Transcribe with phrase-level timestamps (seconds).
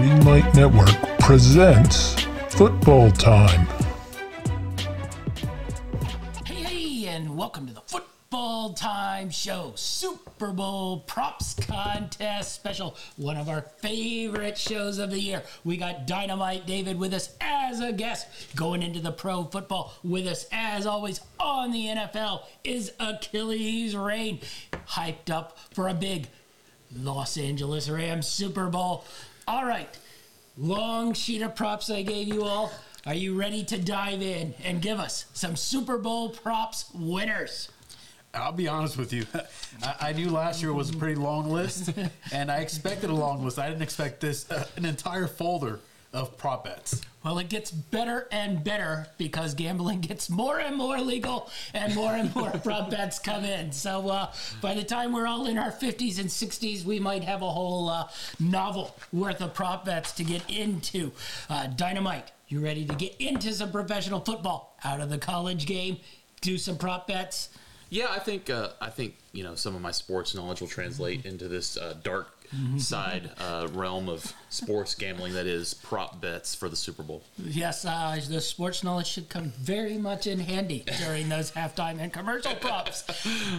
[0.00, 2.14] Greenlight Network presents
[2.48, 3.66] Football Time.
[6.46, 13.36] Hey, hey, and welcome to the Football Time Show Super Bowl Props Contest Special, one
[13.36, 15.42] of our favorite shows of the year.
[15.64, 18.26] We got Dynamite David with us as a guest,
[18.56, 24.40] going into the pro football with us as always on the NFL is Achilles Rain,
[24.72, 26.28] hyped up for a big
[26.96, 29.04] Los Angeles Rams Super Bowl.
[29.48, 29.88] All right,
[30.56, 32.72] long sheet of props I gave you all.
[33.06, 37.70] Are you ready to dive in and give us some Super Bowl props winners?
[38.34, 39.26] I'll be honest with you.
[39.82, 41.92] I, I knew last year was a pretty long list,
[42.32, 43.58] and I expected a long list.
[43.58, 45.80] I didn't expect this uh, an entire folder
[46.12, 47.02] of prop bets.
[47.24, 52.12] Well, it gets better and better because gambling gets more and more legal and more
[52.14, 53.72] and more prop bets come in.
[53.72, 57.42] So uh, by the time we're all in our 50s and 60s, we might have
[57.42, 58.08] a whole uh,
[58.38, 61.12] novel worth of prop bets to get into.
[61.48, 65.98] Uh, Dynamite, you ready to get into some professional football out of the college game?
[66.40, 67.50] Do some prop bets?
[67.90, 71.26] Yeah, I think uh, I think you know some of my sports knowledge will translate
[71.26, 72.39] into this uh, dark
[72.78, 77.22] side uh, realm of sports gambling that is prop bets for the Super Bowl.
[77.38, 82.12] Yes, uh, the sports knowledge should come very much in handy during those halftime and
[82.12, 83.04] commercial props.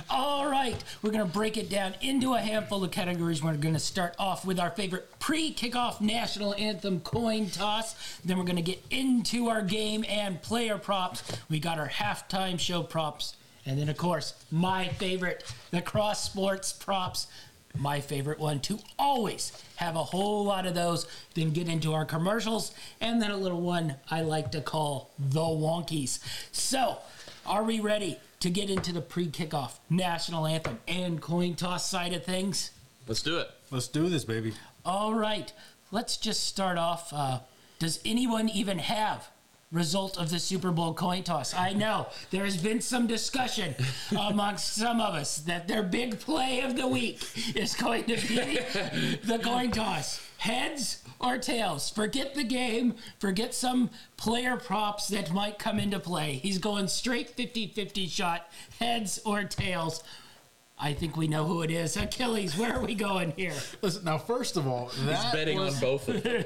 [0.09, 3.41] All right, we're going to break it down into a handful of categories.
[3.41, 7.95] We're going to start off with our favorite pre kickoff national anthem coin toss.
[8.25, 11.23] Then we're going to get into our game and player props.
[11.49, 13.35] We got our halftime show props.
[13.65, 17.27] And then, of course, my favorite, the cross sports props
[17.77, 22.05] my favorite one to always have a whole lot of those, then get into our
[22.05, 26.19] commercials, and then a little one I like to call the wonkies.
[26.51, 26.97] So,
[27.45, 32.13] are we ready to get into the pre kickoff national anthem and coin toss side
[32.13, 32.71] of things?
[33.07, 33.49] Let's do it.
[33.71, 34.53] Let's do this, baby.
[34.85, 35.51] All right,
[35.91, 37.11] let's just start off.
[37.13, 37.39] Uh,
[37.79, 39.29] does anyone even have
[39.71, 41.53] result of the Super Bowl coin toss.
[41.53, 43.75] I know there has been some discussion
[44.11, 47.23] amongst some of us that their big play of the week
[47.55, 48.59] is going to be
[49.23, 50.21] the coin toss.
[50.37, 51.89] Heads or tails?
[51.89, 56.33] Forget the game, forget some player props that might come into play.
[56.33, 58.49] He's going straight 50 50 shot,
[58.79, 60.03] heads or tails.
[60.83, 61.95] I think we know who it is.
[61.95, 63.53] Achilles, where are we going here?
[63.83, 66.43] Listen, now, first of all, He's that betting was, on both of them.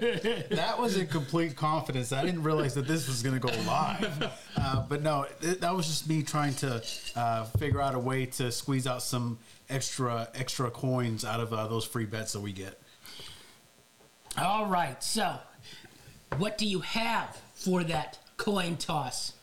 [0.51, 2.11] that was in complete confidence.
[2.11, 4.31] I didn't realize that this was going to go live.
[4.57, 6.81] Uh, but no, it, that was just me trying to
[7.15, 9.37] uh, figure out a way to squeeze out some
[9.69, 12.81] extra extra coins out of uh, those free bets that we get.
[14.37, 15.35] All right, so
[16.37, 19.33] what do you have for that coin toss?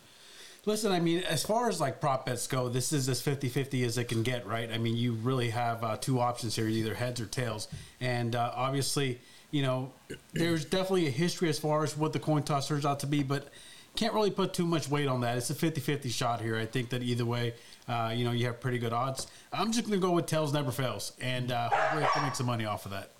[0.65, 3.83] Listen, I mean, as far as like prop bets go, this is as 50 50
[3.83, 4.71] as it can get, right?
[4.71, 7.67] I mean, you really have uh, two options here either heads or tails.
[8.01, 9.19] And uh, obviously,
[9.51, 9.93] you know,
[10.33, 13.25] there's definitely a history as far as what the coin toss turns out to be,
[13.25, 13.49] but
[13.97, 15.37] can't really put too much weight on that.
[15.37, 16.57] It's a 50 50 shot here.
[16.57, 17.55] I think that either way,
[17.89, 19.27] uh, you know, you have pretty good odds.
[19.53, 21.13] I'm just going to go with tails never fails.
[21.21, 23.12] And uh, hopefully I can make some money off of that.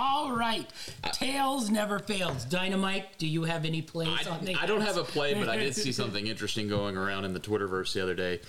[0.00, 0.64] All right,
[1.12, 2.44] tails never fails.
[2.44, 5.48] Dynamite, do you have any plays I, on the I don't have a play, but
[5.48, 8.40] I did see something interesting going around in the Twitterverse the other day.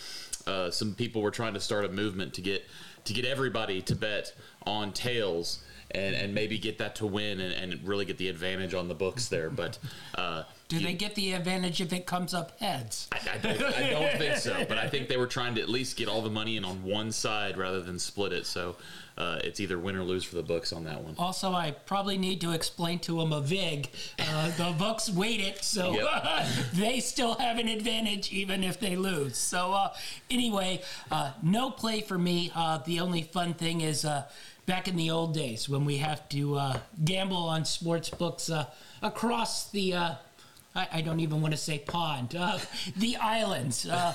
[0.46, 2.66] Uh, some people were trying to start a movement to get
[3.06, 4.32] to get everybody to bet
[4.68, 8.76] on tails and, and maybe get that to win and, and really get the advantage
[8.76, 9.50] on the books there.
[9.50, 9.80] But
[10.14, 13.08] uh, Do they get the advantage if it comes up heads?
[13.12, 15.68] I, I, don't, I don't think so, but I think they were trying to at
[15.68, 18.46] least get all the money in on one side rather than split it.
[18.46, 18.76] So
[19.18, 21.16] uh, it's either win or lose for the books on that one.
[21.18, 23.90] Also, I probably need to explain to them a VIG.
[24.20, 26.46] Uh, the Bucks weight it, so Yep.
[26.76, 29.38] they still have an advantage even if they lose.
[29.38, 29.94] So, uh,
[30.30, 32.52] anyway, uh, no play for me.
[32.54, 34.26] Uh, the only fun thing is uh,
[34.68, 38.68] back in the old days when we have to uh, gamble on sports books uh,
[39.02, 40.18] across the.
[40.76, 42.36] Uh, I, I don't even want to say pond.
[42.36, 42.60] Uh,
[42.98, 43.88] the islands.
[43.88, 44.14] Uh,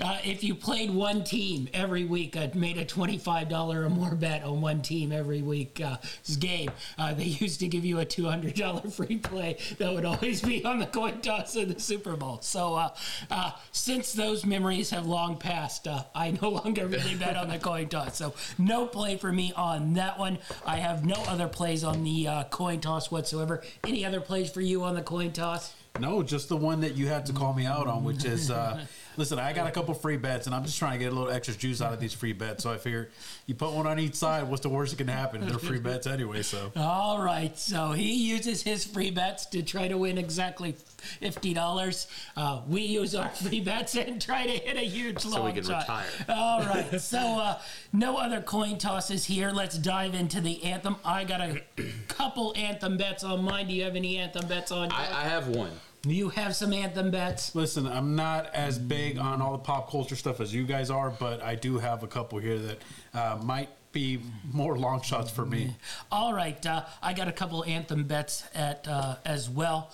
[0.00, 4.14] uh, if you played one team every week, I made a twenty-five dollar or more
[4.14, 5.96] bet on one team every week uh,
[6.38, 6.70] game.
[6.98, 10.40] Uh, they used to give you a two hundred dollar free play that would always
[10.40, 12.38] be on the coin toss of the Super Bowl.
[12.42, 12.94] So uh,
[13.30, 17.58] uh, since those memories have long passed, uh, I no longer really bet on the
[17.58, 18.16] coin toss.
[18.16, 20.38] So no play for me on that one.
[20.66, 23.62] I have no other plays on the uh, coin toss whatsoever.
[23.84, 25.73] Any other plays for you on the coin toss?
[26.00, 28.84] No, just the one that you had to call me out on, which is uh,
[29.16, 31.32] listen, I got a couple free bets and I'm just trying to get a little
[31.32, 32.62] extra juice out of these free bets.
[32.62, 33.10] So I figure
[33.46, 35.46] you put one on each side, what's the worst that can happen?
[35.46, 39.88] They're free bets anyway, so All right, so he uses his free bets to try
[39.88, 42.06] to win exactly fifty dollars.
[42.36, 45.64] Uh, we use our free bets and try to hit a huge long we can
[45.64, 45.82] shot.
[45.82, 46.06] retire.
[46.28, 47.60] All right, so uh,
[47.92, 49.50] no other coin tosses here.
[49.50, 50.96] Let's dive into the anthem.
[51.04, 51.62] I got a
[52.08, 53.68] couple anthem bets on mine.
[53.68, 54.90] Do you have any anthem bets on?
[54.92, 55.72] I, I have one.
[56.04, 57.54] You have some anthem bets.
[57.54, 61.10] Listen, I'm not as big on all the pop culture stuff as you guys are,
[61.10, 62.82] but I do have a couple here that
[63.14, 64.20] uh, might be
[64.52, 65.76] more long shots for me.
[66.10, 69.90] All right, uh, I got a couple anthem bets at uh, as well.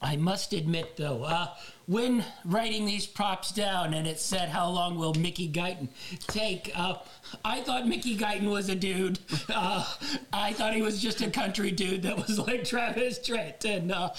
[0.00, 1.48] I must admit, though, uh,
[1.86, 5.88] when writing these props down and it said how long will Mickey Guyton
[6.26, 6.96] take, uh,
[7.44, 9.18] I thought Mickey Guyton was a dude.
[9.48, 9.84] Uh,
[10.32, 14.10] I thought he was just a country dude that was like Travis Tritt, and uh,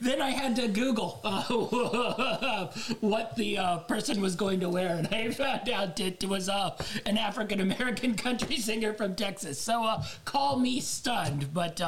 [0.00, 1.42] then I had to Google uh,
[3.00, 6.76] what the uh, person was going to wear, and I found out it was uh,
[7.04, 9.60] an African American country singer from Texas.
[9.60, 11.80] So uh, call me stunned, but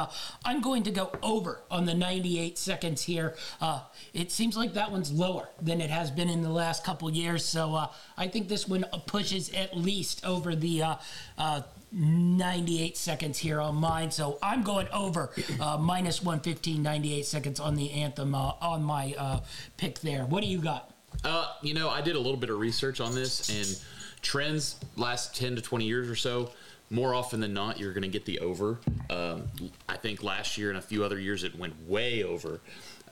[0.45, 3.35] I'm going to go over on the 98 seconds here.
[4.13, 7.45] It seems like that one's lower than it has been in the last couple years,
[7.45, 7.87] so uh,
[8.17, 10.83] I think this one pushes at least over the.
[10.83, 10.95] Uh,
[11.37, 11.61] uh,
[11.91, 17.73] 98 seconds here on mine, so I'm going over uh, minus 115, 98 seconds on
[17.73, 19.39] the anthem uh, on my uh,
[19.77, 20.23] pick there.
[20.25, 20.91] What do you got?
[21.63, 23.83] You know, I did a little bit of research on this, and
[24.21, 26.51] trends last 10 to 20 years or so,
[26.89, 28.79] more often than not, you're going to get the over.
[29.09, 29.47] Um,
[29.87, 32.59] I think last year and a few other years it went way over.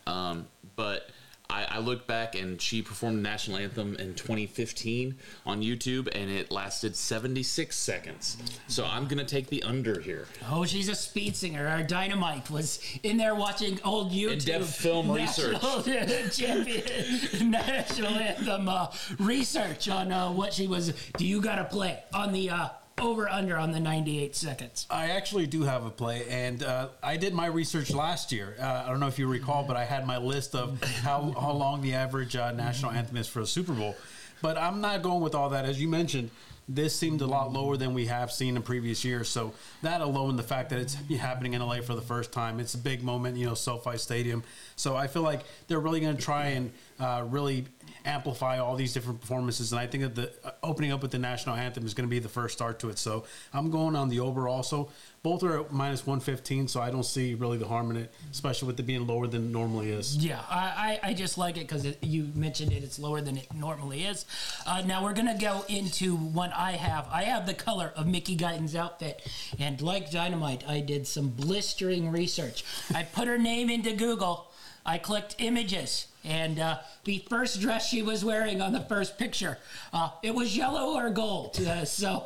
[0.07, 0.47] Um,
[0.77, 1.09] but
[1.49, 5.15] I, I looked back, and she performed the national anthem in 2015
[5.45, 8.37] on YouTube, and it lasted 76 seconds.
[8.67, 10.27] So I'm going to take the under here.
[10.49, 11.67] Oh, she's a speed singer.
[11.67, 15.83] Our dynamite was in there watching old YouTube In-depth film national
[16.31, 18.87] champion national anthem uh,
[19.19, 20.93] research on uh, what she was.
[21.17, 24.87] Do you got to play on the uh, over under on the 98 seconds?
[24.89, 28.55] I actually do have a play, and uh, I did my research last year.
[28.59, 31.51] Uh, I don't know if you recall, but I had my list of how, how
[31.51, 33.95] long the average uh, national anthem is for a Super Bowl.
[34.41, 35.65] But I'm not going with all that.
[35.65, 36.29] As you mentioned,
[36.69, 39.29] this seemed a lot lower than we have seen in previous years.
[39.29, 39.53] So
[39.83, 42.77] that alone, the fact that it's happening in LA for the first time, it's a
[42.77, 44.43] big moment, you know, SoFi Stadium.
[44.75, 47.65] So I feel like they're really going to try and uh, really
[48.05, 49.71] amplify all these different performances.
[49.71, 52.11] And I think that the uh, opening up with the national anthem is going to
[52.11, 52.97] be the first start to it.
[52.97, 54.89] So I'm going on the over also.
[55.27, 58.67] Both are at minus 115, so I don't see really the harm in it, especially
[58.67, 60.15] with it being lower than it normally is.
[60.15, 62.81] Yeah, I, I, just like it because you mentioned it.
[62.81, 64.25] It's lower than it normally is.
[64.65, 67.09] Uh, now we're gonna go into what I have.
[67.11, 69.21] I have the color of Mickey Guyton's outfit,
[69.59, 72.63] and like Dynamite, I did some blistering research.
[72.95, 74.49] I put her name into Google.
[74.85, 79.57] I clicked images, and uh, the first dress she was wearing on the first picture,
[79.93, 81.57] uh, it was yellow or gold.
[81.67, 82.23] Uh, so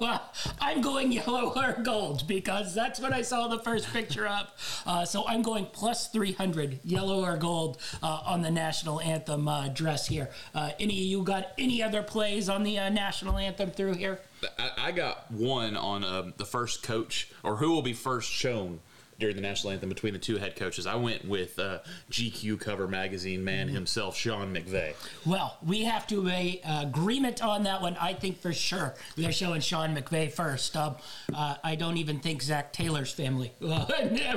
[0.60, 4.84] I'm going yellow or gold because that's what I saw the first picture of.
[4.86, 9.68] Uh, so I'm going plus 300 yellow or gold uh, on the national anthem uh,
[9.70, 10.30] dress here.
[10.54, 14.20] Any of you got any other plays on the national anthem through here?
[14.58, 18.80] I, I got one on uh, the first coach, or who will be first shown
[19.22, 20.86] during the national anthem between the two head coaches.
[20.86, 21.80] I went with uh,
[22.12, 24.96] GQ cover magazine man himself, Sean McVay.
[25.26, 27.96] Well, we have to a agreement on that one.
[28.00, 30.76] I think for sure they're showing Sean McVay first.
[30.76, 30.96] Um,
[31.34, 33.86] uh, I don't even think Zac Taylor's family uh,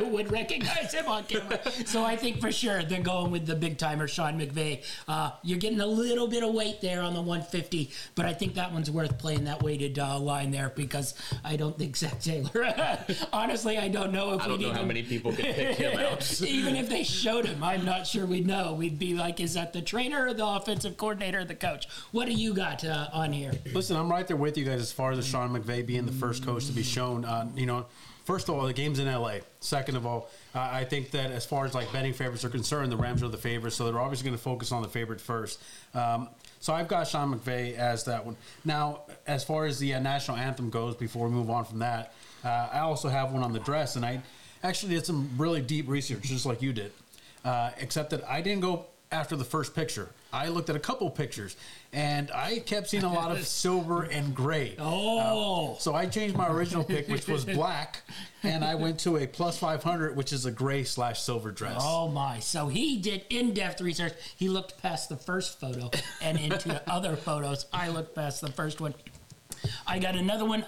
[0.02, 1.60] would recognize him on camera.
[1.86, 4.84] so I think for sure they're going with the big timer, Sean McVay.
[5.08, 8.54] Uh, you're getting a little bit of weight there on the 150, but I think
[8.54, 12.96] that one's worth playing that weighted uh, line there because I don't think Zac Taylor.
[13.32, 16.42] Honestly, I don't know if we need how him- many people could pick him out.
[16.42, 18.74] Even if they showed him, I'm not sure we'd know.
[18.74, 21.88] We'd be like, is that the trainer or the offensive coordinator or the coach?
[22.12, 23.52] What do you got uh, on here?
[23.72, 26.12] Listen, I'm right there with you guys as far as the Sean McVay being the
[26.12, 27.24] first coach to be shown.
[27.24, 27.86] Uh, you know,
[28.24, 29.36] first of all, the game's in LA.
[29.60, 32.90] Second of all, uh, I think that as far as like betting favorites are concerned,
[32.92, 35.60] the Rams are the favorites, so they're obviously going to focus on the favorite first.
[35.94, 36.28] Um,
[36.60, 38.36] so I've got Sean McVay as that one.
[38.64, 42.14] Now, as far as the uh, national anthem goes, before we move on from that,
[42.42, 44.22] uh, I also have one on the dress, and I
[44.64, 46.92] actually did some really deep research, just like you did.
[47.44, 50.08] Uh, except that I didn't go after the first picture.
[50.32, 51.54] I looked at a couple pictures,
[51.92, 54.74] and I kept seeing a lot of silver and gray.
[54.78, 58.02] Oh, So I changed my original pick, which was black,
[58.42, 61.76] and I went to a plus 500, which is a gray slash silver dress.
[61.80, 62.40] oh my!
[62.40, 64.14] So he did in-depth research.
[64.36, 65.90] He looked past the first photo
[66.20, 67.66] and into other photos.
[67.72, 68.94] I looked past the first one.
[69.86, 70.64] I got another one.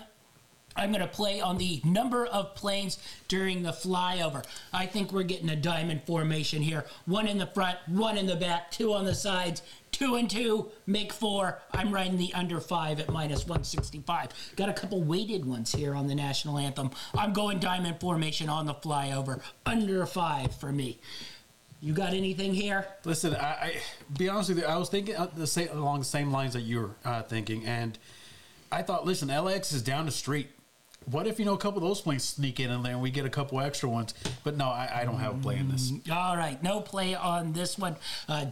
[0.76, 4.44] I'm going to play on the number of planes during the flyover.
[4.72, 6.84] I think we're getting a diamond formation here.
[7.06, 10.70] One in the front, one in the back, two on the sides, two and two,
[10.86, 11.60] make four.
[11.72, 14.28] I'm riding the under five at minus 165.
[14.56, 16.90] Got a couple weighted ones here on the national anthem.
[17.14, 20.98] I'm going diamond formation on the flyover, under five for me.
[21.80, 22.86] You got anything here?
[23.04, 23.74] Listen, I, I
[24.16, 26.80] be honest with you, I was thinking the same, along the same lines that you
[26.80, 27.98] were uh, thinking, and
[28.72, 30.48] I thought, listen, LAX is down the street.
[31.10, 33.24] What if you know a couple of those planes sneak in there and we get
[33.24, 34.12] a couple extra ones?
[34.42, 35.92] But no, I, I don't have a play in this.
[36.10, 37.96] All right, no play on this one.
[38.28, 38.46] Uh,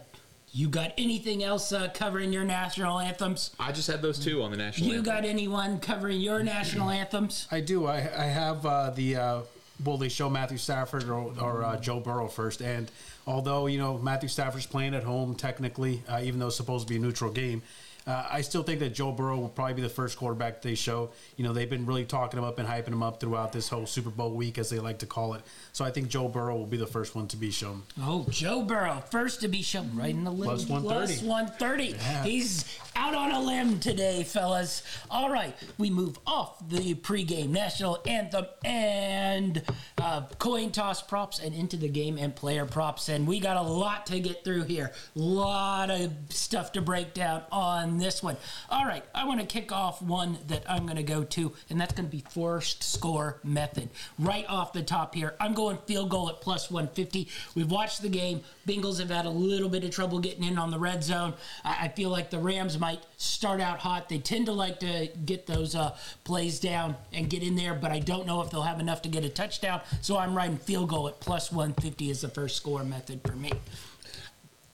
[0.52, 3.50] you got anything else uh, covering your national anthems?
[3.58, 4.88] I just had those two on the national.
[4.88, 5.14] You anthem.
[5.14, 7.48] got anyone covering your national anthems?
[7.50, 7.86] I do.
[7.86, 9.40] I, I have uh, the uh,
[9.84, 12.62] will they show Matthew Stafford or, or uh, Joe Burrow first?
[12.62, 12.88] And
[13.26, 16.92] although you know Matthew Stafford's playing at home technically, uh, even though it's supposed to
[16.92, 17.62] be a neutral game.
[18.06, 21.10] Uh, I still think that Joe Burrow will probably be the first quarterback they show.
[21.36, 23.86] You know, they've been really talking him up and hyping him up throughout this whole
[23.86, 25.42] Super Bowl week, as they like to call it.
[25.72, 27.82] So I think Joe Burrow will be the first one to be shown.
[28.00, 31.12] Oh, Joe Burrow, first to be shown right in the little Plus 130.
[31.14, 31.84] Plus 130.
[31.84, 32.24] Yeah.
[32.24, 34.82] He's out on a limb today, fellas.
[35.10, 39.62] All right, we move off the pregame national anthem and
[39.98, 43.08] uh, coin toss props and into the game and player props.
[43.08, 44.92] And we got a lot to get through here.
[45.16, 48.36] A lot of stuff to break down on this one.
[48.70, 51.80] All right, I want to kick off one that I'm going to go to, and
[51.80, 53.88] that's going to be forced score method.
[54.18, 57.28] Right off the top here, I'm going field goal at plus 150.
[57.54, 58.42] We've watched the game.
[58.66, 61.34] Bengals have had a little bit of trouble getting in on the red zone.
[61.64, 64.08] I, I feel like the Rams might start out hot.
[64.08, 67.90] They tend to like to get those uh, plays down and get in there, but
[67.90, 69.80] I don't know if they'll have enough to get a touchdown.
[70.00, 73.52] So I'm riding field goal at plus 150 as the first score method for me.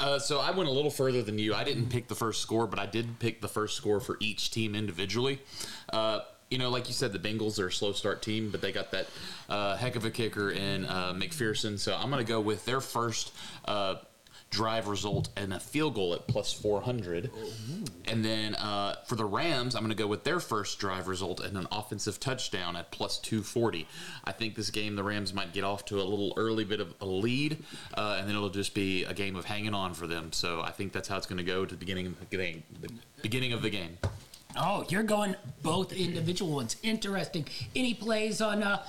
[0.00, 1.54] Uh, so I went a little further than you.
[1.54, 4.50] I didn't pick the first score, but I did pick the first score for each
[4.50, 5.40] team individually.
[5.92, 8.72] Uh, you know, like you said, the Bengals are a slow start team, but they
[8.72, 9.06] got that
[9.48, 11.78] uh, heck of a kicker in uh, McPherson.
[11.78, 13.32] So I'm going to go with their first
[13.66, 13.96] uh,
[14.50, 17.30] drive result and a field goal at plus 400.
[18.06, 21.40] And then uh, for the Rams, I'm going to go with their first drive result
[21.40, 23.86] and an offensive touchdown at plus 240.
[24.24, 26.92] I think this game, the Rams might get off to a little early bit of
[27.00, 27.62] a lead,
[27.94, 30.32] uh, and then it'll just be a game of hanging on for them.
[30.32, 32.64] So I think that's how it's going to go to the beginning of the game.
[32.80, 32.90] The
[33.22, 33.98] beginning of the game.
[34.56, 36.76] Oh, you're going both individual ones.
[36.82, 37.46] Interesting.
[37.76, 38.84] Any plays on uh,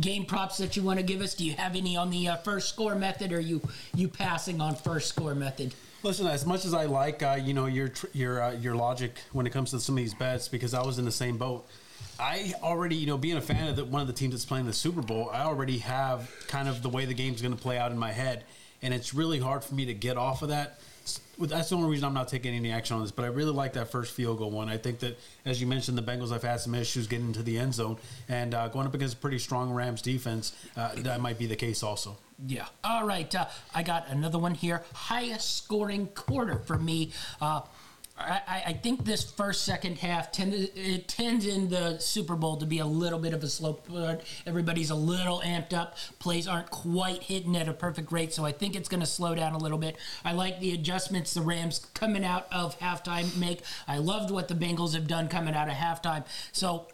[0.00, 1.34] game props that you want to give us?
[1.34, 3.60] Do you have any on the uh, first score method, or you
[3.94, 5.74] you passing on first score method?
[6.02, 9.46] Listen, as much as I like, uh, you know, your your uh, your logic when
[9.46, 11.66] it comes to some of these bets, because I was in the same boat.
[12.18, 14.66] I already, you know, being a fan of the, one of the teams that's playing
[14.66, 17.78] the Super Bowl, I already have kind of the way the game's going to play
[17.78, 18.44] out in my head,
[18.80, 20.78] and it's really hard for me to get off of that.
[21.38, 23.10] That's the only reason I'm not taking any action on this.
[23.10, 24.68] But I really like that first field goal one.
[24.68, 27.58] I think that, as you mentioned, the Bengals have had some issues getting into the
[27.58, 27.96] end zone,
[28.28, 31.56] and uh, going up against a pretty strong Rams defense, uh, that might be the
[31.56, 32.16] case also.
[32.46, 32.66] Yeah.
[32.82, 33.32] All right.
[33.34, 34.82] Uh, I got another one here.
[34.94, 37.12] Highest scoring quarter for me.
[37.40, 37.62] Uh,
[38.22, 42.78] I, I think this first second half it tends in the Super Bowl to be
[42.78, 43.80] a little bit of a slow.
[44.46, 45.96] Everybody's a little amped up.
[46.18, 49.34] Plays aren't quite hitting at a perfect rate, so I think it's going to slow
[49.34, 49.96] down a little bit.
[50.24, 53.62] I like the adjustments the Rams coming out of halftime make.
[53.86, 56.24] I loved what the Bengals have done coming out of halftime.
[56.52, 56.86] So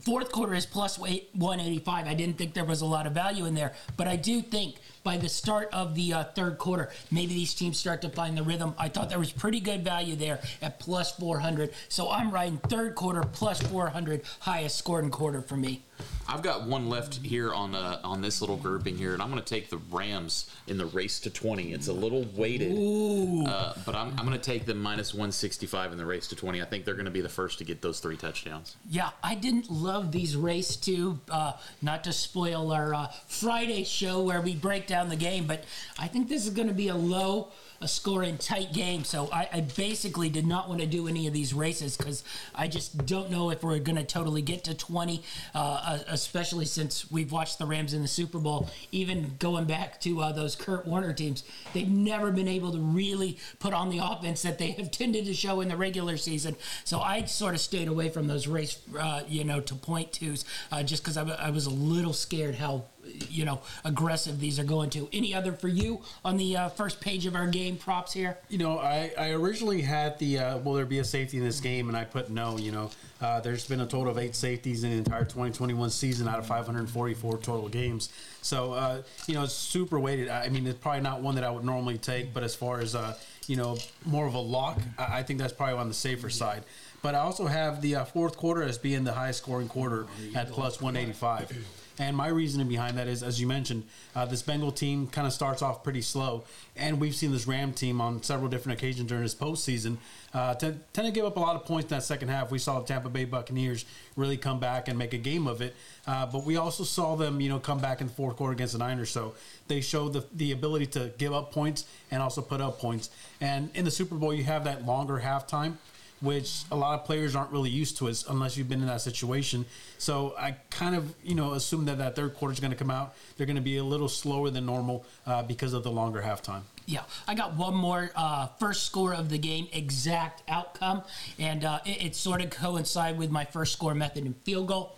[0.00, 2.06] Fourth quarter is plus weight 185.
[2.06, 4.76] I didn't think there was a lot of value in there, but I do think
[5.06, 8.42] by the start of the uh, third quarter, maybe these teams start to find the
[8.42, 8.74] rhythm.
[8.76, 11.72] I thought there was pretty good value there at plus 400.
[11.88, 15.85] So I'm riding third quarter plus 400, highest scoring quarter for me.
[16.28, 19.42] I've got one left here on uh, on this little grouping here, and I'm going
[19.42, 21.72] to take the Rams in the race to 20.
[21.72, 25.98] It's a little weighted, uh, but I'm, I'm going to take them minus 165 in
[25.98, 26.60] the race to 20.
[26.60, 28.76] I think they're going to be the first to get those three touchdowns.
[28.90, 34.22] Yeah, I didn't love these race to, Uh, not to spoil our uh, Friday show
[34.22, 35.64] where we break down the game, but
[35.98, 37.48] I think this is going to be a low
[37.80, 39.04] a scoring tight game.
[39.04, 42.68] So I, I basically did not want to do any of these races because I
[42.68, 45.22] just don't know if we're going to totally get to 20,
[45.54, 48.68] uh, especially since we've watched the Rams in the Super Bowl.
[48.92, 53.38] Even going back to uh, those Kurt Warner teams, they've never been able to really
[53.58, 56.56] put on the offense that they have tended to show in the regular season.
[56.84, 60.44] So I sort of stayed away from those race, uh, you know, to point twos
[60.72, 62.84] uh, just because I was a little scared how
[63.28, 65.08] you know aggressive these are going to.
[65.12, 68.38] Any other for you on the uh, first page of our game props here?
[68.48, 71.60] You know, I, I originally had the uh, will there be a safety in this
[71.60, 72.58] game, and I put no.
[72.58, 76.28] You know, uh, there's been a total of eight safeties in the entire 2021 season
[76.28, 78.10] out of 544 total games.
[78.42, 80.28] So uh, you know, it's super weighted.
[80.28, 82.94] I mean, it's probably not one that I would normally take, but as far as
[82.94, 86.30] uh, you know, more of a lock, I, I think that's probably on the safer
[86.30, 86.64] side.
[87.02, 90.50] but I also have the uh, fourth quarter as being the highest scoring quarter at
[90.50, 91.52] plus 185.
[91.98, 93.84] And my reasoning behind that is, as you mentioned,
[94.14, 96.44] uh, this Bengal team kind of starts off pretty slow,
[96.76, 99.96] and we've seen this Ram team on several different occasions during this postseason
[100.34, 102.50] uh, tend, tend to give up a lot of points in that second half.
[102.50, 103.86] We saw the Tampa Bay Buccaneers
[104.16, 105.74] really come back and make a game of it,
[106.06, 108.74] uh, but we also saw them, you know, come back in the fourth quarter against
[108.74, 109.10] the Niners.
[109.10, 109.34] So
[109.68, 113.08] they showed the the ability to give up points and also put up points.
[113.40, 115.76] And in the Super Bowl, you have that longer halftime
[116.20, 119.00] which a lot of players aren't really used to it unless you've been in that
[119.00, 119.64] situation.
[119.98, 122.90] So I kind of, you know, assume that that third quarter is going to come
[122.90, 123.14] out.
[123.36, 126.62] They're going to be a little slower than normal uh, because of the longer halftime.
[126.86, 131.02] Yeah, I got one more uh, first score of the game, exact outcome,
[131.38, 134.96] and uh, it, it sort of coincide with my first score method in field goal.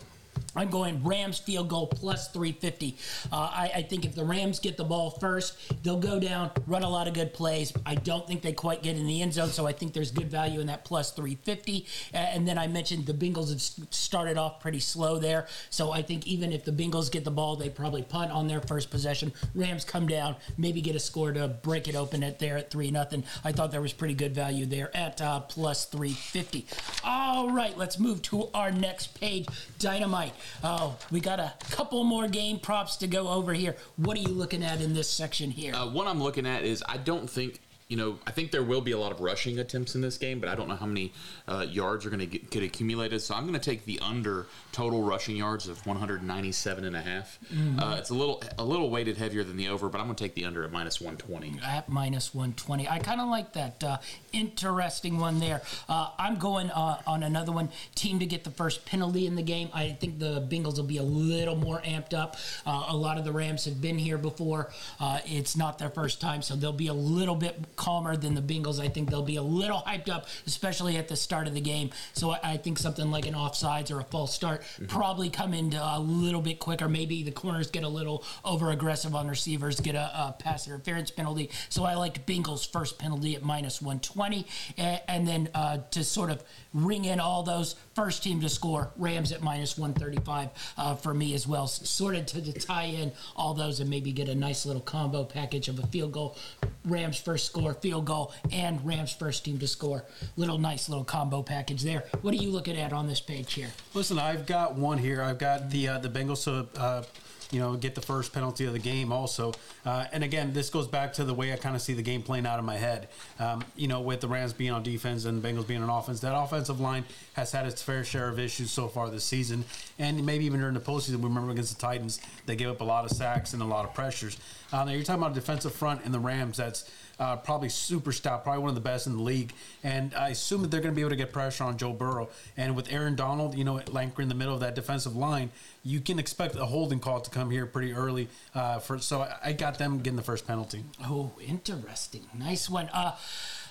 [0.58, 2.96] I'm going Rams field goal plus 350.
[3.32, 6.82] Uh, I, I, think if the Rams get the ball first, they'll go down, run
[6.82, 7.72] a lot of good plays.
[7.86, 10.30] I don't think they quite get in the end zone, so I think there's good
[10.30, 11.86] value in that plus 350.
[12.12, 13.60] And then I mentioned the Bengals have
[13.94, 17.56] started off pretty slow there, so I think even if the Bengals get the ball,
[17.56, 19.32] they probably punt on their first possession.
[19.54, 22.90] Rams come down, maybe get a score to break it open at there at three
[22.90, 23.24] nothing.
[23.44, 26.66] I thought there was pretty good value there at uh, plus 350.
[27.04, 29.46] All right, let's move to our next page.
[29.78, 30.32] Dynamite.
[30.62, 33.76] Oh, we got a couple more game props to go over here.
[33.96, 35.74] What are you looking at in this section here?
[35.74, 38.82] Uh, what I'm looking at is I don't think you know, I think there will
[38.82, 41.12] be a lot of rushing attempts in this game, but I don't know how many
[41.48, 43.22] uh, yards are going to get, accumulated.
[43.22, 44.46] So I'm going to take the under
[44.78, 47.40] total rushing yards of 197 and a half.
[47.52, 47.80] Mm-hmm.
[47.80, 50.22] Uh, it's a little a little weighted heavier than the over, but I'm going to
[50.22, 51.58] take the under at minus 120.
[51.66, 53.82] At minus 120, I kind of like that.
[53.82, 53.98] Uh,
[54.32, 55.62] interesting one there.
[55.88, 57.70] Uh, I'm going uh, on another one.
[57.96, 59.68] Team to get the first penalty in the game.
[59.74, 62.36] I think the Bengals will be a little more amped up.
[62.64, 64.70] Uh, a lot of the Rams have been here before.
[65.00, 68.78] it's not their first time, so they'll be a little bit calmer than the Bengals.
[68.78, 71.90] I think they'll be a little hyped up, especially at the start of the game.
[72.12, 74.86] So I, I think something like an offsides or a false start mm-hmm.
[74.86, 76.88] probably come in a little bit quicker.
[76.88, 81.10] Maybe the corners get a little over aggressive on receivers, get a, a pass interference
[81.10, 81.50] penalty.
[81.68, 84.46] So I liked Bengals' first penalty at minus 120.
[84.76, 86.42] And, and then uh, to sort of
[86.74, 91.34] ring in all those, first team to score, Rams at minus 135 uh, for me
[91.34, 91.66] as well.
[91.66, 95.24] Sort of to, to tie in all those and maybe get a nice little combo
[95.24, 96.36] package of a field goal,
[96.84, 100.04] Rams first score score field goal and Rams first team to score.
[100.36, 102.04] Little nice little combo package there.
[102.22, 103.68] What are you looking at on this page here?
[103.94, 105.22] Listen, I've got one here.
[105.22, 107.04] I've got the uh, the Bengals to uh,
[107.50, 109.52] you know, get the first penalty of the game also.
[109.84, 112.22] Uh, and again, this goes back to the way I kind of see the game
[112.22, 113.08] playing out in my head.
[113.38, 116.36] Um, you know, with the Rams being on defense and Bengals being on offense, that
[116.36, 119.64] offensive line has had its fair share of issues so far this season.
[119.98, 122.84] And maybe even during the postseason, we remember against the Titans, they gave up a
[122.84, 124.36] lot of sacks and a lot of pressures.
[124.72, 128.12] Uh, now you're talking about a defensive front in the Rams that's uh, probably super
[128.12, 129.52] stout, probably one of the best in the league.
[129.82, 132.28] And I assume that they're going to be able to get pressure on Joe Burrow.
[132.56, 135.50] And with Aaron Donald, you know, anchoring in the middle of that defensive line,
[135.82, 138.28] you can expect a holding call to come here pretty early.
[138.54, 140.84] Uh, for so I, I, got them getting the first penalty.
[141.04, 142.88] Oh, interesting, nice one.
[142.92, 143.16] Uh,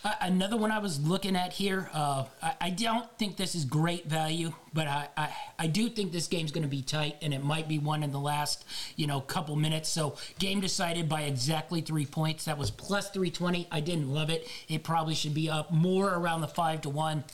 [0.08, 1.90] uh, another one I was looking at here.
[1.94, 6.14] Uh, I, I, don't think this is great value, but I, I, I do think
[6.14, 8.64] this game's going to be tight, and it might be one in the last
[8.96, 9.90] you know couple minutes.
[9.90, 12.46] So game decided by exactly three points.
[12.46, 13.68] That was plus three twenty.
[13.70, 14.48] I didn't love it.
[14.70, 17.26] It probably should be up more around the five to one.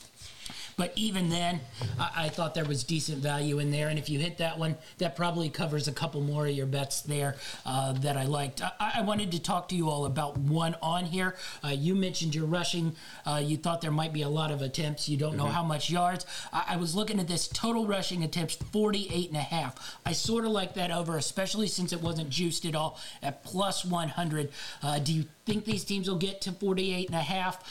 [0.76, 1.60] But even then,
[1.98, 3.88] I, I, thought there was decent value in there.
[3.88, 7.02] And if you hit that one, that probably covers a couple more of your bets
[7.02, 8.62] there uh, that I liked.
[8.62, 11.36] I, I, wanted to talk to you all about one on here.
[11.62, 12.94] Uh, you mentioned your rushing.
[13.24, 15.08] Uh, you thought there might be a lot of attempts.
[15.08, 15.52] You don't know mm-hmm.
[15.52, 16.26] how much yards.
[16.52, 19.98] I, I, was looking at this total rushing attempts, 48 and a half.
[20.04, 23.84] I sort of like that over, especially since it wasn't juiced at all at plus
[23.84, 24.50] 100.
[24.82, 27.62] Uh, do you think these teams will get to 48 and a half?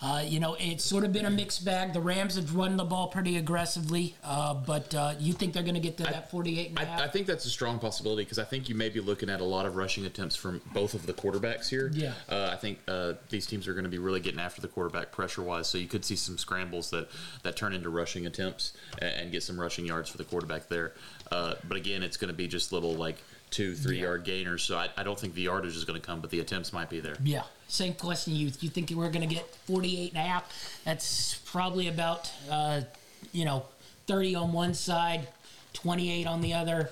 [0.00, 1.92] Uh, you know, it's sort of been a mixed bag.
[1.92, 5.74] The Rams have run the ball pretty aggressively, uh, but uh, you think they're going
[5.74, 7.00] to get to that 48 and a half?
[7.00, 9.40] I, I think that's a strong possibility because I think you may be looking at
[9.40, 11.90] a lot of rushing attempts from both of the quarterbacks here.
[11.92, 12.12] Yeah.
[12.28, 15.10] Uh, I think uh, these teams are going to be really getting after the quarterback
[15.10, 17.08] pressure wise, so you could see some scrambles that,
[17.42, 20.92] that turn into rushing attempts and, and get some rushing yards for the quarterback there.
[21.32, 23.16] Uh, but again, it's going to be just little like–
[23.50, 24.04] two, three yeah.
[24.04, 24.62] yard gainers.
[24.62, 26.90] So I, I don't think the yardage is going to come, but the attempts might
[26.90, 27.16] be there.
[27.22, 27.42] Yeah.
[27.68, 28.34] Same question.
[28.34, 30.80] You you think we're going to get 48 and a half?
[30.84, 32.82] That's probably about, uh,
[33.32, 33.64] you know,
[34.06, 35.28] 30 on one side,
[35.74, 36.90] 28 on the other,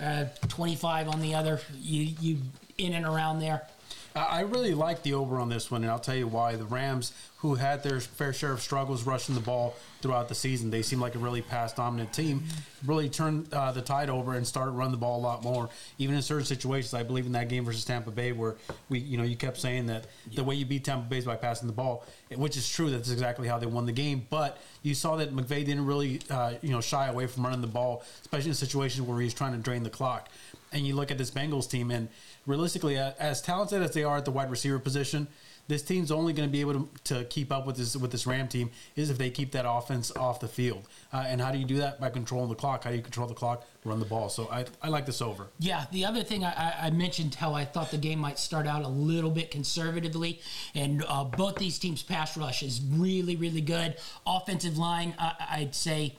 [0.00, 1.60] uh, 25 on the other.
[1.80, 2.38] You you
[2.76, 3.66] in and around there.
[4.14, 6.56] I really like the over on this one, and I'll tell you why.
[6.56, 10.70] The Rams, who had their fair share of struggles rushing the ball throughout the season,
[10.70, 12.42] they seem like a really pass dominant team.
[12.84, 15.68] Really turned uh, the tide over and started running the ball a lot more,
[15.98, 16.92] even in certain situations.
[16.92, 18.56] I believe in that game versus Tampa Bay, where
[18.88, 21.36] we, you know, you kept saying that the way you beat Tampa Bay is by
[21.36, 22.90] passing the ball, which is true.
[22.90, 24.26] That's exactly how they won the game.
[24.28, 27.68] But you saw that McVay didn't really, uh, you know, shy away from running the
[27.68, 30.28] ball, especially in situations where he's trying to drain the clock.
[30.72, 32.08] And you look at this Bengals team, and
[32.50, 35.28] realistically, as talented as they are at the wide receiver position,
[35.70, 38.26] this team's only going to be able to, to, keep up with this with this
[38.26, 40.88] Ram team is if they keep that offense off the field.
[41.12, 42.00] Uh, and how do you do that?
[42.00, 42.82] By controlling the clock.
[42.84, 43.64] How do you control the clock?
[43.84, 44.28] Run the ball.
[44.28, 45.46] So I, I like this over.
[45.60, 45.84] Yeah.
[45.92, 48.88] The other thing I, I mentioned how I thought the game might start out a
[48.88, 50.40] little bit conservatively,
[50.74, 53.96] and uh, both these teams' pass rush is really really good.
[54.26, 56.16] Offensive line, I'd say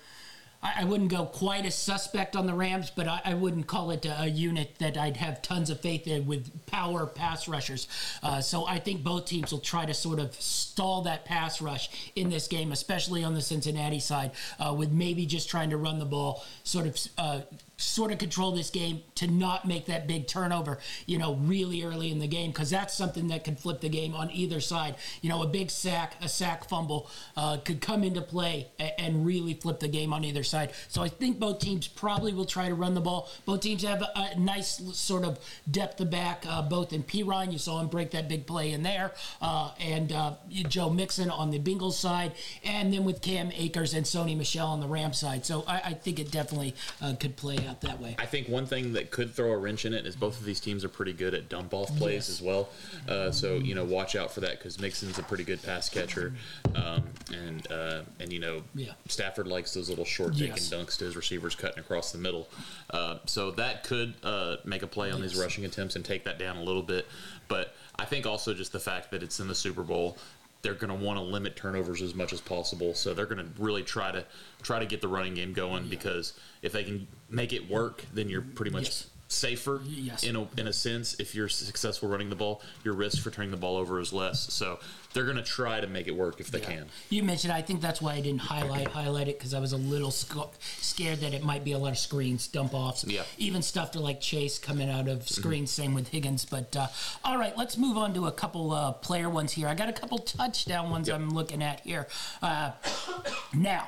[0.63, 4.05] I, wouldn't go quite as suspect on the Rams, but I, I wouldn't call it
[4.05, 7.87] a, a, unit that I'd have tons of faith in with power pass rushers.
[8.21, 12.11] Uh, so I think both teams will try to sort of stall that pass rush
[12.15, 15.97] in this game, especially on the Cincinnati side, uh, with maybe just trying to run
[15.97, 17.41] the ball, sort of uh,
[17.81, 22.11] sort of control this game to not make that big turnover, you know, really early
[22.11, 24.95] in the game because that's something that could flip the game on either side.
[25.21, 29.53] You know, a big sack, a sack fumble uh, could come into play and, really
[29.53, 30.71] flip the game on either side.
[30.87, 33.29] So I think both teams probably will try to run the ball.
[33.45, 35.37] Both teams have a, nice sort of
[35.69, 38.83] depth of back, uh, both in Perine, you saw him break that big play in
[38.83, 42.31] there, uh, and uh, Joe Mixon on the Bengals side,
[42.63, 45.45] and then with Cam Akers and Sony Michel on the Ram side.
[45.45, 48.15] So I, I think it definitely uh, could play out out that way.
[48.19, 50.59] I think one thing that could throw a wrench in it is both of these
[50.59, 52.29] teams are pretty good at dump off plays yes.
[52.29, 52.69] as well.
[53.07, 56.33] Uh, so you know, watch out for that because Mixon's a pretty good pass catcher,
[56.75, 57.03] um,
[57.33, 58.91] and uh, and you know, yeah.
[59.07, 60.69] Stafford likes those little short taking yes.
[60.69, 62.47] dunks to his receivers cutting across the middle.
[62.89, 65.31] Uh, so that could uh, make a play on yes.
[65.31, 67.07] these rushing attempts and take that down a little bit.
[67.47, 70.17] But I think also just the fact that it's in the Super Bowl
[70.61, 72.93] they're going to want to limit turnovers as much as possible.
[72.93, 74.25] So they're going to really try to
[74.61, 75.89] try to get the running game going yeah.
[75.89, 79.07] because if they can make it work, then you're pretty much yes.
[79.31, 80.23] Safer yes.
[80.23, 81.15] in a in a sense.
[81.19, 84.53] If you're successful running the ball, your risk for turning the ball over is less.
[84.53, 84.79] So
[85.13, 86.65] they're going to try to make it work if they yeah.
[86.65, 86.85] can.
[87.09, 89.77] You mentioned, I think that's why I didn't highlight highlight it because I was a
[89.77, 93.23] little sc- scared that it might be a lot of screens, dump offs, yeah.
[93.37, 95.71] even stuff to like Chase coming out of screens.
[95.71, 95.81] Mm-hmm.
[95.81, 96.45] Same with Higgins.
[96.45, 96.87] But uh,
[97.23, 99.67] all right, let's move on to a couple uh, player ones here.
[99.67, 101.15] I got a couple touchdown ones yep.
[101.15, 102.07] I'm looking at here.
[102.41, 102.71] Uh,
[103.53, 103.87] now.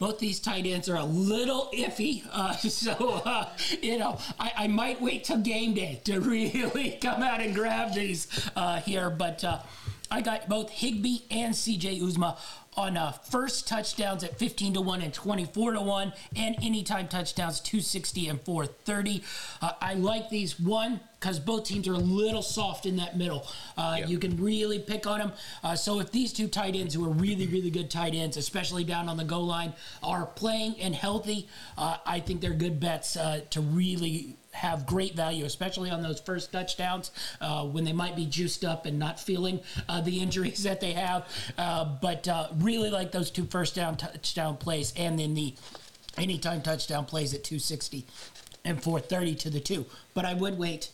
[0.00, 2.24] Both these tight ends are a little iffy.
[2.32, 3.50] Uh, so, uh,
[3.82, 7.92] you know, I, I, might wait till game day to really come out and grab
[7.92, 9.10] these uh, here.
[9.10, 9.58] But uh,
[10.10, 12.38] I got both Higbee and CJ Uzomah
[12.76, 17.60] on uh, first touchdowns at 15 to 1 and 24 to 1 and anytime touchdowns
[17.60, 19.24] 260 and 430
[19.60, 23.46] uh, i like these one because both teams are a little soft in that middle
[23.76, 24.08] uh, yep.
[24.08, 27.12] you can really pick on them uh, so if these two tight ends who are
[27.12, 31.48] really really good tight ends especially down on the goal line are playing and healthy
[31.76, 36.20] uh, i think they're good bets uh, to really have great value, especially on those
[36.20, 40.62] first touchdowns uh, when they might be juiced up and not feeling uh, the injuries
[40.64, 41.26] that they have.
[41.56, 45.54] Uh, but uh, really like those two first down touchdown plays and then the
[46.18, 48.04] anytime touchdown plays at 260
[48.64, 49.86] and 430 to the two.
[50.14, 50.90] But I would wait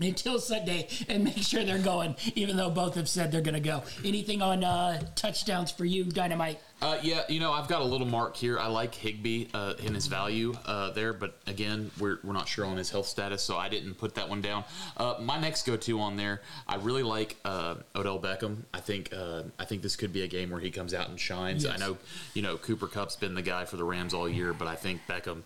[0.00, 3.60] until Sunday and make sure they're going, even though both have said they're going to
[3.60, 3.82] go.
[4.04, 6.60] Anything on uh, touchdowns for you, Dynamite?
[6.82, 8.58] Uh, yeah, you know, I've got a little mark here.
[8.58, 12.66] I like Higbee uh, in his value uh, there, but again, we're, we're not sure
[12.66, 14.64] on his health status, so I didn't put that one down.
[14.98, 18.58] Uh, my next go-to on there, I really like uh, Odell Beckham.
[18.74, 21.18] I think uh, I think this could be a game where he comes out and
[21.18, 21.64] shines.
[21.64, 21.72] Yes.
[21.74, 21.96] I know,
[22.34, 25.00] you know, Cooper Kupp's been the guy for the Rams all year, but I think
[25.08, 25.42] Beckham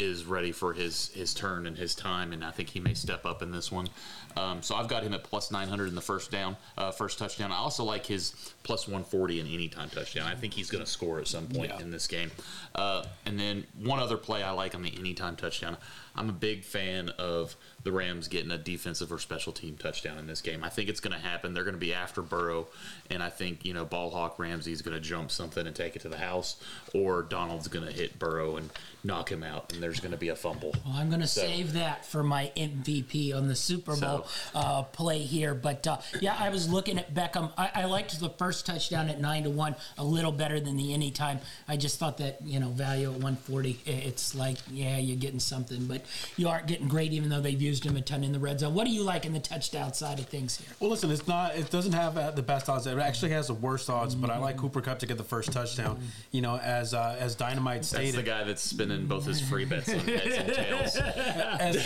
[0.00, 3.26] is ready for his his turn and his time, and I think he may step
[3.26, 3.88] up in this one.
[4.36, 7.52] Um, so I've got him at plus 900 in the first down, uh, first touchdown.
[7.52, 8.32] I also like his
[8.62, 10.26] plus 140 in any time touchdown.
[10.26, 11.80] I think he's going to score at some point yeah.
[11.80, 12.30] in this game.
[12.74, 15.76] Uh, and then one other play I like on the anytime touchdown.
[16.16, 20.26] I'm a big fan of the Rams getting a defensive or special team touchdown in
[20.26, 20.62] this game.
[20.64, 21.54] I think it's going to happen.
[21.54, 22.66] They're going to be after Burrow,
[23.08, 26.02] and I think you know Ball Hawk Ramsey's going to jump something and take it
[26.02, 26.56] to the house,
[26.92, 28.70] or Donald's going to hit Burrow and
[29.02, 30.74] knock him out, and there's going to be a fumble.
[30.84, 34.58] Well, I'm going to so, save that for my MVP on the Super Bowl so,
[34.58, 35.54] uh, play here.
[35.54, 37.50] But uh, yeah, I was looking at Beckham.
[37.56, 40.76] I, I, liked the first touchdown at nine to one a little better better than
[40.76, 41.38] the anytime.
[41.68, 43.80] I just thought that you know value at 140.
[43.86, 46.02] It's like yeah, you're getting something, but
[46.36, 48.74] you aren't getting great, even though they've used him a ton in the red zone.
[48.74, 50.68] What do you like in the touchdown side of things here?
[50.80, 51.56] Well, listen, it's not.
[51.56, 52.86] It doesn't have uh, the best odds.
[52.86, 54.14] It actually has the worst odds.
[54.14, 56.00] But I like Cooper Kupp to get the first touchdown.
[56.32, 58.16] You know, as uh, as Dynamite That's stated.
[58.16, 60.96] the guy that's spinning both his free bets on heads and tails.
[60.96, 61.76] as,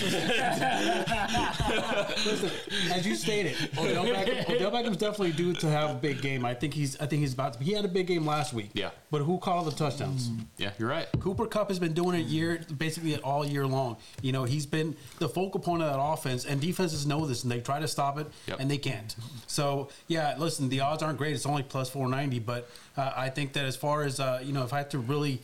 [2.26, 2.50] listen,
[2.92, 6.44] as you stated, Odell Beckham, Odell Beckham's definitely due to have a big game.
[6.44, 7.64] I think he's I think he's about to.
[7.64, 8.70] He had a big game last week.
[8.74, 8.90] Yeah.
[9.10, 10.30] But who called the touchdowns?
[10.56, 11.06] Yeah, you're right.
[11.20, 13.96] Cooper Kupp has been doing it year basically all year long.
[14.22, 17.52] You know, he's been the focal point of that offense, and defenses know this, and
[17.52, 18.60] they try to stop it, Yep.
[18.60, 19.14] and they can't.
[19.46, 21.34] So yeah, listen, the odds aren't great.
[21.34, 24.52] It's only plus four ninety, but uh, I think that as far as uh, you
[24.52, 25.42] know, if I had to really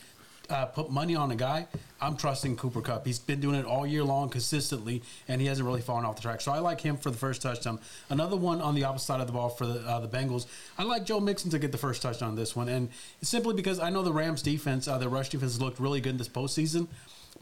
[0.50, 1.66] uh, put money on a guy,
[2.00, 3.06] I'm trusting Cooper Kupp.
[3.06, 6.22] He's been doing it all year long consistently, and he hasn't really fallen off the
[6.22, 6.40] track.
[6.40, 7.78] So I like him for the first touchdown.
[8.08, 10.46] Another one on the opposite side of the ball for the uh, the Bengals.
[10.78, 12.88] I like Joe Mixon to get the first touchdown on this one, and
[13.22, 16.18] simply because I know the Rams defense, uh, the rush defense, looked really good in
[16.18, 16.88] this postseason,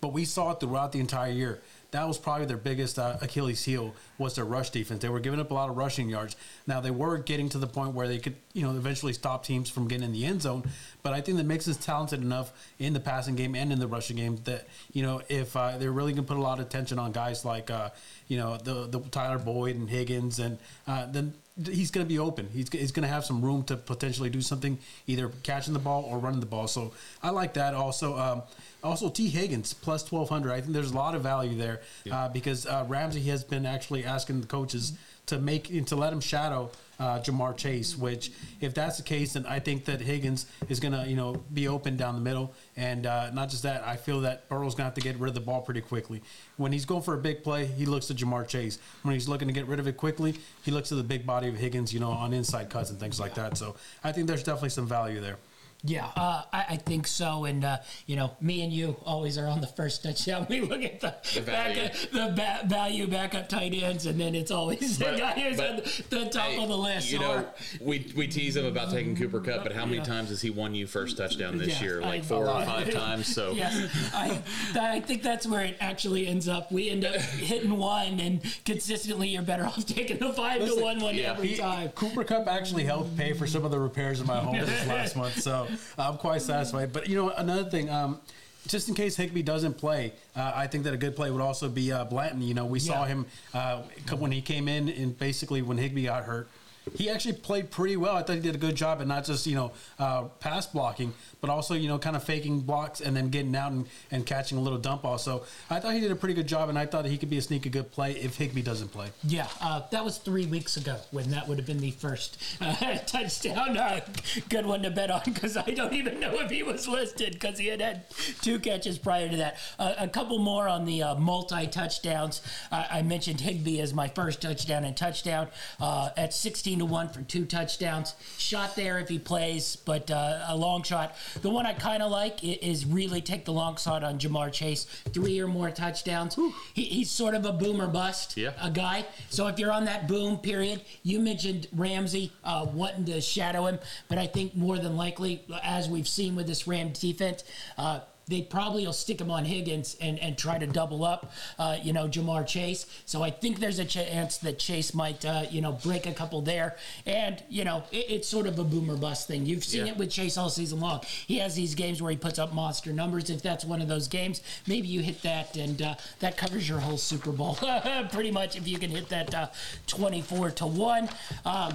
[0.00, 1.60] but we saw it throughout the entire year.
[1.90, 5.00] That was probably their biggest uh, Achilles heel was their rush defense.
[5.00, 6.36] They were giving up a lot of rushing yards.
[6.66, 9.70] Now they were getting to the point where they could, you know, eventually stop teams
[9.70, 10.64] from getting in the end zone.
[11.02, 14.16] But I think the Mixon's talented enough in the passing game and in the rushing
[14.16, 16.98] game that you know if uh, they're really going to put a lot of attention
[16.98, 17.88] on guys like uh,
[18.26, 21.32] you know the the Tyler Boyd and Higgins, and uh, then
[21.66, 22.48] he's going to be open.
[22.52, 26.04] He's, he's going to have some room to potentially do something, either catching the ball
[26.04, 26.68] or running the ball.
[26.68, 26.92] So
[27.22, 27.74] I like that.
[27.74, 28.42] Also, um,
[28.82, 30.52] also Tee Higgins plus twelve hundred.
[30.52, 34.04] I think there's a lot of value there uh, because uh, Ramsey has been actually
[34.04, 34.92] asking the coaches
[35.26, 37.96] to make to let him shadow uh, Ja'Marr Chase.
[37.96, 41.42] Which, if that's the case, then I think that Higgins is going to you know
[41.52, 43.82] be open down the middle, and uh, not just that.
[43.86, 46.22] I feel that Burrow's going to have to get rid of the ball pretty quickly.
[46.56, 48.78] When he's going for a big play, he looks to Ja'Marr Chase.
[49.02, 50.34] When he's looking to get rid of it quickly,
[50.64, 53.20] he looks to the big body of Higgins, you know, on inside cuts and things
[53.20, 53.56] like that.
[53.56, 55.36] So I think there's definitely some value there.
[55.84, 57.44] Yeah, uh, I, I think so.
[57.44, 60.46] And uh, you know, me and you always are on the first touchdown.
[60.50, 61.82] We look at the, The value.
[61.82, 65.56] back, the ba- value backup tight ends, and then it's always But- the guy who's
[65.56, 67.12] but, the, the top Hey, of the list.
[67.12, 67.46] You know,
[67.80, 70.04] we we tease him about taking Cooper Kupp, but how many Yeah.
[70.04, 72.00] times has he won you first touchdown this Yeah, year?
[72.00, 73.32] Like a four or five times.
[73.32, 74.42] So Yes, I,
[74.80, 76.72] I think that's where it actually ends up.
[76.72, 80.82] We end up hitting one, and consistently, you're better off taking the five Listen, to
[80.82, 81.32] one one yeah.
[81.32, 81.90] every He- time.
[81.90, 85.14] Cooper Kupp actually helped pay for some of the repairs in my home this last
[85.14, 85.67] month, so
[85.98, 86.92] I'm quite satisfied.
[86.92, 88.20] But you know, another thing, um,
[88.66, 91.68] just in case Higbee doesn't play, uh, I think that a good play would also
[91.68, 92.42] be uh, Blanton.
[92.42, 93.82] You know, we saw him uh,
[94.18, 96.48] when he came in, and basically when Higbee got hurt.
[96.96, 98.16] He actually played pretty well.
[98.16, 101.12] I thought he did a good job at not just you know uh, pass blocking,
[101.40, 104.58] but also you know kind of faking blocks and then getting out and, and catching
[104.58, 105.20] a little dump off.
[105.20, 107.38] So I thought he did a pretty good job, and I thought he could be
[107.38, 109.08] a sneaky good play if Higbee doesn't play.
[109.24, 112.74] Yeah, uh, that was three weeks ago when that would have been the first uh,
[113.06, 113.76] touchdown.
[113.76, 114.00] Uh,
[114.48, 117.58] good one to bet on because I don't even know if he was listed because
[117.58, 118.04] he had had
[118.42, 119.58] two catches prior to that.
[119.78, 122.42] A couple more on the uh, multi touchdowns.
[122.70, 125.48] I mentioned Higbee as my first touchdown and touchdown
[125.80, 128.14] uh, at 16 to 1 for two touchdowns.
[128.38, 131.14] Shot there if he plays, but uh, a long shot.
[131.42, 134.84] The one I kind of like is really take the long shot on Ja'Marr Chase.
[135.12, 136.36] Three or more touchdowns.
[136.74, 138.52] He, he's sort of a boomer bust Yeah.
[138.60, 139.06] a guy.
[139.30, 143.78] So if you're on that boom period, you mentioned Ramsey uh, wanting to shadow him,
[144.08, 147.44] but I think more than likely, as we've seen with this Ram defense,
[147.76, 151.78] uh, they probably will stick him on Higgins and, and try to double up, uh,
[151.82, 152.86] you know, Ja'Marr Chase.
[153.06, 156.42] So I think there's a chance that Chase might, uh, you know, break a couple
[156.42, 156.76] there.
[157.06, 159.46] And, you know, it, it's sort of a boomer bust thing.
[159.46, 159.92] You've seen Yeah.
[159.92, 161.00] it with Chase all season long.
[161.26, 163.30] He has these games where he puts up monster numbers.
[163.30, 166.80] If that's one of those games, maybe you hit that and uh, that covers your
[166.80, 167.58] whole Super Bowl
[168.12, 169.48] pretty much if you can hit that uh,
[169.86, 171.08] 24 to 1.
[171.44, 171.74] Um,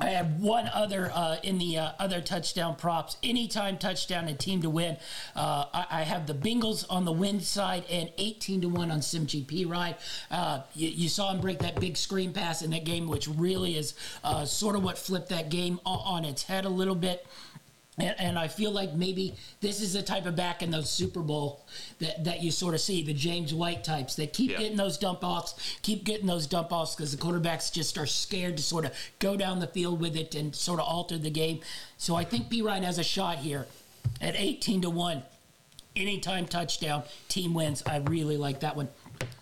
[0.00, 3.16] I have one other uh, in the uh, other touchdown props.
[3.22, 4.96] Anytime touchdown and team to win.
[5.34, 9.00] Uh, I, I have the Bengals on the win side and 18 to 1 on
[9.00, 9.94] Samaje Perine.
[10.30, 13.76] Uh, you, you saw him break that big screen pass in that game, which really
[13.76, 17.26] is uh, sort of what flipped that game on its head a little bit.
[18.00, 21.18] And, and I feel like maybe this is the type of back in those Super
[21.20, 21.64] Bowl
[21.98, 24.58] that, that you sort of see the James White types that keep Yeah.
[24.58, 28.56] getting those dump offs, keep getting those dump offs because the quarterbacks just are scared
[28.56, 31.58] to sort of go down the field with it and sort of alter the game.
[31.96, 33.66] So I think Perine has a shot here
[34.20, 35.22] at 18 to 1.
[35.98, 37.82] Anytime touchdown, team wins.
[37.84, 38.88] I really like that one.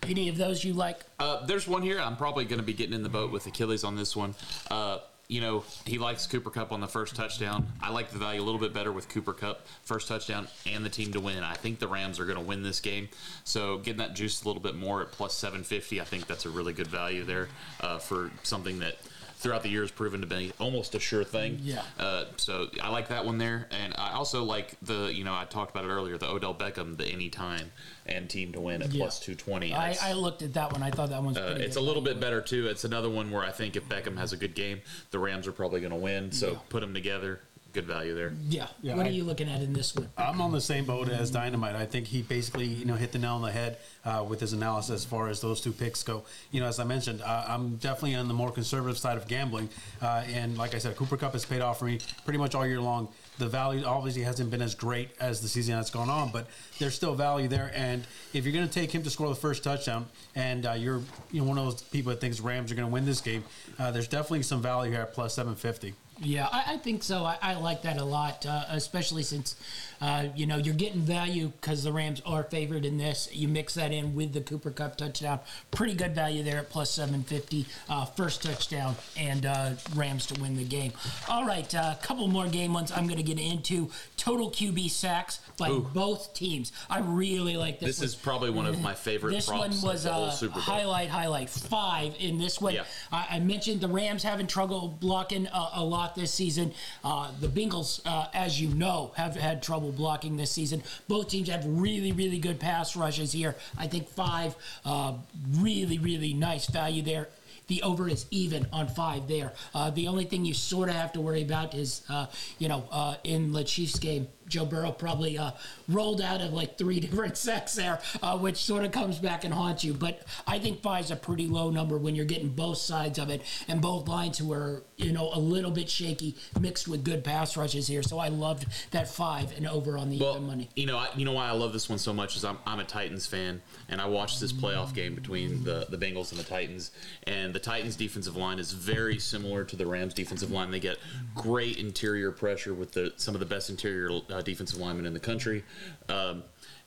[0.02, 1.00] Any of those you like?
[1.18, 2.00] Uh, there's one here.
[2.00, 4.34] I'm probably going to be getting in the boat with Achilles on this one.
[4.70, 7.66] Uh, you know, he likes Cooper Kupp on the first touchdown.
[7.82, 10.88] I like the value a little bit better with Cooper Kupp first touchdown and the
[10.88, 11.42] team to win.
[11.42, 13.10] I think the Rams are going to win this game.
[13.44, 16.50] So getting that juice a little bit more at plus 750, I think that's a
[16.50, 17.48] really good value there
[17.82, 18.96] uh, for something that
[19.38, 21.58] throughout the years proven to be almost a sure thing.
[21.62, 21.82] Yeah.
[21.98, 25.44] Uh, so I like that one there, and I also like the you know I
[25.44, 27.70] talked about it earlier the Odell Beckham the anytime
[28.06, 29.00] and team to win at Yeah.
[29.04, 29.74] plus two twenty.
[29.74, 30.82] I, I looked at that one.
[30.82, 32.66] I thought that one's Uh, it's a little bit better too.
[32.68, 35.52] It's another one where I think if Beckham has a good game, the Rams are
[35.52, 36.32] probably going to win.
[36.32, 36.58] So Yeah.
[36.68, 37.40] put them together,
[37.76, 38.32] good value there.
[38.48, 38.68] Yeah.
[38.82, 40.08] Yeah, what I- are you looking at in this one?
[40.16, 41.76] I'm on the same boat as Dynamite.
[41.76, 44.54] I think he basically, you know, hit the nail on the head uh, with his
[44.54, 46.24] analysis as far as those two picks go.
[46.52, 49.68] You know, as I mentioned, uh, I'm definitely on the more conservative side of gambling,
[50.00, 52.66] uh, and like I said, Cooper Kupp has paid off for me pretty much all
[52.66, 53.08] year long.
[53.38, 56.46] The value obviously hasn't been as great as the season that's gone on, but
[56.78, 57.70] there's still value there.
[57.74, 61.02] And if you're going to take him to score the first touchdown, and uh, you're
[61.30, 63.44] you know one of those people that thinks Rams are going to win this game,
[63.78, 65.92] uh, there's definitely some value here at plus 750.
[66.18, 67.24] Yeah, I, I think so.
[67.24, 69.54] I, I like that a lot, uh, especially since
[70.00, 73.28] uh, you know you're getting value because the Rams are favored in this.
[73.32, 76.90] You mix that in with the Cooper Kupp touchdown, pretty good value there at plus
[76.90, 77.66] seven fifty.
[77.88, 80.92] Uh, first touchdown and uh, Rams to win the game.
[81.28, 82.90] All right, a couple more game ones.
[82.92, 85.88] I'm going to get into total QB sacks by Ooh.
[85.94, 86.72] both teams.
[86.88, 87.98] I really like this.
[87.98, 88.04] This one.
[88.06, 92.38] is probably one of my favorite This one was whole uh, highlight, highlight five in
[92.38, 92.74] this one.
[92.74, 92.84] Yeah.
[93.12, 96.72] I, I mentioned the Rams having trouble blocking uh, a lot this season.
[97.04, 100.82] Uh, the Bengals, uh, as you know, have had trouble blocking this season.
[101.08, 103.56] Both teams have really, really good pass rushes here.
[103.78, 105.14] I think five, uh,
[105.52, 107.28] really, really nice value there.
[107.68, 109.52] The over is even on five there.
[109.74, 112.26] Uh, the only thing you sort of have to worry about is, uh,
[112.58, 115.52] you know, uh, in the Chiefs game, Joe Burrow probably uh,
[115.88, 119.52] rolled out of like three different sacks there, uh, which sort of comes back and
[119.52, 119.92] haunts you.
[119.94, 123.30] But I think five is a pretty low number when you're getting both sides of
[123.30, 127.24] it and both lines who are, you know, a little bit shaky mixed with good
[127.24, 128.02] pass rushes here.
[128.02, 130.68] So I loved that five and over on the Well, money.
[130.76, 132.78] you know, I, you know why I love this one so much is I'm, I'm
[132.80, 136.44] a Titans fan, and I watched this playoff game between the, the Bengals and the
[136.44, 136.90] Titans,
[137.26, 140.70] and the Titans' defensive line is very similar to the Rams' defensive line.
[140.70, 140.98] They get
[141.34, 145.20] great interior pressure with the some of the best interior uh, defensive linemen in the
[145.20, 145.64] country.
[146.08, 146.44] Um,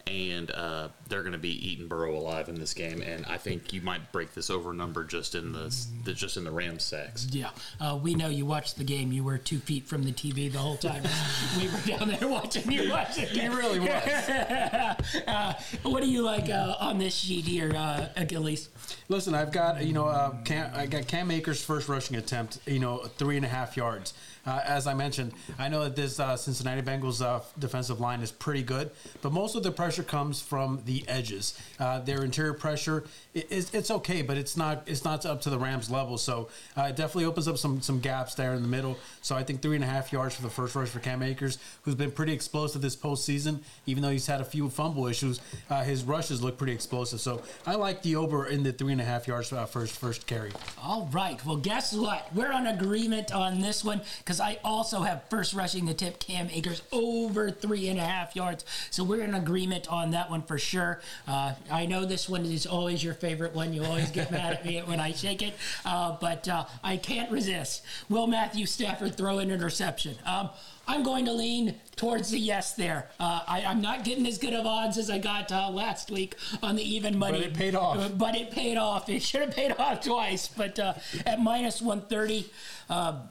[0.10, 3.74] and uh, they're going to be eating Burrow alive in this game, and I think
[3.74, 7.28] you might break this over number just in the, the just in the Rams sacks.
[7.32, 9.12] Yeah, uh, we know you watched the game.
[9.12, 11.04] You were two feet from the TV the whole time.
[11.60, 13.30] we were down there watching you watch it.
[13.30, 13.90] He really was.
[15.28, 18.70] uh, what do you like uh, on this sheet here, uh, Achilles?
[19.10, 22.80] Listen, I've got you know uh, Cam, I got Cam Akers' first rushing attempt, you
[22.80, 24.14] know, three and a half yards.
[24.46, 28.32] Uh, as I mentioned, I know that this uh, Cincinnati Bengals uh, defensive line is
[28.32, 31.60] pretty good, but most of the pressure comes from the edges.
[31.80, 35.60] Uh, their interior pressure is it's okay, but it's not it's not up to the
[35.60, 36.18] Rams level.
[36.18, 38.98] So uh, it definitely opens up some some gaps there in the middle.
[39.22, 41.58] So I think three and a half yards for the first rush for Cam Akers,
[41.84, 43.60] who's been pretty explosive this postseason.
[43.86, 47.20] Even though he's had a few fumble issues, uh, his rushes look pretty explosive.
[47.20, 50.52] So I like the over in the three and a half yards first first carry.
[50.82, 51.44] All right.
[51.46, 52.34] Well, guess what?
[52.34, 56.50] We're on agreement on this one because I also have first rushing the tip Cam
[56.52, 58.64] Akers over three and a half yards.
[58.92, 61.02] So we're in agreement on that one for sure.
[61.28, 63.74] Uh, I know this one is always your favorite one.
[63.74, 67.32] You always get mad at me when I shake it, uh, but uh, I can't
[67.32, 67.82] resist.
[68.08, 70.16] Will Matthew Stafford throw an interception?
[70.28, 70.52] Um,
[70.88, 73.10] I'm going to lean towards the yes there.
[73.20, 76.36] Uh, I, I'm not getting as good of odds as I got uh, last week
[76.62, 77.40] on the even money.
[77.40, 77.98] But it paid off.
[77.98, 79.10] Uh, but it paid off.
[79.10, 80.48] It should have paid off twice.
[80.48, 80.94] But uh,
[81.26, 82.52] at minus 130,
[82.92, 83.22] uh,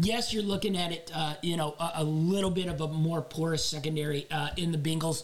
[0.00, 3.22] yes, you're looking at it, uh, you know, a, a little bit of a more
[3.22, 5.22] porous secondary uh, in the Bengals.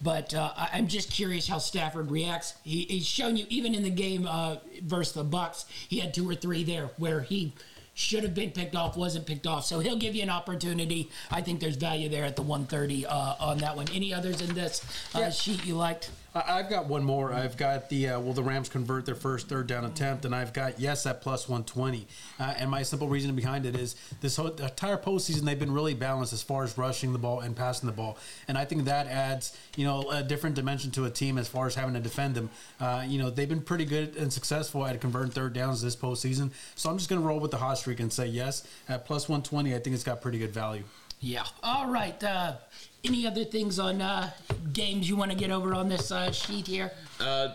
[0.00, 2.54] But uh, I'm just curious how Stafford reacts.
[2.62, 6.28] He, he's shown you, even in the game uh, versus the Bucs, he had two
[6.28, 7.52] or three there where he
[7.94, 9.64] should have been picked off, wasn't picked off.
[9.64, 11.10] So he'll give you an opportunity.
[11.32, 13.86] I think there's value there at the 130 uh, on that one.
[13.92, 14.84] Any others in this
[15.16, 15.30] uh, Yeah.
[15.30, 16.10] sheet you liked?
[16.34, 17.32] I've got one more.
[17.32, 20.52] I've got the uh, will the Rams convert their first third down attempt, and I've
[20.52, 22.06] got yes at plus one twenty.
[22.38, 25.94] Uh, and my simple reason behind it is this whole entire postseason they've been really
[25.94, 29.06] balanced as far as rushing the ball and passing the ball, and I think that
[29.06, 32.34] adds you know a different dimension to a team as far as having to defend
[32.34, 32.50] them.
[32.78, 36.50] Uh, you know they've been pretty good and successful at converting third downs this postseason,
[36.74, 39.28] so I'm just going to roll with the hot streak and say yes at plus
[39.28, 39.74] one twenty.
[39.74, 40.84] I think it's got pretty good value.
[41.20, 41.44] Yeah.
[41.64, 42.22] All right.
[42.22, 42.54] Uh,
[43.04, 44.30] any other things on uh,
[44.72, 46.90] games you want to get over on this uh, sheet here?
[47.20, 47.48] Uh,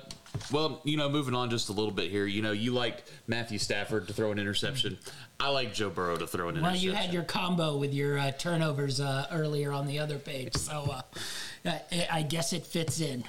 [0.51, 2.25] well, you know, moving on just a little bit here.
[2.25, 4.97] You know, you like Matthew Stafford to throw an interception.
[5.39, 6.89] I like Joe Burrow to throw an Well, interception.
[6.89, 10.55] Well, you had your combo with your uh, turnovers uh, earlier on the other page,
[10.55, 11.01] so uh,
[11.65, 13.23] I- I guess it fits in.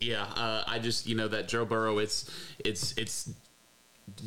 [0.00, 2.30] Yeah, uh, I just you know that Joe Burrow, it's
[2.64, 3.30] it's it's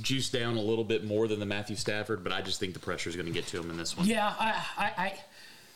[0.01, 2.79] juiced down a little bit more than the Matthew Stafford, but I just think the
[2.79, 4.05] pressure is going to get to him in this one.
[4.07, 5.13] Yeah, I, I, I,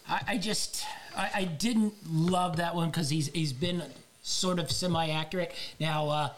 [0.10, 3.84] I just, I, I didn't love that one because he's he's been
[4.22, 5.54] sort of semi accurate.
[5.80, 6.30] Now, uh,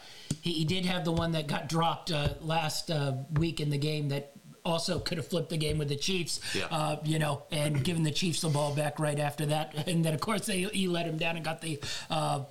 [0.42, 3.78] he, he, did have the one that got dropped uh, last uh, week in the
[3.78, 4.32] game that
[4.64, 6.68] also could have flipped the game with the Chiefs, yeah.
[6.72, 9.74] uh, you know, and given the Chiefs the ball back right after that.
[9.88, 11.80] And then, of course, they, he let him down and got the
[12.10, 12.42] uh,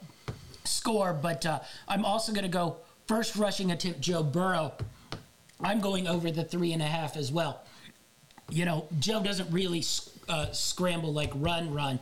[0.65, 1.13] score.
[1.13, 2.77] But uh, I'm also going to go
[3.07, 4.73] first rushing attempt, Joe Burrow.
[5.61, 7.63] I'm going over the three and a half as well.
[8.51, 9.83] You know, Joe doesn't really
[10.29, 12.01] uh, scramble like run, run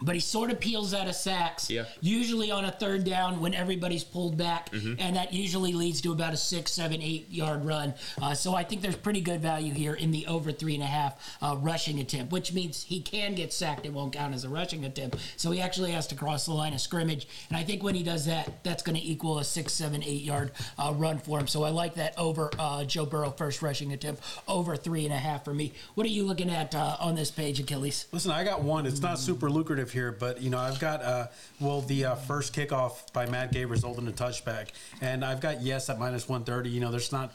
[0.00, 1.68] but he sort of peels out of sacks.
[1.70, 1.84] Yeah.
[2.00, 4.94] Usually on a third down when everybody's pulled back, mm-hmm.
[4.98, 7.94] and that usually leads to about a six, seven, eight yard run.
[8.20, 10.86] Uh, so I think there's pretty good value here in the over three and a
[10.86, 13.86] half uh, rushing attempt, which means he can get sacked.
[13.86, 15.18] It won't count as a rushing attempt.
[15.36, 18.02] So he actually has to cross the line of scrimmage, and I think when he
[18.02, 21.48] does that, that's going to equal a six, seven, eight yard uh, run for him.
[21.48, 25.18] So I like that over uh, Joe Burrow first rushing attempt over three and a
[25.18, 25.72] half for me.
[25.94, 28.06] What are you looking at uh, on this page, Achilles?
[28.12, 28.86] Listen, I got one.
[28.86, 31.26] It's not super lucrative here, but you know I've got uh,
[31.60, 34.68] well the uh, first kickoff by Matt Gay resulted in a touchback,
[35.00, 36.70] and I've got yes at minus one thirty.
[36.70, 37.32] You know, there's not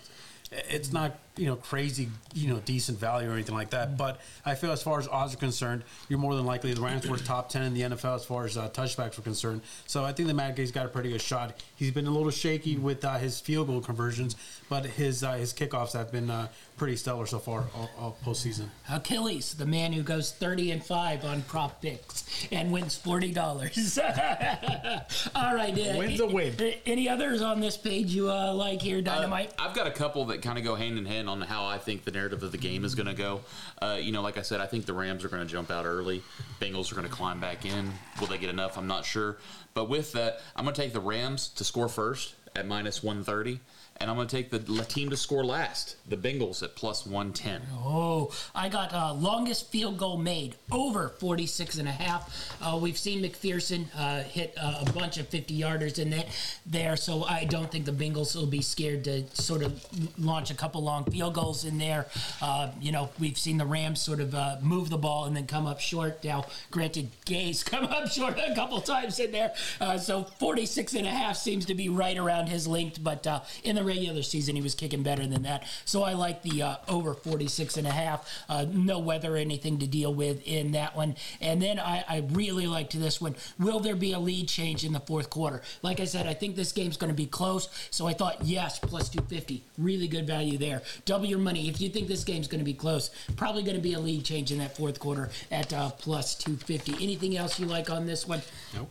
[0.52, 3.98] it's not you know crazy you know decent value or anything like that.
[3.98, 7.08] But I feel as far as odds are concerned, you're more than likely the Rams
[7.08, 9.62] were top ten in the NFL as far as uh, touchbacks were concerned.
[9.88, 11.64] So I think the Matt Gay's got a pretty good shot.
[11.76, 14.36] He's been a little shaky with uh, his field goal conversions,
[14.70, 18.68] but his uh, his kickoffs have been uh, pretty stellar so far all, all, postseason.
[18.92, 23.98] Achilles, the man who goes thirty and five on prop picks and wins forty dollars.
[25.36, 26.56] all right, uh, wins a win.
[26.86, 29.54] Any others on this page you uh, like here, Dynamite?
[29.58, 32.04] I've got a couple that kind of go hand in hand on how I think
[32.04, 33.42] the narrative of the game is going to go.
[33.82, 35.86] Uh, you know, like I said, I think the Rams are going to jump out
[35.86, 36.22] early.
[36.60, 37.92] Bengals are going to climb back in.
[38.20, 38.78] Will they get enough?
[38.78, 39.38] I'm not sure.
[39.74, 43.60] But with that, I'm going to take the Rams to score first at minus 130
[43.98, 47.62] and I'm going to take the team to score last, the Bengals at plus 110.
[47.86, 52.54] Oh, I got uh, longest field goal made over 46 and a half.
[52.62, 56.28] Uh, we've seen McPherson uh, hit uh, a bunch of 50 yarders in that
[56.66, 59.82] there, so I don't think the Bengals will be scared to sort of
[60.20, 62.08] launch a couple long field goals in there.
[62.42, 65.48] Uh, you know, we've seen the Rams sort of uh, move the ball and then
[65.48, 66.24] come up short.
[66.24, 69.54] Now, granted, Gay's come up short a couple times in there,
[70.00, 73.26] so 46 and a half seems to be right around his length, but
[73.64, 75.64] in the regular season, he was kicking better than that.
[75.86, 78.30] So I like the uh, over 46 and a half.
[78.50, 81.16] Uh, no weather anything to deal with in that one.
[81.42, 83.36] And then I, I really liked this one.
[83.60, 85.62] Will there be a lead change in the fourth quarter?
[85.82, 87.70] Like I said, I think this game's going to be close.
[87.92, 89.64] So I thought, yes, plus 250.
[89.78, 90.82] Really good value there.
[91.06, 91.70] Double your money.
[91.70, 94.24] If you think this game's going to be close, probably going to be a lead
[94.24, 97.04] change in that fourth quarter at uh, plus 250.
[97.04, 98.42] Anything else you like on this one?
[98.74, 98.90] Nope.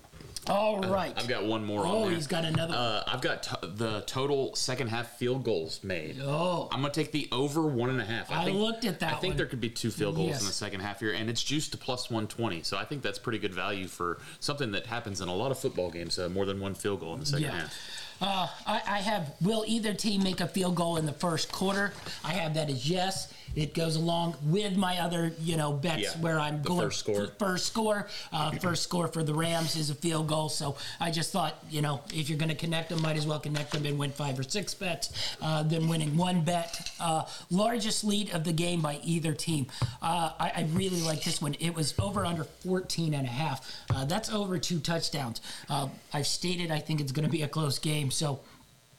[0.49, 1.13] All right.
[1.17, 1.87] I've got one more.
[1.87, 2.75] Oh, he's got another.
[2.75, 6.19] Uh, I've got t- the total second half field goals made.
[6.21, 8.31] Oh, I'm gonna take the over one and a half.
[8.31, 9.15] I, I think, looked at that.
[9.15, 9.37] I think one.
[9.37, 10.41] there could be two field goals yes.
[10.41, 12.63] in the second half here, and it's juiced to plus 120.
[12.65, 15.59] So I think that's pretty good value for something that happens in a lot of
[15.59, 16.19] football games.
[16.19, 17.61] Uh, more than one field goal in the second yeah.
[17.61, 17.79] half.
[18.21, 21.93] Uh, I, I, have will either team make a field goal in the first quarter?
[22.25, 23.33] I have that as yes.
[23.55, 27.27] It goes along with my other, you know, bets yeah, where I'm going first score.
[27.39, 30.49] First score, uh, first score for the Rams is a field goal.
[30.49, 33.41] So I just thought, you know, if you're going to connect them, might as well
[33.41, 36.91] connect them and win five or six bets uh, than winning one bet.
[37.01, 39.67] Uh, largest lead of the game by either team.
[40.01, 41.55] Uh, I, I, really like this one.
[41.61, 43.71] It was over under 14 and a half.
[43.91, 45.41] Uh, that's over two touchdowns.
[45.69, 48.11] Uh, I've stated I think it's going to be a close game.
[48.11, 48.41] So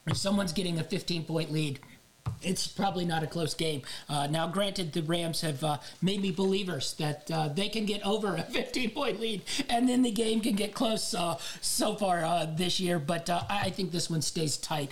[0.07, 1.79] if someone's getting a 15 point lead
[2.41, 3.81] it's probably not a close game.
[4.09, 8.05] Uh, now, granted, the Rams have uh, made me believers that uh, they can get
[8.05, 12.23] over a 15 point lead and then the game can get close uh, so far
[12.23, 14.91] uh, this year, but uh, I think this one stays tight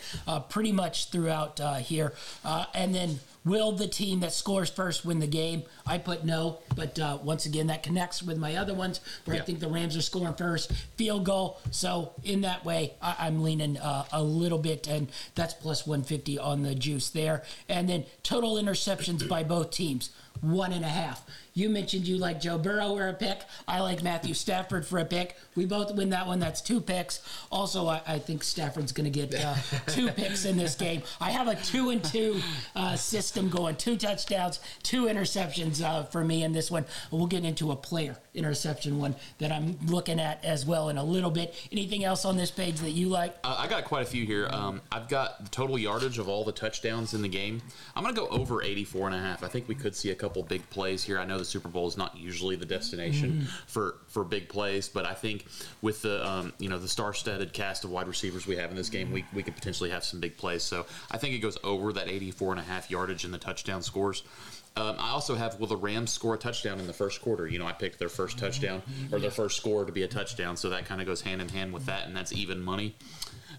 [0.49, 2.13] pretty much throughout here.
[2.73, 5.63] and then Will the team that scores first win the game?
[5.85, 9.41] I put no, but uh, once again, that connects with my other ones where yeah.
[9.41, 11.59] I think the Rams are scoring first, field goal.
[11.71, 16.37] So in that way, I- am leaning uh, a little bit, and that's plus 150
[16.37, 17.41] on the juice there.
[17.67, 21.23] And then total interceptions by both teams, one and a half.
[21.53, 23.41] You mentioned you like Joe Burrow for a pick.
[23.67, 25.35] I like Matthew Stafford for a pick.
[25.55, 26.39] We both win that one.
[26.39, 27.21] That's two picks.
[27.51, 29.55] Also, I, I think Stafford's going to get uh,
[29.87, 31.01] two picks in this game.
[31.19, 32.39] I have a two and two
[32.73, 33.75] uh, system going.
[33.75, 36.85] Two touchdowns, two interceptions uh, for me in this one.
[37.11, 41.03] We'll get into a player interception one that I'm looking at as well in a
[41.03, 41.53] little bit.
[41.69, 43.35] Anything else on this page that you like?
[43.43, 44.47] Uh, I got quite a few here.
[44.51, 47.61] Um, I've got the total yardage of all the touchdowns in the game.
[47.93, 49.43] I'm going to go over 84 and a half.
[49.43, 51.19] I think we could see a couple big plays here.
[51.19, 53.45] I know the Super Bowl is not usually the destination Mm-hmm.
[53.67, 55.45] for for big plays, but I think
[55.81, 58.89] with the um, you know the star-studded cast of wide receivers we have in this
[58.89, 60.63] game, we we could potentially have some big plays.
[60.63, 63.81] So I think it goes over that 84 and a half yardage in the touchdown
[63.81, 64.23] scores.
[64.77, 67.45] Um, I also have will the Rams score a touchdown in the first quarter?
[67.47, 70.55] You know, I picked their first touchdown or their first score to be a touchdown,
[70.55, 72.95] so that kind of goes hand in hand with that, and that's even money.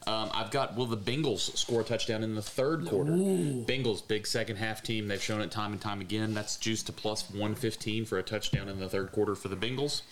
[0.05, 3.12] Um, I've got will the Bengals score a touchdown in the third quarter?
[3.12, 5.07] Bengals big second half team.
[5.07, 6.34] They've shown it time and time again.
[6.34, 9.57] That's juiced to plus one fifteen for a touchdown in the third quarter for the
[9.57, 10.03] Bengals.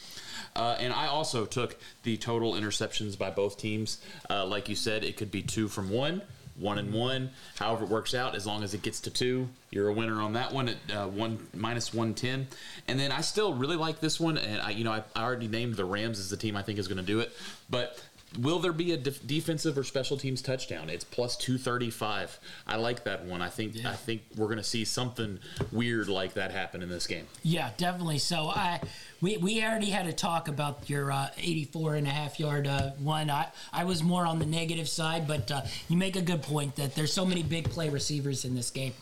[0.55, 4.01] Uh, and I also took the total interceptions by both teams.
[4.29, 6.23] Uh, like you said, it could be two from one,
[6.57, 7.31] one and one.
[7.57, 10.35] However, it works out, as long as it gets to two, you're a winner on
[10.35, 12.47] that one at uh, one minus one ten.
[12.87, 15.49] And then I still really like this one, and I, you know, I, I already
[15.49, 17.33] named the Rams as the team I think is going to do it,
[17.69, 18.01] but.
[18.39, 20.89] Will there be a def- defensive or special teams touchdown?
[20.89, 22.39] It's plus two thirty five.
[22.67, 23.43] I like that one.
[23.43, 25.41] I think I think we're going to see something
[25.73, 27.27] weird like that happen in this game.
[27.43, 28.19] Yeah, definitely.
[28.19, 28.81] So I
[29.21, 32.91] we, we already had a talk about your uh, 84 and a half yard uh,
[32.99, 33.31] one.
[33.31, 36.77] I, I was more on the negative side, but uh, you make a good point
[36.77, 38.95] that there's so many big play receivers in this game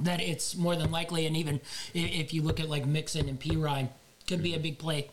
[0.00, 1.60] that it's more than likely, and even
[1.94, 3.88] if you look at like Mixon and Perine,
[4.26, 5.10] could be a big play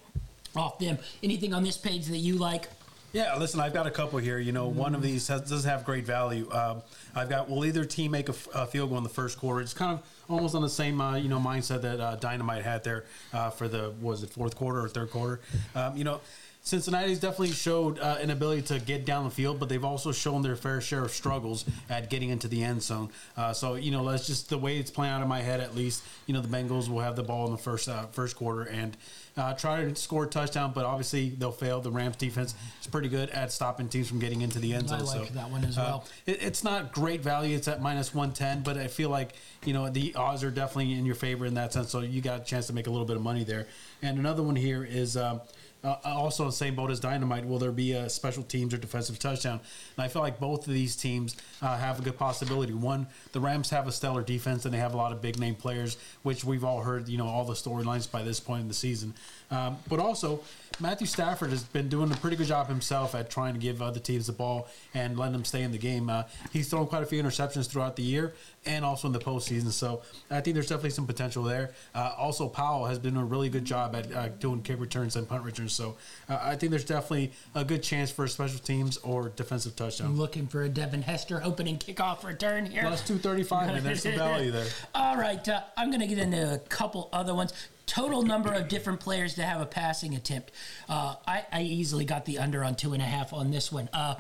[0.56, 0.98] off them.
[1.22, 2.68] Anything on this page that you like?
[3.14, 4.40] Yeah, listen, I've got a couple here.
[4.40, 6.52] You know, one of these has, does have great value.
[6.52, 6.82] Um,
[7.14, 9.62] I've got will either team make a, f- a field goal in the first quarter?
[9.62, 12.84] It's kind of almost on the same uh, you know mindset that uh, Dynamite had
[12.84, 15.40] there uh, for the was it fourth quarter or third quarter.
[15.76, 16.22] Um, you know.
[16.66, 20.44] Cincinnati's definitely showed uh, an ability to get down the field, but they've also shown
[20.44, 23.10] their fair share of struggles at getting into the end zone.
[23.36, 25.60] Uh, so you know, that's just the way it's playing out in my head.
[25.60, 28.38] At least you know the Bengals will have the ball in the first uh, first
[28.38, 28.96] quarter and
[29.36, 31.82] uh, try to score a touchdown, but obviously they'll fail.
[31.82, 35.00] The Rams defense is pretty good at stopping teams from getting into the end I
[35.00, 35.06] zone.
[35.06, 36.06] like so that one as uh, well.
[36.26, 37.56] it, it's not great value.
[37.56, 39.34] It's at minus one ten, but I feel like
[39.66, 41.90] you know the odds are definitely in your favor in that sense.
[41.90, 43.68] So you got a chance to make a little bit of money there.
[44.02, 45.18] And another one here is.
[45.18, 45.42] Um,
[45.84, 47.46] uh, also, the same boat as Dynamite.
[47.46, 49.60] Will there be a special teams or defensive touchdown?
[49.98, 52.74] And I feel like both of these teams uh, have a good possibility.
[52.74, 55.56] One, the Rams have a stellar defense and they have a lot of big name
[55.56, 57.10] players, which we've all heard.
[57.10, 59.14] You know all the storylines by this point in the season.
[59.52, 60.42] Um, but also,
[60.80, 64.00] Matthew Stafford has been doing a pretty good job himself at trying to give other
[64.00, 66.10] teams the ball and letting them stay in the game.
[66.10, 68.34] Uh, he's thrown quite a few interceptions throughout the year
[68.66, 69.72] and also in the postseason.
[69.72, 70.02] So
[70.32, 71.72] I think there's definitely some potential there.
[71.94, 75.16] Uh, also, Powell has been doing a really good job at uh, doing kick returns
[75.16, 75.74] and punt returns.
[75.74, 75.96] So
[76.28, 80.08] uh, I think there's definitely a good chance for special teams or defensive touchdown.
[80.08, 82.82] I'm looking for a Devin Hester opening kickoff return here.
[82.82, 84.68] Plus 235, and there's some value there.
[84.96, 87.54] All right, uh, I'm going to get into a couple other ones.
[87.86, 90.52] Total number of different players to have a passing attempt.
[90.88, 93.90] Uh, I, I easily got the under on two and a half on this one.
[93.92, 94.16] Uh,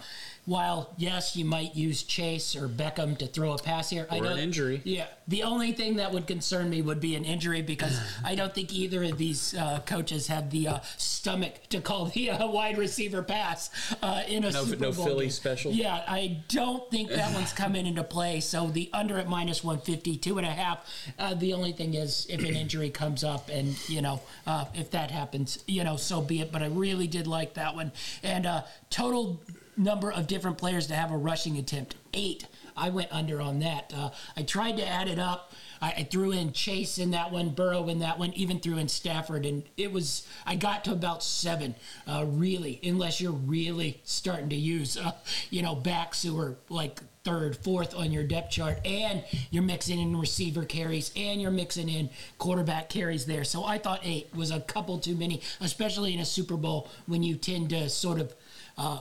[0.46, 4.24] while yes, you might use Chase or Beckham to throw a pass here, I Or
[4.26, 4.82] an don't- injury.
[4.84, 8.54] Yeah, the only thing that would concern me would be an injury because I don't
[8.54, 12.78] think either of these uh, coaches have the uh, stomach to call the uh, wide
[12.78, 13.70] receiver pass
[14.02, 15.32] uh, in a No- Super no Bowl Philly game.
[15.32, 15.72] special?
[15.72, 18.42] Yeah, I don't think that one's coming into play.
[18.42, 20.80] So the under at minus 150, two and a half.
[21.18, 24.92] Uh, the only thing is if an injury comes up and, you know, uh, if
[24.92, 26.52] that happens, you know, so be it.
[26.52, 27.92] But I really did like that one.
[28.24, 29.42] And uh, total
[29.78, 32.48] number of different players to have a rushing attempt, eight.
[32.76, 33.94] I went under on that.
[33.96, 35.54] Uh, I tried to add it up.
[35.82, 38.88] I, I threw in Chase in that one, Burrow in that one, even threw in
[38.88, 41.76] Stafford, and it was I got to about seven.
[42.08, 45.12] Uh, really, unless you're really starting to use, uh,
[45.50, 50.00] you know, backs who are like third, fourth on your depth chart, and you're mixing
[50.00, 53.44] in receiver carries, and you're mixing in quarterback carries there.
[53.44, 57.24] So I thought eight was a couple too many, especially in a Super Bowl when
[57.24, 58.34] you tend to sort of.
[58.78, 59.00] Uh,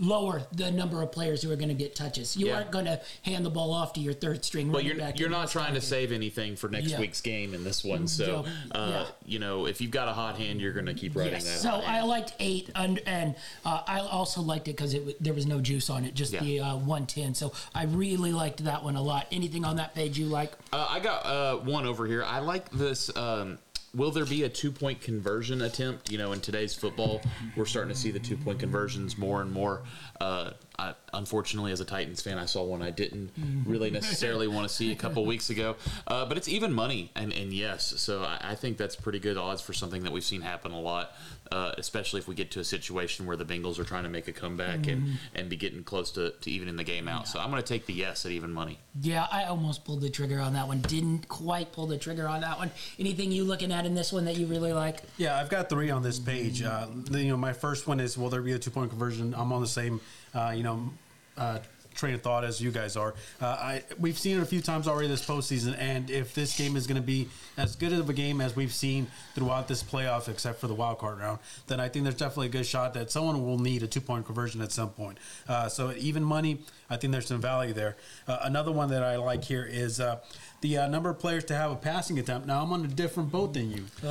[0.00, 2.36] lower the number of players who are going to get touches.
[2.36, 2.54] You Yeah.
[2.56, 5.18] aren't going to hand the ball off to your third string But you're back.
[5.20, 7.00] you're not trying to save anything for next Yeah.
[7.00, 8.08] week's game in this one.
[8.08, 8.44] So,
[8.74, 8.78] Yeah.
[8.80, 9.06] uh, Yeah.
[9.26, 11.44] you know, if you've got a hot hand, you're going to keep riding Yes.
[11.44, 11.58] that.
[11.60, 13.34] So I liked eight, and, and
[13.64, 16.60] uh, I also liked it because it there was no juice on it, just the
[16.60, 17.34] uh, one ten.
[17.34, 19.26] So I really liked that one a lot.
[19.30, 20.52] Anything on that page you like?
[20.72, 22.24] Uh, I got uh, one over here.
[22.24, 23.14] I like this.
[23.16, 23.58] Um,
[23.94, 26.10] will there be a two point conversion attempt?
[26.10, 27.20] You know, in today's football,
[27.56, 29.82] we're starting to see the two point conversions more and more.
[30.20, 33.30] Uh, I, unfortunately, as a Titans fan, I saw one I didn't
[33.66, 35.76] really necessarily want to see a couple weeks ago.
[36.06, 39.36] Uh, but it's even money, and, and yes, so I, I think that's pretty good
[39.36, 41.12] odds for something that we've seen happen a lot,
[41.52, 44.28] uh, especially if we get to a situation where the Bengals are trying to make
[44.28, 47.28] a comeback and, and be getting close to, to evening the game out.
[47.28, 48.78] So I'm going to take the yes at even money.
[49.02, 50.80] Yeah, I almost pulled the trigger on that one.
[50.80, 52.70] Didn't quite pull the trigger on that one.
[52.98, 55.02] Anything you looking at in this one that you really like?
[55.18, 56.62] Yeah, I've got three on this page.
[56.62, 59.34] Uh, you know, my first one is will there be a two point conversion?
[59.36, 60.00] I'm on the same,
[60.34, 60.90] uh, you know,
[61.36, 61.58] uh,
[61.94, 63.14] train of thought as you guys are.
[63.40, 66.76] Uh, I we've seen it a few times already this postseason, and if this game
[66.76, 70.28] is going to be as good of a game as we've seen throughout this playoff,
[70.28, 73.10] except for the wild card round, then I think there's definitely a good shot that
[73.10, 75.18] someone will need a two point conversion at some point.
[75.48, 76.58] Uh, so even money,
[76.88, 77.96] I think there's some value there.
[78.26, 80.20] Uh, another one that I like here is uh,
[80.60, 82.46] the uh, number of players to have a passing attempt.
[82.46, 83.84] Now I'm on a different boat than you.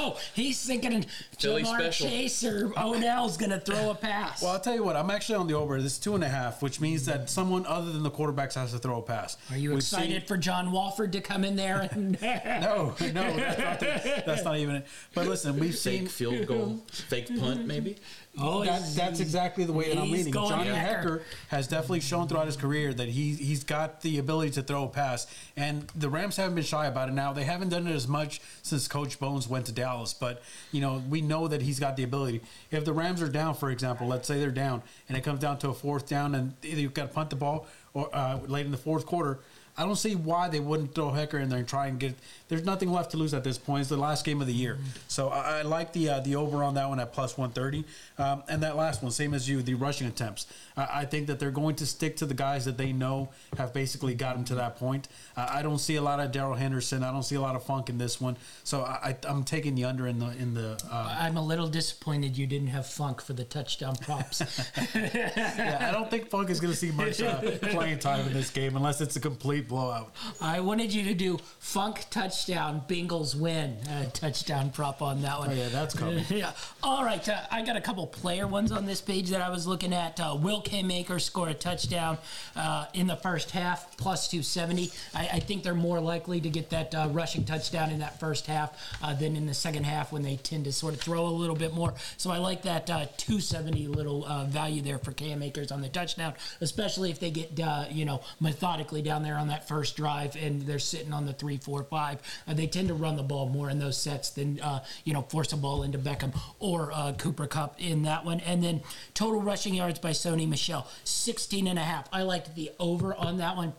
[0.00, 1.04] Oh, he's thinking
[1.38, 2.08] Philly Ja'Marr special.
[2.08, 4.40] Chase or Odell's going to throw a pass.
[4.42, 4.96] Well, I'll tell you what.
[4.96, 5.80] I'm actually on the over.
[5.82, 8.72] This is two and a half, which means that someone other than the quarterbacks has
[8.72, 9.36] to throw a pass.
[9.50, 11.88] Are you We've excited seen- for John Wolford to come in there?
[11.92, 14.86] And No, no, that's not, the, that's not even it.
[15.14, 17.96] But listen, we've seen Fake field goal, fake punt, maybe.
[18.40, 20.32] Oh, that, that's exactly the way that I'm leaning.
[20.32, 21.02] Johnny Hekker.
[21.02, 24.84] Hekker has definitely shown throughout his career that he he's got the ability to throw
[24.84, 25.26] a pass,
[25.56, 27.12] and the Rams haven't been shy about it.
[27.12, 30.80] Now they haven't done it as much since Coach Bones went to Dallas, but you
[30.80, 32.40] know we know that he's got the ability.
[32.70, 35.58] If the Rams are down, for example, let's say they're down, and it comes down
[35.58, 38.66] to a fourth down, and either you've got to punt the ball or uh, late
[38.66, 39.40] in the fourth quarter.
[39.76, 42.14] I don't see why they wouldn't throw Hekker in there and try and get.
[42.48, 43.82] There's nothing left to lose at this point.
[43.82, 46.62] It's the last game of the year, so I, I like the uh, the over
[46.62, 47.84] on that one at plus 130.
[48.18, 50.46] Um, and that last one, same as you, the rushing attempts.
[50.76, 53.72] I, I think that they're going to stick to the guys that they know have
[53.72, 55.08] basically got them to that point.
[55.36, 57.02] Uh, I don't see a lot of Darrell Henderson.
[57.02, 58.36] I don't see a lot of Funk in this one.
[58.64, 60.80] So I, I, I'm taking the under in the in the.
[60.90, 64.40] Uh, I'm a little disappointed you didn't have Funk for the touchdown props.
[64.94, 68.50] yeah, I don't think Funk is going to see much uh, playing time in this
[68.50, 70.14] game unless it's a complete blowout.
[70.40, 75.50] I wanted you to do Funk touchdown, Bengals win uh, touchdown prop on that one.
[75.50, 76.24] Oh yeah, that's coming.
[76.30, 76.52] yeah.
[76.82, 77.26] All right.
[77.28, 80.20] Uh, I got a couple player ones on this page that I was looking at.
[80.20, 82.18] Uh, Will Cam Akers score a touchdown
[82.56, 84.90] uh, in the first half, plus 270.
[85.14, 88.46] I, I think they're more likely to get that uh, rushing touchdown in that first
[88.46, 91.28] half uh, than in the second half when they tend to sort of throw a
[91.28, 91.94] little bit more.
[92.16, 95.88] So I like that uh, 270 little uh, value there for Cam Akers on the
[95.88, 100.36] touchdown, especially if they get, uh, you know, methodically down there on that first drive
[100.36, 102.20] and they're sitting on the three, four, five.
[102.46, 105.22] Uh, they tend to run the ball more in those sets than, uh, you know,
[105.22, 108.40] force a ball into Beckham or uh, Cooper Kupp in that one.
[108.40, 108.82] And then
[109.14, 112.08] total rushing yards by Sony Michel, 16 and a half.
[112.12, 113.72] I liked the over on that one.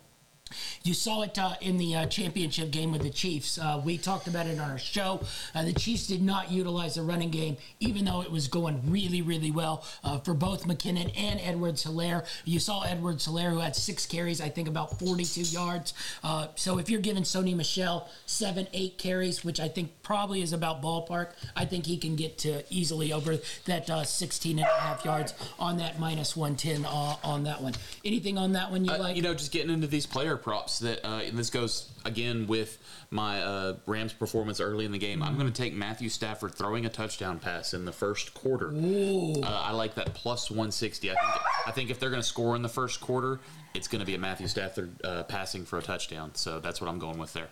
[0.83, 3.57] You saw it uh, in the uh, championship game with the Chiefs.
[3.57, 5.21] Uh, we talked about it on our show.
[5.53, 9.21] Uh, the Chiefs did not utilize the running game, even though it was going really,
[9.21, 12.25] really well uh, for both McKinnon and Edwards Helaire.
[12.45, 15.93] You saw Edwards Helaire, who had six carries, I think about 42 yards.
[16.23, 20.53] Uh, so if you're giving Sony Michel seven, eight carries, which I think probably is
[20.53, 24.71] about ballpark, I think he can get to easily over that uh, 16 and a
[24.71, 27.73] half yards on that minus 110 uh, on that one.
[28.03, 29.15] Anything on that one you like?
[29.15, 32.77] you know, just getting into these player props that, uh, and this goes again with
[33.11, 35.21] my uh, Rams performance early in the game.
[35.21, 38.71] I'm going to take Matthew Stafford throwing a touchdown pass in the first quarter.
[39.43, 41.11] Uh, I like that plus 160.
[41.11, 43.39] I think, I think if they're going to score in the first quarter,
[43.73, 46.31] it's going to be a Matthew Stafford uh, passing for a touchdown.
[46.35, 47.49] So that's what I'm going with there.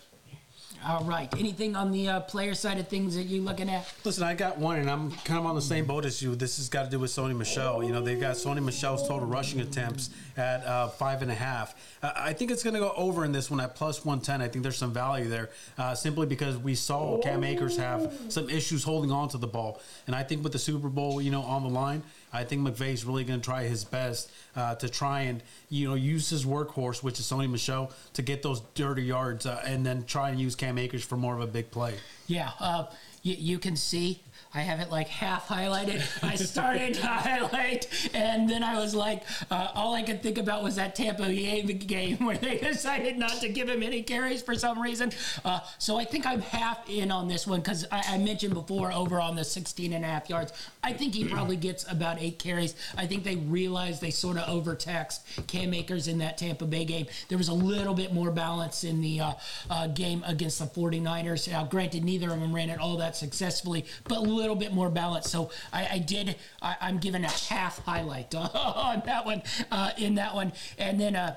[0.86, 1.32] All right.
[1.38, 3.91] Anything on the uh, player side of things that you're looking at?
[4.03, 6.36] Listen, I got one, and I'm kind of on the same boat as you.
[6.36, 7.84] This has got to do with Sony Michel.
[7.84, 11.75] You know, they've got Sony Michel's total rushing attempts at uh, five and a half.
[12.01, 14.41] I think it's going to go over in this one at plus 110.
[14.41, 18.49] I think there's some value there uh, simply because we saw Cam Akers have some
[18.49, 19.82] issues holding on to the ball.
[20.05, 22.03] And I think with the Super Bowl, you know, on the line,
[22.38, 25.95] I think McVay's really going to try his best uh, to try and, you know,
[25.95, 30.05] use his workhorse, which is Sony Michel, to get those dirty yards uh, and then
[30.05, 31.95] try and use Cam Akers for more of a big play.
[32.27, 32.51] Yeah.
[32.59, 32.85] Uh,
[33.23, 34.21] you, you can see
[34.53, 36.01] I have it like half highlighted.
[36.23, 40.63] I started to highlight, and then I was like, uh, all I could think about
[40.63, 44.55] was that Tampa Bay game where they decided not to give him any carries for
[44.55, 45.11] some reason.
[45.43, 48.91] Uh, so I think I'm half in on this one because I, I mentioned before
[48.91, 50.53] over on the 16 and a half yards.
[50.88, 52.73] I think he probably gets about eight carries.
[52.97, 57.07] I think they realized they sort of overtaxed Cam Akers in that Tampa Bay game.
[57.27, 59.33] There was a little bit more balance in the uh,
[59.69, 61.51] uh, game against the 49ers.
[61.51, 64.89] Now, granted, neither of them ran it all that successfully, but a little bit more
[64.89, 65.29] balance.
[65.29, 70.15] So I, I did, I, I'm giving a half highlight on that one, uh, in
[70.15, 70.53] that one.
[70.77, 71.35] And then, uh,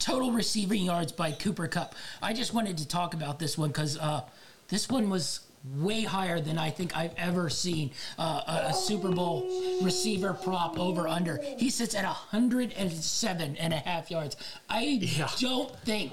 [0.00, 1.94] total receiving yards by Cooper Kupp.
[2.20, 4.22] I just wanted to talk about this one because uh,
[4.68, 9.10] this one was way higher than I think I've ever seen uh, a, a Super
[9.10, 9.42] Bowl
[9.82, 11.38] receiver prop over under.
[11.56, 14.36] He sits at 107 and a half yards.
[14.68, 15.08] I
[15.38, 16.12] don't think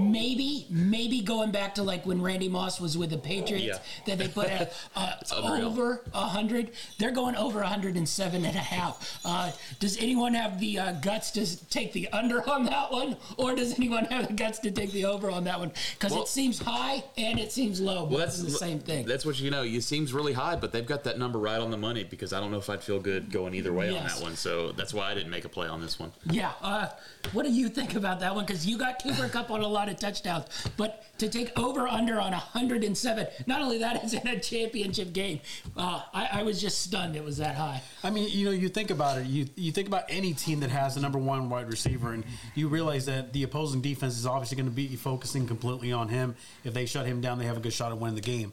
[0.00, 3.78] maybe maybe going back to like when Randy Moss was with the Patriots Yeah.
[4.06, 6.70] that they put at uh, over 100.
[6.98, 9.20] They're going over 107 and a half.
[9.24, 13.54] Uh, does anyone have the uh, guts to take the under on that one, or
[13.54, 15.72] does anyone have the guts to take the over on that one?
[15.98, 18.04] Because Well- it seems high and it seems low.
[18.04, 19.06] Well, that's same thing.
[19.06, 19.62] That's what you know.
[19.62, 22.40] It seems really high, but they've got that number right on the money because I
[22.40, 24.36] don't know if I'd feel good going either way on that one.
[24.36, 26.12] So that's why I didn't make a play on this one.
[26.30, 26.52] Yeah.
[26.62, 26.88] Uh,
[27.32, 28.44] what do you think about that one?
[28.44, 30.46] Because you got Cooper Kupp on a lot of touchdowns,
[30.76, 35.40] but to take over under on 107, not only that, it's in a championship game.
[35.76, 37.82] Uh, I, I was just stunned it was that high.
[38.02, 39.26] I mean, you know, you think about it.
[39.26, 42.68] You you think about any team that has the number one wide receiver, and you
[42.68, 46.34] realize that the opposing defense is obviously going to be focusing completely on him.
[46.64, 48.51] If they shut him down, they have a good shot at winning the game.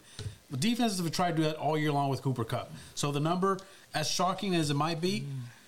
[0.52, 2.72] But defenses have tried to do that all year long with Cooper Kupp.
[2.96, 3.60] So the number,
[3.94, 5.26] as shocking as it might be.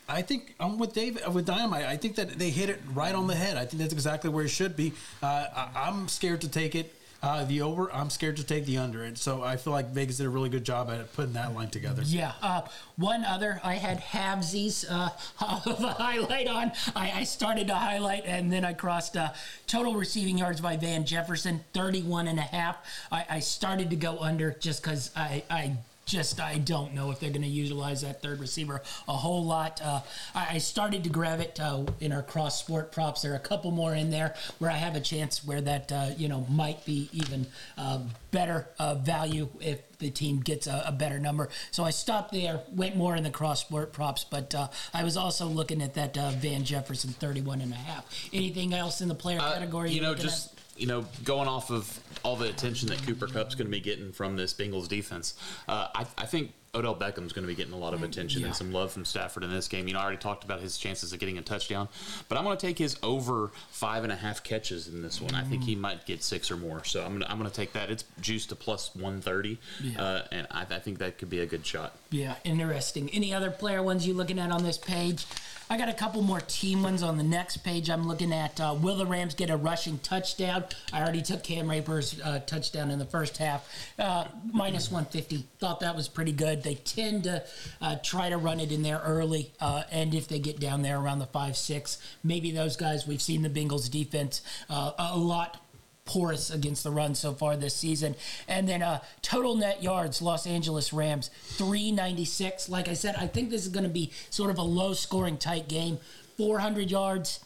[0.10, 1.86] I think I'm with David with Dynamite.
[1.86, 3.56] I think that they hit it right on the head.
[3.56, 4.92] I think that's exactly where it should be.
[5.24, 7.92] Uh, I, I'm scared to take it uh, the over.
[7.94, 9.04] I'm scared to take the under.
[9.04, 11.70] And so I feel like Vegas did a really good job at putting that line
[11.70, 12.02] together.
[12.06, 12.34] Yeah.
[12.42, 12.62] Uh,
[12.98, 15.10] one other, I had halvesies uh,
[15.70, 16.72] of a highlight on.
[16.96, 19.30] I, I started to highlight and then I crossed uh,
[19.68, 22.78] total receiving yards by Van Jefferson, 31 and a half.
[23.12, 25.78] I, I started to go under just because I, I
[26.12, 29.82] just I don't know if they're going to utilize that third receiver a whole lot.
[29.82, 30.02] Uh,
[30.36, 33.22] I, I started to grab it uh, in our cross sport props.
[33.22, 36.10] There are a couple more in there where I have a chance where that uh,
[36.18, 37.48] you know might be even
[37.78, 38.00] uh,
[38.32, 41.48] better uh, value if the team gets a, a, better number.
[41.70, 45.16] So I stopped there, went more in the cross sport props, but uh, I was
[45.16, 48.06] also looking at that uh, Van Jefferson 31 and a half.
[48.34, 49.92] Anything else in the player category?
[49.92, 50.61] You know, just at?
[50.82, 54.12] You know, going off of all the attention that Cooper Kupp's going to be getting
[54.12, 55.36] from this Bengals defense,
[55.68, 58.48] uh, I, I think Odell Beckham's going to be getting a lot of attention Yeah.
[58.48, 59.88] and some love from Stafford in this game.
[59.88, 61.88] You know, I already talked about his chances of getting a touchdown,
[62.30, 65.36] but I'm going to take his over five and a half catches in this one.
[65.36, 67.56] I think he might get six or more, so I'm going to, I'm going to
[67.56, 67.92] take that.
[67.92, 70.02] It's juiced to plus 130, Yeah.
[70.02, 71.96] uh, and I, I think that could be a good shot.
[72.10, 73.08] Yeah, interesting.
[73.12, 75.28] Any other player ones you looking at on this page?
[75.72, 77.90] I got a couple more team ones on the next page.
[77.90, 80.66] I'm looking at uh, will the Rams get a rushing touchdown?
[80.92, 83.66] I already took Cam Akers' uh, touchdown in the first half,
[83.98, 85.46] uh, minus 150.
[85.60, 86.62] Thought that was pretty good.
[86.62, 87.46] They tend to
[87.82, 91.00] uh, try to run it in there early, uh, and if they get down there
[91.00, 93.08] around the five six, maybe those guys.
[93.08, 95.62] We've seen the Bengals defense uh, a lot
[96.06, 98.16] porous against the run so far this season.
[98.48, 102.70] And then uh, total net yards, Los Angeles Rams, 396.
[102.70, 105.38] Like I said, I think this is going to be sort of a low scoring
[105.38, 106.00] tight game.
[106.38, 107.40] 400 yards.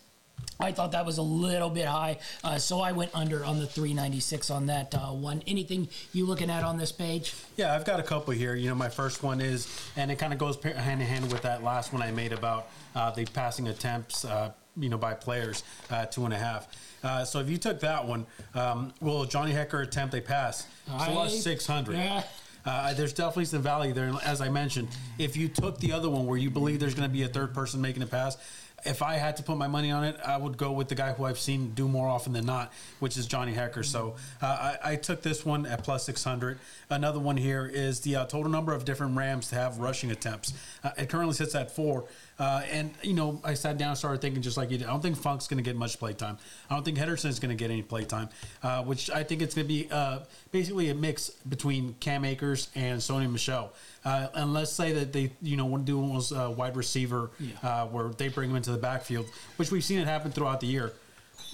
[0.59, 3.67] I thought that was a little bit high, uh, so I went under on the
[3.67, 5.43] 396 on that uh, one.
[5.47, 7.33] Anything you looking at on this page?
[7.57, 8.55] Yeah, I've got a couple here.
[8.55, 11.41] You know, my first one is, and it kind of goes hand in hand with
[11.41, 15.63] that last one I made about uh, the passing attempts, uh, you know, by players,
[15.89, 16.67] uh, two and a half.
[17.05, 18.25] Uh, so if you took that one,
[18.55, 20.65] um, will Johnny Hekker attempt a pass?
[20.87, 21.95] Plus I- 600.
[21.95, 22.23] Yeah.
[22.65, 24.11] Uh, there's definitely some value there.
[24.23, 24.87] As I mentioned,
[25.19, 27.53] if you took the other one where you believe there's going to be a third
[27.53, 28.37] person making a pass,
[28.85, 31.13] if I had to put my money on it, I would go with the guy
[31.13, 33.83] who I've seen do more often than not, which is Johnny Hekker.
[33.83, 36.59] So uh, I, I took this one at plus 600.
[36.89, 40.53] Another one here is the uh, total number of different Rams to have rushing attempts.
[40.83, 42.05] Uh, it currently sits at four.
[42.37, 44.87] Uh, and, you know, I sat down and started thinking just like you did.
[44.87, 46.37] I don't think Funk's going to get much playtime.
[46.69, 48.29] I don't think Henderson's going to get any playtime,
[48.61, 50.19] uh, which I think it's going to be uh,
[50.51, 53.71] basically a mix between Cam Akers and Sony Michel.
[54.05, 57.31] Uh, and let's say that they, you know, want to do almost uh, wide receiver
[57.63, 59.25] uh, where they bring him into the backfield,
[59.57, 60.93] which we've seen it happen throughout the year.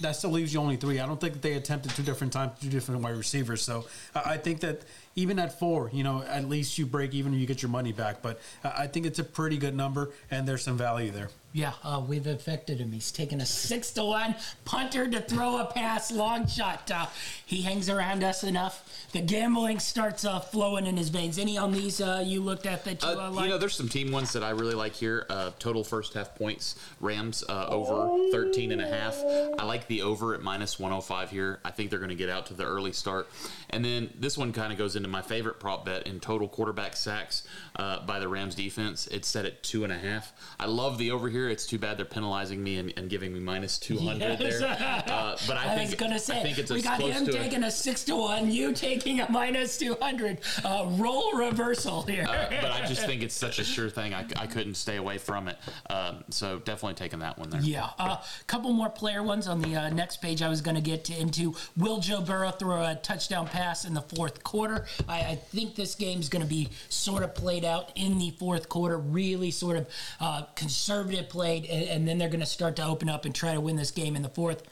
[0.00, 1.00] That still leaves you only three.
[1.00, 3.62] I don't think that they attempted two different times, two different wide receivers.
[3.62, 4.82] So I think that
[5.14, 8.22] even at four, you know, at least you break even, you get your money back.
[8.22, 11.28] But I think it's a pretty good number, and there's some value there.
[11.54, 12.92] Yeah, uh, we've affected him.
[12.92, 16.90] He's taken a six to one punter to throw a pass, long shot.
[16.90, 17.04] Uh,
[17.44, 18.88] he hangs around us enough.
[19.12, 21.36] The gambling starts uh, flowing in his veins.
[21.38, 23.44] Any on these uh, you looked at that you uh, Uh, like?
[23.44, 25.26] you know, there's some team ones that I really like here.
[25.28, 29.14] Uh, total first half points, Rams uh, over 13 and a half.
[29.58, 31.60] I like the over at minus 105 here.
[31.66, 33.28] I think they're going to get out to the early start.
[33.68, 36.94] And then this one kind of goes into my favorite prop bet in total quarterback
[36.94, 37.42] sacks
[37.74, 39.08] uh, by the Rams defense.
[39.08, 40.32] It's set at two and a half.
[40.60, 41.48] I love the over here.
[41.48, 44.60] It's too bad they're penalizing me and, and giving me minus 200 Yes.
[44.60, 44.68] there.
[44.68, 47.32] Uh, but I, I, think was gonna say I think it's we got him to
[47.32, 50.38] a- taking a six to one, you taking a minus two hundred.
[50.64, 52.24] Uh, role reversal here.
[52.28, 54.14] uh, but I just think it's such a sure thing.
[54.14, 55.58] I, I couldn't stay away from it.
[55.90, 57.60] Um, so definitely taking that one there.
[57.60, 60.42] Yeah, a uh, couple more player ones on the uh, next page.
[60.42, 61.54] I was going to get into.
[61.76, 64.86] Will Joe Burrow throw a touchdown pass in the fourth quarter?
[65.08, 68.68] I, I think this game's going to be sort of played out in the fourth
[68.68, 69.88] quarter, really sort of
[70.20, 73.54] uh, conservative played, and, and then they're going to start to open up and try
[73.54, 74.62] to win this game in the fourth.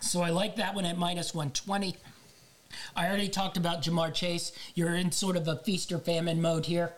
[0.00, 1.96] So I like that one at minus 120.
[2.96, 4.52] I already talked about Ja'Marr Chase.
[4.74, 6.94] You're in sort of a feast or famine mode here.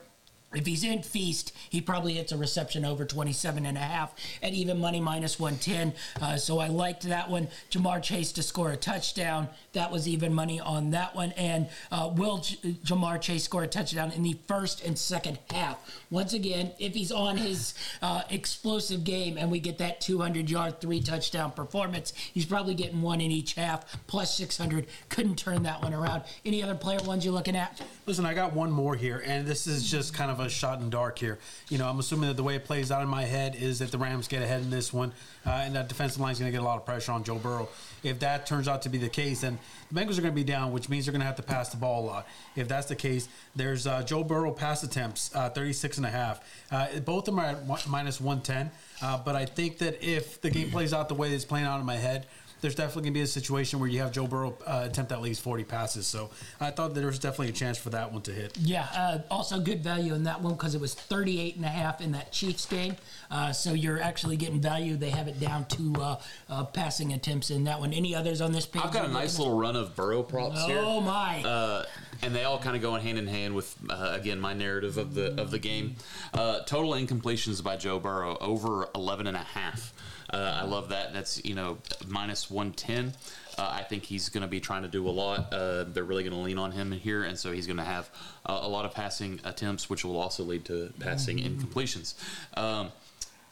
[0.55, 4.53] If he's in feast, he probably hits a reception over 27 and a half at
[4.53, 5.95] even money minus 110.
[6.21, 7.49] Uh, so I liked that one.
[7.71, 9.49] Ja'Marr Chase to score a touchdown.
[9.73, 11.33] That was even money on that one.
[11.33, 15.79] And uh, will J- Ja'Marr Chase score a touchdown in the first and second half?
[16.11, 20.81] Once again, if he's on his uh, explosive game and we get that 200 yard,
[20.81, 24.87] three touchdown performance, he's probably getting one in each half, plus 600.
[25.09, 26.23] Couldn't turn that one around.
[26.45, 27.81] Any other player ones you're looking at?
[28.07, 30.91] Listen, I got one more here, and this is just kind of a shot in
[30.91, 31.39] dark here.
[31.69, 33.91] You know, I'm assuming that the way it plays out in my head is that
[33.91, 35.13] the Rams get ahead in this one,
[35.47, 37.37] uh, and that defensive line is going to get a lot of pressure on Joe
[37.37, 37.69] Burrow.
[38.03, 39.59] If that turns out to be the case, then
[39.91, 41.71] the Bengals are going to be down, which means they're going to have to pass
[41.71, 42.29] the ball a lot.
[42.57, 46.41] If that's the case, there's uh, Joe Burrow pass attempts, uh, 36 and a half.
[46.71, 48.71] Uh, both of them are at minus 110,
[49.03, 51.81] uh, but I think that if the game plays out the way it's playing out
[51.81, 52.27] in my head,
[52.65, 55.21] there's definitely going to be a situation where you have Joe Burrow uh, attempt at
[55.21, 56.07] least 40 passes.
[56.07, 58.57] So I thought there was definitely a chance for that one to hit.
[58.57, 62.01] Yeah, uh, also good value in that one because it was 38 and a half
[62.01, 62.97] in that Chiefs game.
[63.31, 64.97] Uh, so you're actually getting value.
[64.97, 67.93] They have it down to uh, uh, passing attempts in that one.
[67.93, 68.83] Any others on this page?
[68.83, 70.79] I've got a nice little run of Burrow props here.
[70.81, 71.43] Oh my!
[71.45, 71.85] Uh,
[72.23, 75.13] and they all kind of go hand in hand with uh, again my narrative of
[75.13, 75.97] the of the game.
[76.33, 79.93] Uh, total incompletions by Joe Burrow over 11 and a half.
[80.35, 81.13] Uh, I love that.
[81.13, 81.79] That's you know
[82.09, 83.13] minus 110.
[83.57, 85.53] Uh, I think he's going to be trying to do a lot.
[85.53, 87.85] Uh, they're really going to lean on him in here, and so he's going to
[87.85, 88.11] have
[88.47, 92.15] uh, a lot of passing attempts, which will also lead to passing incompletions.
[92.59, 92.91] Um,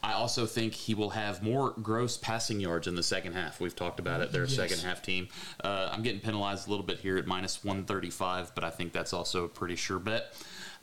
[0.05, 3.61] I also think he will have more gross passing yards in the second half.
[3.61, 4.33] We've talked about it.
[4.33, 4.57] They're a Yes.
[4.57, 5.29] second half team.
[5.63, 9.13] Uh, I'm getting penalized a little bit here at minus 135, but I think that's
[9.13, 10.33] also a pretty sure bet.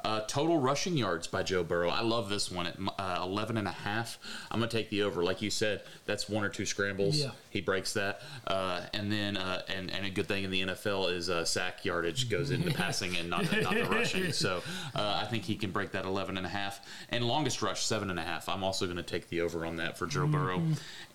[0.04, 1.88] Uh, total rushing yards by Joe Burrow.
[1.90, 4.18] I love this one at uh, 11 and a half.
[4.50, 5.22] I'm going to take the over.
[5.22, 7.16] Like you said, that's one or two scrambles.
[7.16, 7.30] Yeah.
[7.50, 8.22] He breaks that.
[8.46, 11.84] Uh, and then, uh, and, and a good thing in the NFL is uh, sack
[11.84, 14.32] yardage goes into passing and not, not the rushing.
[14.40, 14.62] So
[14.94, 16.80] uh, I think he can break that 11 and a half.
[17.10, 18.48] And longest rush, seven and a half.
[18.48, 20.62] I'm also going to take the over on that for Joe Burrow.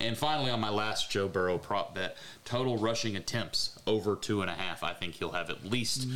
[0.00, 4.50] And finally, on my last Joe Burrow prop bet, total rushing attempts over two and
[4.50, 4.82] a half.
[4.84, 6.06] I think he'll have at least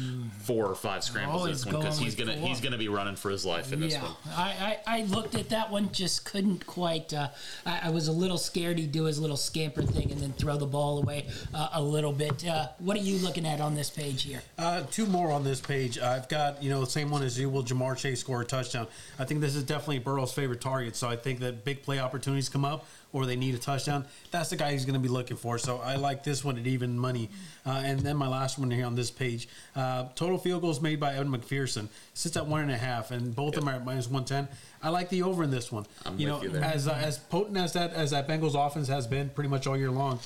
[0.42, 2.48] four or five scrambles Oh, this one because he's gonna four.
[2.60, 4.12] He's gonna be running for his life in this yeah, one.
[4.36, 7.14] I, I, I looked at that one, just couldn't quite.
[7.14, 7.28] Uh,
[7.64, 10.58] I, I was a little scared he'd do his little scamper thing and then throw
[10.58, 12.46] the ball away uh, a little bit.
[12.46, 14.42] Uh, what are you looking at on this page here?
[14.58, 15.98] Uh, two more on this page.
[15.98, 17.48] I've got, you know, the same one as you.
[17.48, 18.86] Will Ja'Marr Chase score a touchdown?
[19.18, 20.96] I think this is definitely Burrow's favorite target.
[20.96, 24.04] So I think that big play opportunities come up or they need a touchdown.
[24.30, 25.58] That's the guy he's going to be looking for.
[25.58, 27.30] So I like this one at even money.
[27.66, 31.00] Uh, and then my last one here on this page uh, total field goals made
[31.00, 33.84] by Evan McPherson sits at one and a half, and both of them are at
[33.84, 34.48] minus 110.
[34.82, 35.86] I like the over in this one.
[36.06, 39.06] I'm you know, you as uh, as potent as that as that Bengals offense has
[39.06, 40.20] been pretty much all year long.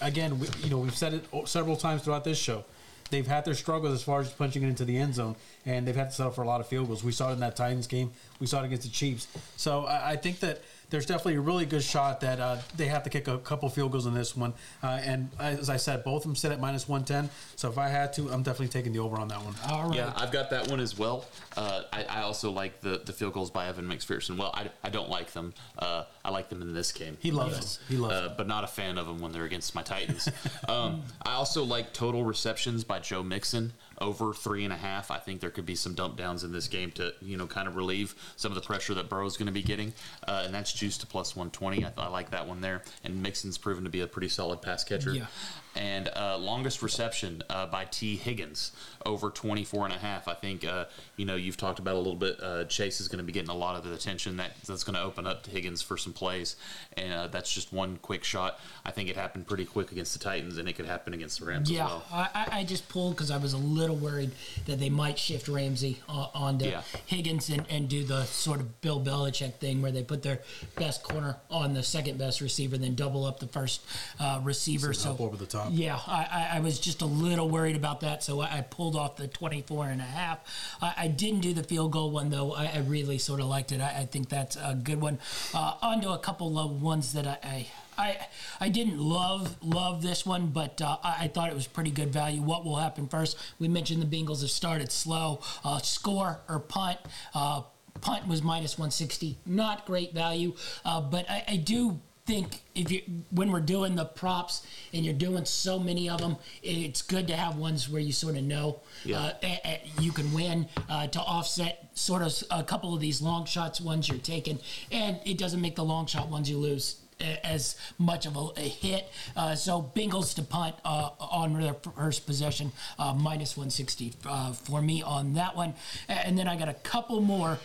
[0.00, 2.64] Again, we, you know, we've said it several times throughout this show
[3.12, 5.94] they've had their struggles as far as punching it into the end zone, and they've
[5.94, 7.04] had to settle for a lot of field goals.
[7.04, 8.10] We saw it in that Titans game.
[8.40, 9.28] We saw it against the Chiefs.
[9.56, 10.62] So I, I think that
[10.92, 13.90] there's definitely a really good shot that uh, they have to kick a couple field
[13.90, 14.52] goals in this one.
[14.82, 17.34] Uh, and as I said, both of them sit at minus 110.
[17.56, 19.54] So if I had to, I'm definitely taking the over on that one.
[19.70, 19.96] All right.
[19.96, 21.24] Yeah, I've got that one as well.
[21.56, 24.36] Uh, I, I also like the, the field goals by Evan McPherson.
[24.36, 25.54] Well, I, I don't like them.
[25.78, 27.16] Uh, I like them in this game.
[27.20, 27.76] He loves Yes.
[27.78, 27.86] them.
[27.88, 28.34] He loves uh, them.
[28.36, 30.28] but not a fan of them when they're against my Titans.
[30.68, 35.10] um, I also like total receptions by Joe Mixon over three and a half.
[35.10, 37.68] I think there could be some dump downs in this game to you know kind
[37.68, 39.92] of relieve some of the pressure that Burrow's going to be getting,
[40.26, 41.84] uh, and that's juiced to plus one twenty.
[41.84, 42.82] I, I like that one there.
[43.04, 45.12] And Mixon's proven to be a pretty solid pass catcher.
[45.12, 45.26] Yeah.
[45.74, 48.72] And uh, longest reception uh, by Tee Higgins
[49.06, 50.28] over 24 and a half.
[50.28, 50.84] I think, uh,
[51.16, 52.38] you know, you've talked about a little bit.
[52.42, 54.94] Uh, Chase is going to be getting a lot of the attention that, that's going
[54.94, 56.56] to open up to Higgins for some plays.
[56.96, 58.60] And uh, that's just one quick shot.
[58.84, 61.46] I think it happened pretty quick against the Titans, and it could happen against the
[61.46, 62.04] Rams Yeah, as well.
[62.12, 64.30] I, I- I just pulled because I was a little worried
[64.66, 66.82] that they might shift Ramsey uh, onto Yeah.
[67.06, 70.40] Higgins and, and do the sort of Bill Belichick thing where they put their
[70.76, 73.80] best corner on the second best receiver, and then double up the first
[74.20, 74.92] uh, receiver.
[74.92, 75.61] Send So up over the top.
[75.70, 79.28] Yeah, I, I, was just a little worried about that, so I, pulled off the
[79.28, 80.38] 24 and a half.
[80.80, 82.54] I, I didn't do the field goal one though.
[82.54, 83.80] I, really sort of liked it.
[83.80, 85.18] I, think that's a good one.
[85.54, 87.38] Uh, on to a couple of ones that I.
[87.42, 87.66] I
[87.98, 88.16] I,
[88.58, 92.10] I didn't love love this one, but uh, I, I thought it was pretty good
[92.10, 92.40] value.
[92.40, 93.36] What will happen first?
[93.58, 95.40] We mentioned the Bengals have started slow.
[95.62, 96.98] Uh, score or punt.
[97.34, 97.62] Uh,
[98.00, 99.38] punt was minus 160.
[99.44, 100.54] Not great value,
[100.84, 104.64] uh, but I, I do think if you when we're doing the props
[104.94, 108.36] and you're doing so many of them, it's good to have ones where you sort
[108.36, 109.18] of know Yeah.
[109.20, 113.20] uh, a- a- you can win uh, to offset sort of a couple of these
[113.20, 114.60] long shots ones you're taking,
[114.92, 116.96] and it doesn't make the long shot ones you lose
[117.44, 119.08] as much of a, a hit.
[119.36, 124.80] Uh, so Bengals to punt uh, on their first possession, uh, minus 160 uh, for
[124.82, 125.74] me on that one.
[126.08, 127.58] And then I got a couple more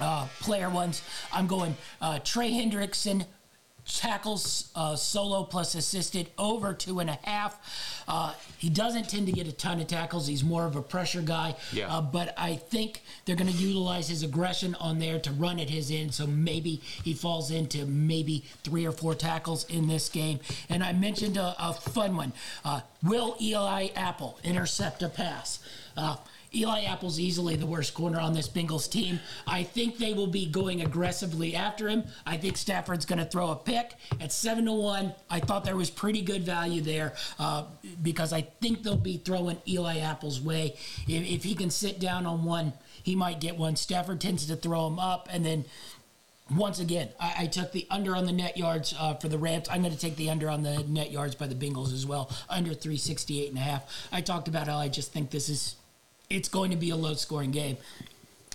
[0.00, 3.26] uh, player ones, I'm going uh, Trey Hendrickson,
[3.86, 8.04] tackles uh, solo plus assisted over two and a half.
[8.08, 10.26] Uh, he doesn't tend to get a ton of tackles.
[10.26, 11.56] He's more of a pressure guy.
[11.72, 11.94] Yeah.
[11.94, 15.70] Uh, but I think they're going to utilize his aggression on there to run at
[15.70, 16.14] his end.
[16.14, 20.40] So maybe he falls into maybe three or four tackles in this game.
[20.68, 22.32] And I mentioned a, a fun one.
[22.64, 25.60] Uh, will Eli Apple intercept a pass?
[26.54, 29.20] Eli Apple's easily the worst corner on this Bengals team.
[29.46, 32.04] I think they will be going aggressively after him.
[32.24, 35.14] I think Stafford's going to throw a pick at seven to one.
[35.30, 37.64] I thought there was pretty good value there uh,
[38.02, 40.76] because I think they'll be throwing Eli Apple's way.
[41.06, 42.72] If, if he can sit down on one,
[43.02, 43.76] he might get one.
[43.76, 45.64] Stafford tends to throw him up, and then
[46.54, 49.68] once again, I, I, took the under on the net yards uh, for the Rams.
[49.68, 52.30] I'm going to take the under on the net yards by the Bengals as well,
[52.48, 54.08] under 368 and a half.
[54.12, 55.74] I talked about how I just think this is
[56.30, 57.76] it's going to be a low scoring game.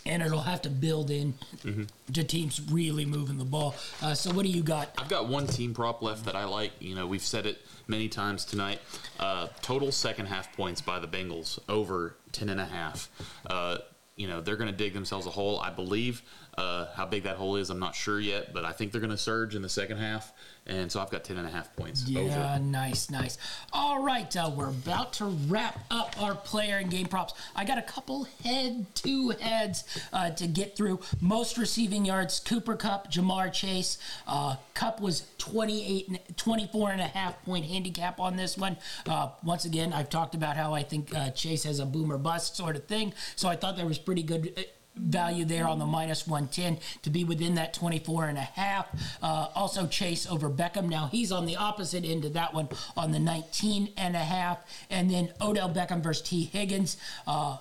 [0.03, 1.83] And it'll have to build in mm-hmm.
[2.13, 3.75] to teams really moving the ball.
[4.01, 4.95] Uh, so, what do you got?
[4.97, 6.71] I've got one team prop left that I like.
[6.79, 8.79] You know, we've said it many times tonight.
[9.19, 13.09] Uh, total second half points by the Bengals over ten and a half.
[13.45, 13.77] Uh,
[14.15, 15.59] you know, they're going to dig themselves a hole.
[15.59, 16.23] I believe
[16.57, 19.11] uh, how big that hole is, I'm not sure yet, but I think they're going
[19.11, 20.33] to surge in the second half.
[20.71, 22.07] And so I've got 10 and a half points.
[22.07, 22.63] Yeah, over.
[22.63, 23.37] nice, nice.
[23.73, 27.33] All right, uh, we're about to wrap up our player and game props.
[27.55, 31.01] I got a couple head to heads uh, to get through.
[31.19, 33.97] Most receiving yards, Cooper Kupp, Ja'Marr Chase.
[34.25, 38.77] Uh, Kupp was 28, 24 and a half point handicap on this one.
[39.05, 42.55] Uh, once again, I've talked about how I think uh, Chase has a boomer bust
[42.55, 43.13] sort of thing.
[43.35, 44.65] So I thought there was pretty good
[44.95, 48.87] value there on the minus 110 to be within that 24 and a half.
[49.21, 50.89] Uh, also Chase over Beckham.
[50.89, 54.59] Now he's on the opposite end of that one on the 19 and a half.
[54.89, 56.97] And then Odell Beckham versus Tee Higgins.
[57.25, 57.57] Uh,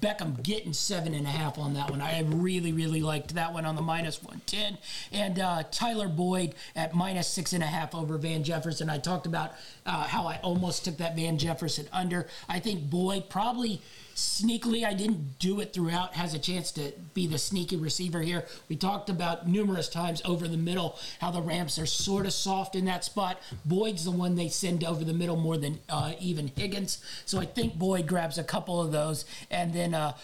[0.00, 2.00] Beckham getting seven and a half on that one.
[2.00, 4.78] I really, really liked that one on the minus 110.
[5.12, 8.88] And uh, Tyler Boyd at minus six and a half over Van Jefferson.
[8.88, 9.52] I talked about
[9.84, 12.26] uh, how I almost took that Van Jefferson under.
[12.48, 13.82] I think Boyd probably
[14.18, 18.44] sneakily, I didn't do it throughout, has a chance to be the sneaky receiver here.
[18.68, 22.74] We talked about numerous times over the middle how the Rams are sort of soft
[22.74, 23.40] in that spot.
[23.64, 26.98] Boyd's the one they send over the middle more than uh, even Higgins.
[27.26, 29.24] So I think Boyd grabs a couple of those.
[29.52, 30.14] And then uh,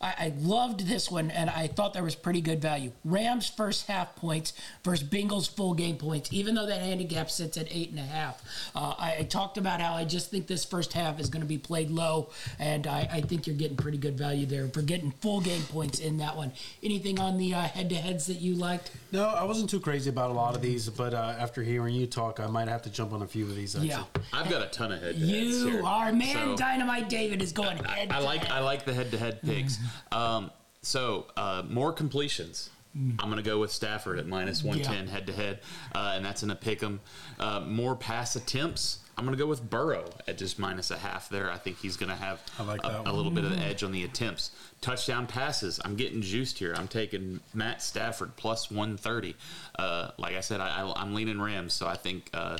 [0.00, 2.92] I, I, loved this one, and I thought there was pretty good value.
[3.04, 7.66] Rams first half points versus Bengals full game points, even though that handicap sits at
[7.70, 8.42] eight and a half.
[8.74, 11.48] Uh, I, I, talked about how I just think this first half is going to
[11.48, 15.10] be played low, and I, I, think you're getting pretty good value there for getting
[15.10, 16.52] full game points in that one.
[16.82, 18.90] Anything on the head to heads that you liked?
[19.12, 22.06] No, I wasn't too crazy about a lot of these, but uh, after hearing you
[22.06, 23.74] talk, I might have to jump on a few of these.
[23.74, 23.88] Actually.
[23.88, 25.18] Yeah, I've got a ton of head.
[25.18, 25.64] To heads.
[25.64, 28.10] You are man, so Dynamite David is going head.
[28.10, 29.78] I, like I like the head to head picks.
[30.12, 30.50] Um,
[30.82, 32.70] so uh, more completions.
[32.94, 35.60] I'm going to go with Stafford at minus 110 head to head,
[35.94, 37.00] and that's in a pick 'em.
[37.40, 38.98] Uh, more pass attempts.
[39.16, 41.50] I'm going to go with Burrow at just minus a half there.
[41.50, 43.92] I think he's going to have like a, a, little bit of the edge on
[43.92, 44.50] the attempts.
[44.80, 45.80] Touchdown passes.
[45.84, 46.74] I'm getting juiced here.
[46.76, 49.36] I'm taking Matt Stafford plus 130.
[49.78, 52.58] Uh, like I said, I, am leaning Rams, so I think uh,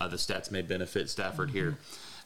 [0.00, 1.58] uh, the stats may benefit Stafford mm-hmm.
[1.58, 1.78] here.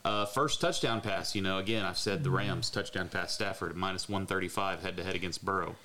[0.04, 4.08] Uh, first touchdown pass, you know, again, I've said the Rams touchdown pass Stafford minus
[4.08, 5.76] 135 head to head against Burrow.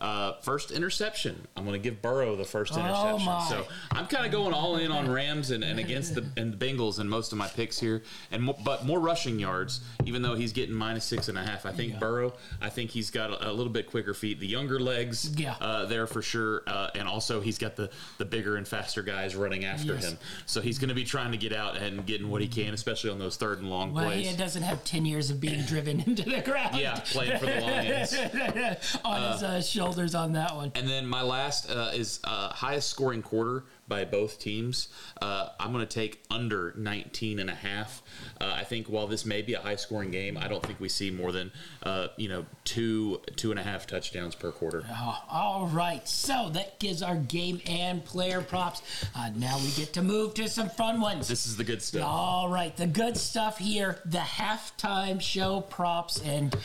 [0.00, 1.46] Uh, first interception.
[1.56, 3.28] I'm going to give Burrow the first oh, interception.
[3.30, 6.52] Oh so I'm kind of going all in on Rams and, and against the and
[6.52, 8.02] the Bengals in most of my picks here.
[8.30, 11.64] And mo- but more rushing yards, even though he's getting minus six and a half.
[11.64, 11.98] I think yeah.
[12.00, 12.34] Burrow.
[12.60, 15.32] I think he's got a, a, little bit quicker feet, the younger legs.
[15.38, 15.54] Yeah.
[15.60, 16.64] Uh, there for sure.
[16.66, 17.88] Uh, and also he's got the
[18.18, 20.04] the bigger and faster guys running after yes.
[20.04, 20.18] him.
[20.46, 23.10] So he's going to be trying to get out and getting what he can, especially
[23.10, 24.28] on those third and long well, plays.
[24.28, 26.76] He doesn't have ten years of being driven into the ground.
[26.76, 28.14] Yeah, playing for the long ends
[29.04, 30.72] on his uh, shoulders on that one.
[30.74, 34.88] And then my last uh, is uh, highest scoring quarter by both teams.
[35.20, 38.02] Uh, I'm going to take under 19 and a half.
[38.40, 40.88] Uh, I think while this may be a high scoring game, I don't think we
[40.88, 44.84] see more than uh, you know two two and a half touchdowns per quarter.
[44.90, 48.82] Oh, all right, so that gives our game and player props.
[49.14, 51.28] Uh, now we get to move to some fun ones.
[51.28, 52.04] This is the good stuff.
[52.06, 54.00] All right, the good stuff here.
[54.04, 56.56] The halftime show props, and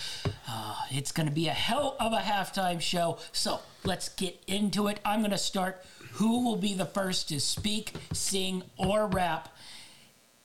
[0.48, 3.18] uh, it's going to be a hell of a halftime show.
[3.32, 5.00] So let's get into it.
[5.04, 5.84] I'm going to start
[6.20, 9.48] who will be the first to speak, sing, or rap.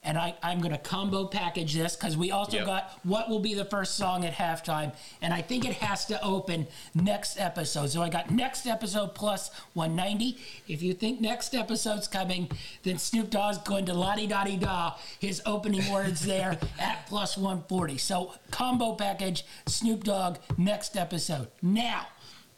[0.04, 2.66] And I, I'm going to combo package this because we also yep.
[2.66, 4.94] got what will be the first song at halftime.
[5.20, 7.90] And I think it has to open next episode.
[7.90, 10.36] So I got next episode plus 190.
[10.68, 12.50] If you think next episode's coming,
[12.84, 17.06] then Snoop Dogg's going to la di da di da, his opening words there at
[17.08, 17.98] plus 140.
[17.98, 21.48] So combo package, Snoop Dogg, next episode.
[21.62, 22.06] Now,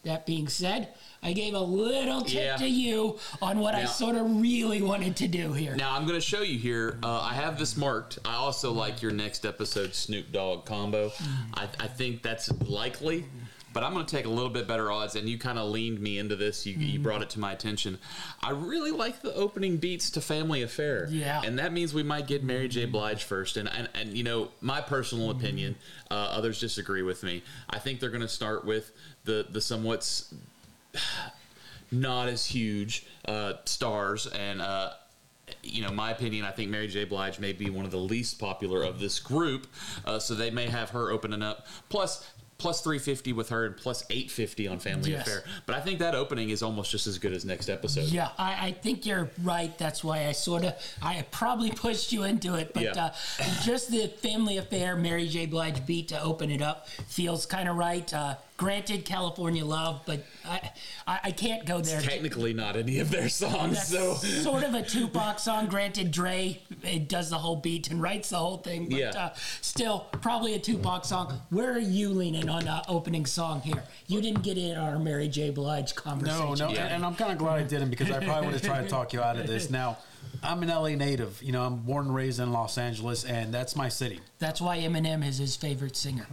[0.02, 0.88] that being said,
[1.22, 2.56] I gave a little tip Yeah.
[2.56, 5.74] to you on what I sort of really wanted to do here.
[5.74, 6.98] Now I'm going to show you here.
[7.02, 8.18] Uh, I have this marked.
[8.24, 11.10] I also like your next episode Snoop Dogg combo.
[11.54, 13.24] I, I think that's likely,
[13.72, 15.16] but I'm going to take a little bit better odds.
[15.16, 16.64] And you kind of leaned me into this.
[16.64, 17.98] You, you brought it to my attention.
[18.42, 21.08] I really like the opening beats to Family Affair.
[21.10, 21.42] Yeah.
[21.44, 22.84] and that means we might get Mary J.
[22.84, 23.56] Blige first.
[23.56, 25.74] And and, and you know my personal opinion.
[26.10, 27.42] Uh, others disagree with me.
[27.68, 28.92] I think they're going to start with
[29.24, 30.22] the the somewhat
[31.92, 34.90] not as huge uh, stars and uh,
[35.62, 38.38] you know my opinion i think mary j blige may be one of the least
[38.40, 39.68] popular of this group
[40.04, 42.28] uh, so they may have her opening up plus
[42.58, 45.26] plus 350 with her and plus 850 on family Yes.
[45.28, 48.30] affair but i think that opening is almost just as good as next episode Yeah,
[48.38, 49.76] I, I think you're right.
[49.78, 52.72] That's why I sort of, I probably pushed you into it.
[52.72, 53.04] But Yeah.
[53.04, 53.10] uh,
[53.62, 55.44] just the family affair, Mary J.
[55.46, 58.12] Blige beat to open it up feels kind of right.
[58.12, 60.70] Uh, granted, California Love, but I,
[61.06, 62.00] I, I can't go there.
[62.00, 65.66] technically not any of their songs so sort of a Tupac song.
[65.66, 69.10] Granted, Dre it does the whole beat and writes the whole thing, but Yeah.
[69.10, 71.40] uh, still probably a Tupac song.
[71.50, 73.82] Where are you leaning on uh, opening song here?
[74.06, 75.50] You didn't get in our Mary J.
[75.50, 76.38] Blige conversation.
[76.40, 76.84] No, no, Yeah.
[76.86, 78.88] and, and I'm kind of glad I didn't because I probably would have tried to
[78.88, 79.70] talk you out of this.
[79.70, 79.98] Now,
[80.42, 81.42] I'm an LA native.
[81.42, 84.20] You know, I'm born and raised in Los Angeles, and that's my city.
[84.38, 86.26] That's why Eminem is his favorite singer.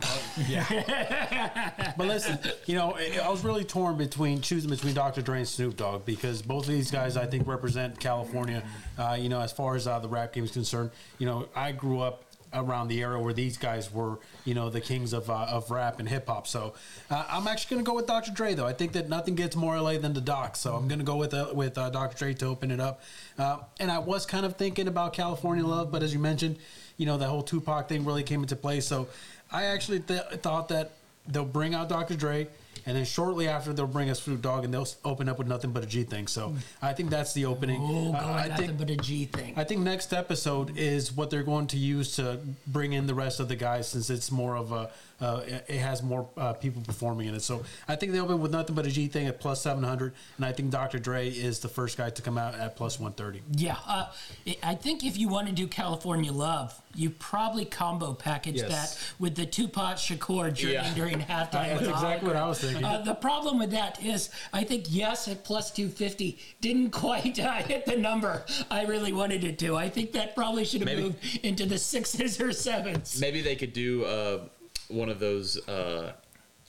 [0.48, 1.70] Yeah.
[1.96, 5.22] But listen, you know, I I was really torn between choosing between Dr.
[5.22, 8.64] Dre and Snoop Dogg because both of these guys, I think, represent California.
[8.98, 10.90] Uh, you know, as far as uh, the rap game is concerned,
[11.20, 12.23] you know, I grew up
[12.54, 16.00] around the era where these guys were, you know, the kings of uh, of rap
[16.00, 16.48] and hip hop.
[16.48, 16.74] So
[17.10, 18.32] uh, I'm actually going to go with Dr.
[18.32, 18.66] Dre, though.
[18.66, 20.56] I think that nothing gets more LA than the Doc.
[20.56, 22.18] So I'm going to go with uh, with uh, Dr.
[22.18, 23.02] Dre to open it up.
[23.38, 26.58] Uh, and I was kind of thinking about California Love, but as you mentioned,
[26.98, 28.80] you know, the whole Tupac thing really came into play.
[28.80, 29.08] So
[29.52, 30.92] I actually th- thought that
[31.28, 32.16] they'll bring out Dr.
[32.16, 32.48] Dre,
[32.86, 35.72] and then shortly after they'll bring us Snoop Dogg, and they'll open up with nothing
[35.72, 36.28] but a G thing.
[36.28, 37.82] So I think that's the opening.
[37.82, 39.54] Oh, Uh, I nothing think but a G thing.
[39.58, 43.40] I think next episode is what they're going to use to bring in the rest
[43.40, 44.90] of the guys, since it's more of a
[45.22, 47.42] uh, it it has more uh, people performing in it.
[47.42, 50.14] So I think they'll open with nothing but a G thing at plus seven hundred,
[50.38, 51.00] and I think Dr.
[51.00, 53.42] Dre is the first guy to come out at plus one thirty.
[53.52, 54.08] yeah, uh,
[54.48, 58.70] I- I think if you want to do California Love, you probably combo package Yes.
[58.96, 60.94] that with the Tupac Shakur journey Yeah.
[60.94, 61.52] during halftime.
[61.70, 65.28] That's with exactly what I was Uh, the problem with that is, I think yes
[65.28, 69.76] at plus two fifty didn't quite uh, hit the number I really wanted it to.
[69.76, 71.02] I think that probably should have Maybe.
[71.04, 73.20] moved into the sixes or sevens.
[73.20, 74.40] maybe they could do uh,
[74.88, 76.14] one of those uh,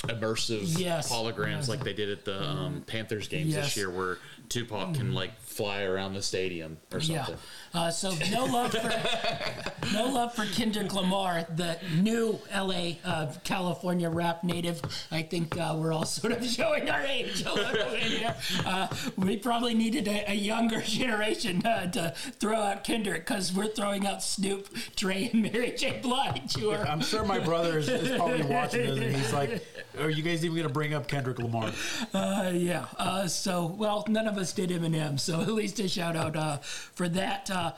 [0.05, 1.11] immersive Yes.
[1.11, 3.65] holograms like they did at the um, Panthers games Yes.
[3.67, 4.19] this year, where
[4.49, 7.25] Tupac can like fly around the stadium or Yeah.
[7.27, 7.43] something.
[7.73, 14.09] Uh, so no love for no love for Kendrick Lamar, the new LA uh, California
[14.09, 14.81] rap native.
[15.11, 18.35] I think uh, we're all sort of showing our age a little bit here.
[18.65, 18.87] Uh,
[19.17, 24.07] we probably needed a, a younger generation uh, to throw out Kendrick because we're throwing
[24.07, 25.99] out Snoop, Dre, and Mary J.
[26.01, 26.55] Blige.
[26.57, 29.65] Who are, I'm sure my brother is, is probably watching this, and he's like,
[30.01, 31.73] "Are you guys even going to bring up Kendrick Lamar?"
[32.13, 32.87] Uh, yeah.
[32.99, 36.59] Uh, so, well, none of us did Eminem, so at least a shout out uh,
[36.59, 37.51] for that.
[37.51, 37.73] Uh,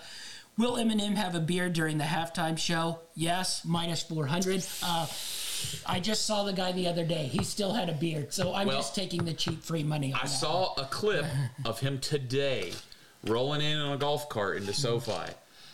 [0.59, 3.01] will Eminem have a beard during the halftime show?
[3.15, 4.67] Yes, minus 400.
[4.83, 5.07] Uh,
[5.87, 7.25] I just saw the guy the other day.
[7.25, 10.21] He still had a beard, so I'm Well, just taking the cheap free money on
[10.23, 11.25] I saw a clip
[11.65, 12.73] of him today
[13.25, 15.33] rolling in on a golf cart into SoFi.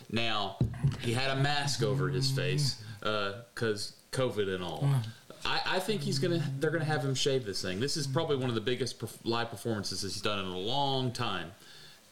[0.09, 0.57] Now,
[1.01, 4.87] he had a mask over his face because COVID and all.
[5.45, 6.41] I, I think he's gonna.
[6.59, 7.79] They're gonna have him shave this thing.
[7.79, 11.51] This is probably one of the biggest live performances he's done in a long time,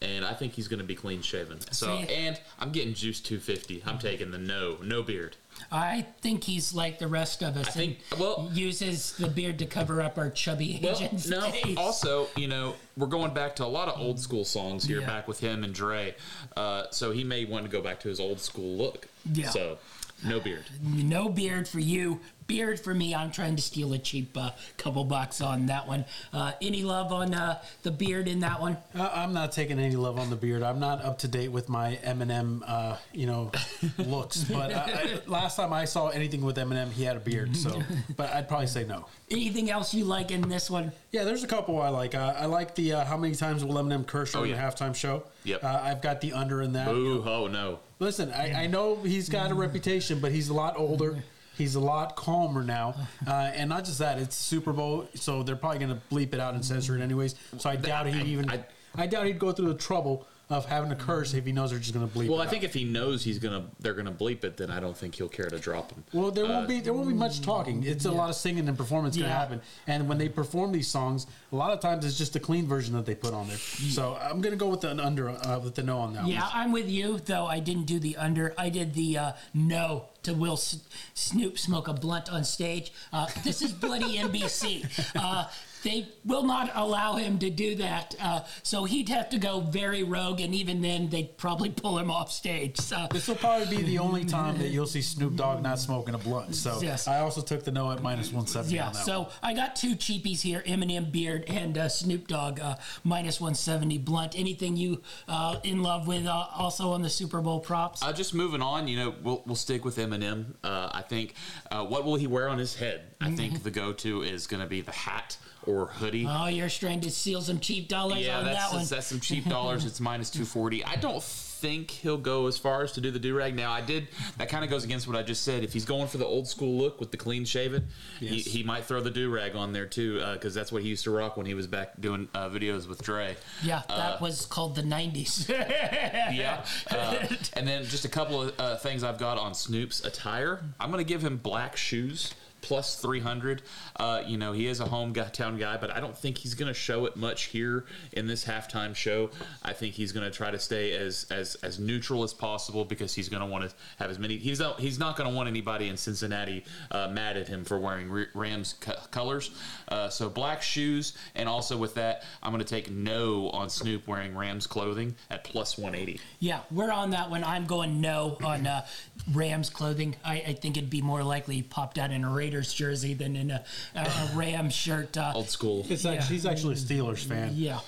[0.02, 1.60] and I think he's gonna be clean shaven.
[1.70, 3.82] So, See- and I'm getting juice 250.
[3.86, 5.36] I'm taking the no, no beard.
[5.70, 7.68] I think he's like the rest of us.
[7.68, 11.40] I think- well- uses the beard to cover up our chubby Well, agent's no.
[11.50, 11.76] face.
[11.76, 15.06] Also, you know, we're going back to a lot of old school songs here, Yeah.
[15.06, 16.14] back with him and Dre.
[16.56, 19.08] Uh, so he may want to go back to his old school look.
[19.32, 19.50] Yeah.
[19.50, 19.78] So,
[20.24, 20.64] no beard.
[20.82, 22.20] No beard for you.
[22.48, 23.14] Beard for me.
[23.14, 26.04] I'm trying to steal a cheap uh, couple bucks on that one.
[26.32, 28.76] Uh, any love on uh, the beard in that one?
[28.94, 30.62] Uh, I'm not taking any love on the beard.
[30.62, 33.52] I'm not up to date with my Eminem, uh, you know,
[33.98, 34.42] looks.
[34.44, 37.56] But uh, I, last time I saw anything with Eminem, he had a beard.
[37.56, 37.82] So,
[38.16, 39.06] but I'd probably say no.
[39.30, 40.92] Anything else you like in this one?
[41.12, 42.14] Yeah, there's a couple I like.
[42.14, 44.68] Uh, I like the uh, how many times will Eminem curse during Oh, yeah.
[44.70, 45.22] the halftime show.
[45.44, 45.64] Yep.
[45.64, 46.88] Uh, I've got the under in that.
[46.88, 47.78] Ooh, oh no.
[48.02, 51.22] Listen, I, I know he's got a reputation, but he's a lot older.
[51.56, 52.96] He's a lot calmer now,
[53.28, 54.18] uh, and not just that.
[54.18, 57.36] It's Super Bowl, so they're probably going to bleep it out and censor it anyways.
[57.58, 58.50] So I doubt he'd even.
[58.50, 58.64] I,
[58.96, 61.78] I- doubt he'd go through the trouble of having a curse if he knows they're
[61.78, 62.24] just going to bleep.
[62.26, 62.30] It.
[62.30, 62.50] Well, it I out.
[62.50, 65.28] think if he knows he's gonna they're gonna bleep it, then I don't think he'll
[65.28, 66.04] care to drop him.
[66.12, 67.82] Well, there Uh, won't be there won't be much talking.
[67.84, 69.60] It's a lot of singing and performance going to happen.
[69.86, 72.94] And when they perform these songs, a lot of times it's just a clean version
[72.94, 73.56] that they put on there.
[73.56, 76.26] So I'm going to go with the under uh, with the no on that.
[76.26, 76.50] Yeah, one.
[76.54, 78.52] I'm with you, though I didn't do the under.
[78.58, 80.80] I did the uh, no to Will S-
[81.14, 82.92] Snoop smoke a blunt on stage.
[83.12, 84.84] Uh, this is bloody NBC.
[85.16, 85.48] Uh,
[85.82, 88.14] they will not allow him to do that.
[88.20, 92.10] Uh, so he'd have to go very rogue, and even then, they'd probably pull him
[92.10, 92.78] off stage.
[92.78, 96.14] So, This will probably be the only time that you'll see Snoop Dogg not smoking
[96.14, 96.54] a blunt.
[96.54, 97.08] So Yes.
[97.08, 99.30] I also took the no at minus 170 yeah, on that so one.
[99.42, 104.38] I got two cheapies here Eminem Beard and uh, Snoop Dogg uh, minus 170 blunt.
[104.38, 108.02] Anything you uh, in love with uh, also on the Super Bowl props?
[108.02, 110.54] Uh, just moving on, you know, we'll, we'll stick with Eminem.
[110.62, 111.34] Uh, I think,
[111.70, 113.02] uh, what will he wear on his head?
[113.20, 113.36] I Mm-hmm.
[113.36, 115.36] think the go-to is going to be the hat
[115.66, 116.26] or hoodie.
[116.28, 118.84] Oh, you're trying to steal some cheap dollars yeah, on that's, that one.
[118.86, 119.84] that's some cheap dollars.
[119.84, 120.84] It's minus 240.
[120.84, 123.54] I don't think he'll go as far as to do the do-rag.
[123.54, 124.08] Now, I did,
[124.38, 125.62] that kind of goes against what I just said.
[125.62, 127.86] If he's going for the old school look with the clean shaven,
[128.18, 128.46] he, Yes.
[128.46, 131.36] he might throw the do-rag on there too, because that's what he used to rock
[131.36, 133.36] when he was back doing uh, videos with Dre.
[133.62, 135.48] Yeah, that Uh, was called the 90s.
[136.32, 136.64] yeah.
[136.90, 140.64] Uh, and then just a couple of uh, things I've got on Snoop's attire.
[140.80, 143.62] I'm going to give him black shoes plus 300.
[143.96, 146.74] Uh, you know, he is a hometown guy, but I don't think he's going to
[146.74, 149.30] show it much here in this halftime show.
[149.62, 153.12] I think he's going to try to stay as as as neutral as possible because
[153.14, 154.36] he's going to want to have as many.
[154.38, 157.78] He's not, he's not going to want anybody in Cincinnati uh, mad at him for
[157.78, 159.50] wearing Rams co- colors.
[159.88, 164.06] Uh, so black shoes, and also with that, I'm going to take no on Snoop
[164.06, 166.20] wearing Rams clothing at plus 180.
[166.38, 167.44] yeah, we're on that one.
[167.44, 168.86] I'm going no on uh,
[169.30, 170.16] Rams clothing.
[170.24, 173.36] I, I think it'd be more likely he popped out in a Raiders jersey than
[173.36, 175.16] in a, a, a Rams shirt.
[175.16, 175.86] Uh, Old school.
[175.88, 176.24] It's like, yeah.
[176.26, 177.52] She's actually a Steelers fan.
[177.54, 177.80] Yeah,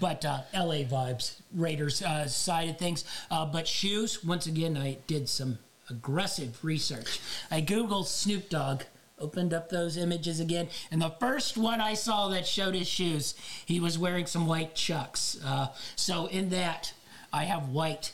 [0.00, 3.04] but uh, LA vibes, Raiders uh, side of things.
[3.30, 7.20] Uh, but shoes, once again, I did some aggressive research.
[7.50, 8.82] I googled Snoop Dogg,
[9.18, 13.34] opened up those images again, and the first one I saw that showed his shoes,
[13.64, 15.38] he was wearing some white chucks.
[15.44, 16.92] Uh, so in that,
[17.32, 18.12] I have white.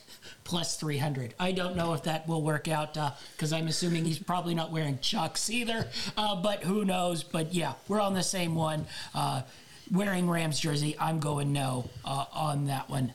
[0.53, 1.33] Plus 300.
[1.41, 2.99] I don't know if that will work out
[3.35, 7.23] because I'm assuming he's probably not wearing chucks either, uh, but who knows?
[7.23, 8.85] But yeah, we're on the same one.
[9.15, 9.45] Uh,
[9.91, 13.15] wearing Rams jersey, I'm going no uh, on that one.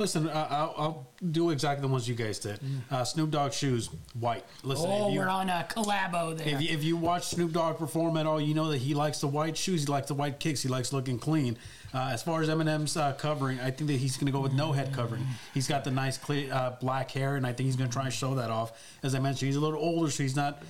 [0.00, 2.58] Listen, uh, I'll, I'll do exactly the ones you guys did.
[2.90, 4.46] Uh, Snoop Dogg shoes, white.
[4.62, 6.48] Listen, Oh, you, we're on a collabo there.
[6.48, 9.20] If you, if you watch Snoop Dogg perform at all, you know that he likes
[9.20, 9.82] the white shoes.
[9.82, 10.62] He likes the white kicks.
[10.62, 11.58] He likes looking clean.
[11.92, 14.54] Uh, as far as Eminem's uh, covering, I think that he's going to go with
[14.54, 15.26] no head covering.
[15.52, 18.04] He's got the nice clear, uh, black hair, and I think he's going to try
[18.04, 18.72] and show that off.
[19.02, 20.62] As I mentioned, he's a little older, so he's not.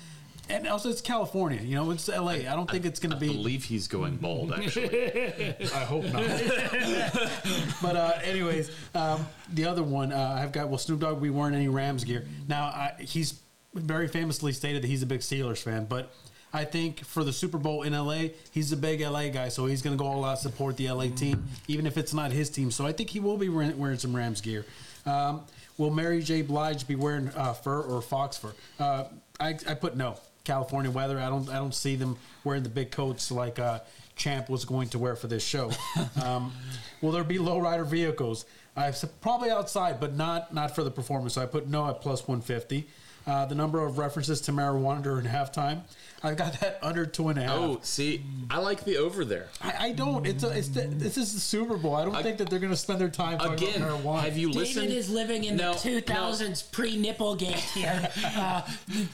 [0.50, 1.60] And also, it's California.
[1.62, 2.48] You know, it's L.A.
[2.48, 3.26] I don't think it's going to be.
[3.26, 3.36] I be.
[3.36, 5.54] believe he's going bald, actually.
[5.74, 6.22] I hope not.
[7.82, 10.68] but uh, anyways, um, the other one uh, I've got.
[10.68, 12.26] Well, Snoop Dogg, we weren't any Rams gear.
[12.48, 13.40] Now I, he's
[13.74, 16.12] very famously stated that he's a big Steelers fan, but.
[16.52, 19.82] I think for the Super Bowl in LA, he's a big LA guy, so he's
[19.82, 22.72] going to go all out support the LA team, even if it's not his team.
[22.72, 24.66] So I think he will be wearing, wearing some Rams gear.
[25.06, 25.42] Um,
[25.78, 26.42] will Mary J.
[26.42, 28.52] Blige be wearing uh, fur or fox fur?
[28.80, 29.04] Uh,
[29.38, 30.18] I, I put no.
[30.44, 31.18] California weather.
[31.18, 31.48] I don't.
[31.48, 33.80] I don't see them wearing the big coats like uh,
[34.16, 35.70] Champ was going to wear for this show.
[36.22, 36.52] Um,
[37.00, 38.44] will there be lowrider vehicles?
[38.76, 41.34] I probably outside, but not not for the performance.
[41.34, 42.88] So I put no at plus one fifty.
[43.26, 45.82] Uh, the number of references to marijuana during halftime,
[46.22, 47.52] I got that under two and a half.
[47.52, 49.48] oh, see, I like the over there.
[49.60, 50.26] I, I don't.
[50.26, 51.94] It's a, it's the, this is the Super Bowl.
[51.94, 54.20] I don't think that they're going to spend their time talking Again, about marijuana.
[54.22, 54.88] have you David listened?
[54.92, 58.08] is living in No, the 2000s pre Nipplegate here.
[58.40, 58.62] Uh,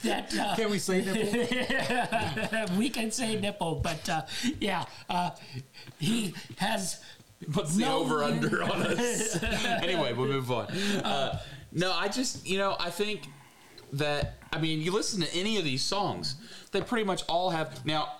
[0.03, 2.75] that uh, Can we say nipple?
[2.77, 4.21] we can say nipple, but uh,
[4.59, 5.31] yeah, uh,
[5.99, 7.01] he has.
[7.53, 9.43] What's the no- over under on us?
[9.43, 10.67] anyway, we'll move on.
[10.67, 11.39] Uh,
[11.71, 13.27] no, I just, you know, I think
[13.93, 16.35] that, I mean, you listen to any of these songs,
[16.71, 17.85] they pretty much all have.
[17.85, 18.11] Now,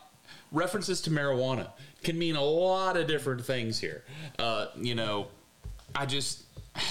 [0.52, 1.70] references to marijuana
[2.04, 4.04] can mean a lot of different things here.
[4.40, 5.28] Uh, you know,
[5.96, 6.44] I just.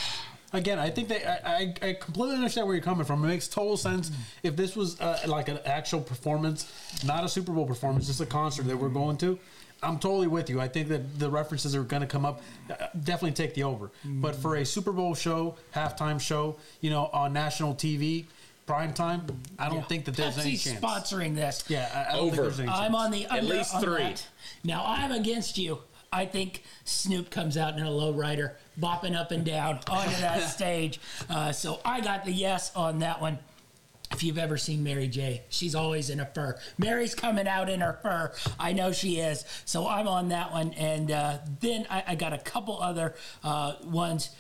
[0.53, 3.23] Again, I think that I, I, I completely understand where you're coming from.
[3.25, 4.13] It makes total sense
[4.45, 6.73] if this was uh, like an actual performance,
[7.05, 9.39] not a Super Bowl performance, just a concert that we're going to.
[9.83, 10.61] I'm totally with you.
[10.61, 12.41] I think that the references are going to come up.
[12.71, 13.91] uh, Definitely take the over.
[14.05, 18.25] But for a Super Bowl show, halftime show, you know, on national TV,
[18.67, 19.25] prime time,
[19.59, 20.81] I don't think that there's any Pepsi's chance.
[20.81, 21.65] sponsoring this.
[21.69, 22.31] Yeah, I, I don't Over.
[22.31, 22.69] think there's any.
[22.69, 24.03] I'm on the under least on three.
[24.03, 24.27] that.
[24.65, 25.79] Now I'm against you.
[26.13, 30.41] I think Snoop comes out in a low rider, bopping up and down onto that
[30.51, 31.01] stage.
[31.29, 33.39] Uh, so I got the yes on that one.
[34.13, 36.57] If you've ever seen Mary J, she's always in a fur.
[36.79, 38.33] Mary's coming out in her fur.
[38.59, 39.45] I know she is.
[39.65, 40.73] So I'm on that one.
[40.75, 44.31] And uh, then I, I got a couple other uh, ones.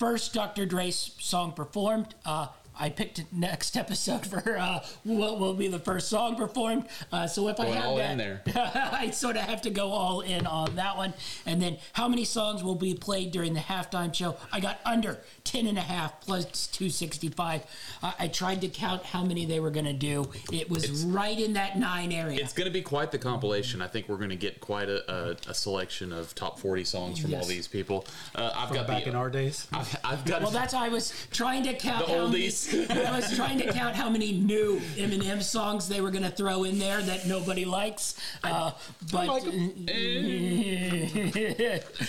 [0.00, 0.66] first Dr.
[0.66, 2.12] Dre song performed.
[2.26, 2.48] Uh,
[2.78, 6.86] I picked next episode for uh, what will be the first song performed.
[7.12, 8.42] Uh, so if Going I have all that, in there.
[8.92, 11.14] I sort of have to go all in on that one.
[11.46, 14.36] And then how many songs will be played during the halftime show?
[14.52, 17.62] I got under 10 and a half plus 265.
[18.02, 20.30] I, I tried to count how many they were going to do.
[20.52, 22.38] It was right in that nine area.
[22.40, 23.82] It's going to be quite the compilation.
[23.82, 27.18] I think we're going to get quite a, a, a selection of top 40 songs
[27.20, 28.06] from all these people.
[28.34, 29.66] Uh, I've got back the, in our days.
[29.72, 32.26] I've, I've got well, that's why I was trying to count The how
[32.72, 36.30] many- I was trying to count how many new Eminem songs they were going to
[36.30, 38.16] throw in there that nobody likes.
[38.42, 38.72] Uh,
[39.12, 39.44] but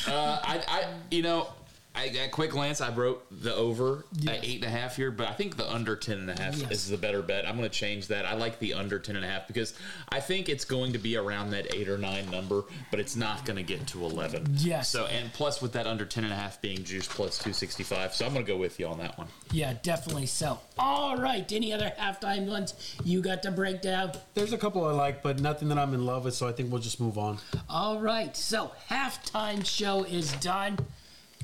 [0.08, 1.48] Uh, I, I, you know,
[1.96, 4.38] I, at quick glance, I wrote the over Yes.
[4.38, 6.56] at eight and a half here, but I think the under ten and a half
[6.58, 6.72] Yes.
[6.72, 7.48] is the better bet.
[7.48, 8.26] I'm going to change that.
[8.26, 9.74] I like the under ten and a half because
[10.10, 13.46] I think it's going to be around that eight or nine number, but it's not
[13.46, 14.46] going to get to eleven.
[14.58, 14.90] Yes.
[14.90, 17.84] So, and plus with that under ten and a half being juice plus two sixty
[17.84, 19.28] five, so I'm going to go with you on that one.
[19.52, 20.60] yeah, definitely so.
[20.78, 22.74] All right, any other halftime ones
[23.04, 24.12] you got to break down?
[24.34, 26.72] There's a couple I like, but nothing that I'm in love with, so I think
[26.72, 27.38] we'll just move on.
[27.70, 30.78] All right, so halftime show is done.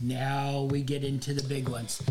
[0.01, 2.01] Now we get into the big ones.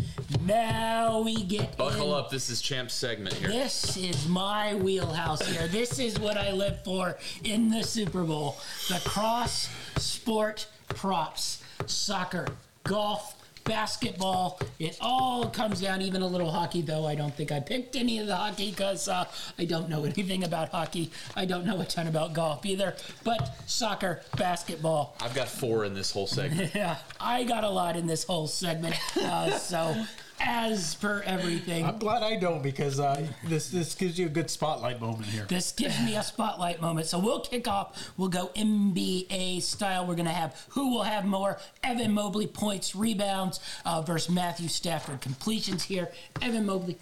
[0.45, 2.29] Now we get Buckle in- up.
[2.29, 3.49] This is Champ's segment here.
[3.49, 5.67] This is my wheelhouse here.
[5.67, 8.57] This is what I live for in the Super Bowl.
[8.87, 11.61] The cross sport props.
[11.87, 12.47] Soccer,
[12.83, 14.59] golf, basketball.
[14.79, 17.05] It all comes down, even a little hockey, though.
[17.05, 19.25] I don't think I picked any of the hockey because uh,
[19.57, 21.11] I don't know anything about hockey.
[21.35, 22.95] I don't know a ton about golf either.
[23.23, 26.71] But soccer, basketball, I've got four in this whole segment.
[26.75, 28.95] yeah, I got a lot in this whole segment.
[29.17, 30.05] Uh, so,
[30.43, 34.49] as per everything, I'm glad I don't because uh, this this gives you a good
[34.49, 35.45] spotlight moment here.
[35.45, 37.07] This gives me a spotlight moment.
[37.07, 38.11] So we'll kick off.
[38.17, 40.05] We'll go NBA style.
[40.05, 44.67] We're going to have who will have more Evan Mobley points, rebounds uh, versus Matthew
[44.67, 46.11] Stafford completions here.
[46.41, 46.97] Evan Mobley.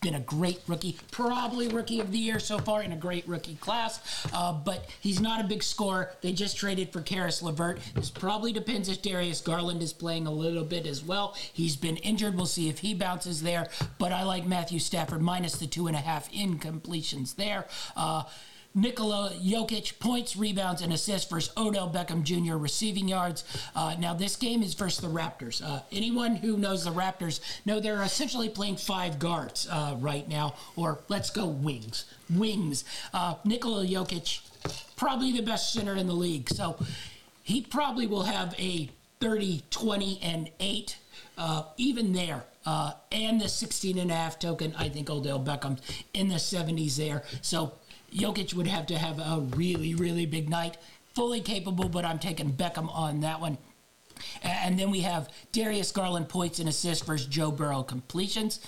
[0.00, 3.56] Been a great rookie, probably rookie of the year so far in a great rookie
[3.56, 6.12] class, uh, but he's not a big scorer.
[6.20, 7.80] They just traded for Caris LeVert.
[7.94, 11.34] This probably depends if Darius Garland is playing a little bit as well.
[11.52, 12.36] He's been injured.
[12.36, 13.68] We'll see if he bounces there.
[13.98, 17.66] But I like Matthew Stafford minus the two and a half incompletions there.
[17.96, 18.22] Uh,
[18.74, 22.56] Nikola Jokic points, rebounds, and assists versus Odell Beckham Jr.
[22.56, 23.44] receiving yards.
[23.74, 25.62] Uh, now, this game is versus the Raptors.
[25.64, 30.54] Uh, anyone who knows the Raptors know they're essentially playing five guards uh, right now,
[30.76, 32.04] or let's go wings.
[32.30, 32.84] Wings.
[33.12, 34.40] Uh, Nikola Jokic,
[34.96, 36.48] probably the best center in the league.
[36.50, 36.78] So
[37.42, 38.90] he probably will have a
[39.20, 40.96] 30, 20, and 8,
[41.36, 42.44] uh, even there.
[42.66, 45.78] Uh, and the 16 and a half token, I think Odell Beckham
[46.12, 47.22] in the 70s there.
[47.40, 47.72] So
[48.14, 50.76] Jokic would have to have a really, really big night.
[51.14, 53.58] Fully capable, but I'm taking Beckham on that one.
[54.42, 58.60] And then we have Darius Garland points and assists versus Joe Burrow completions.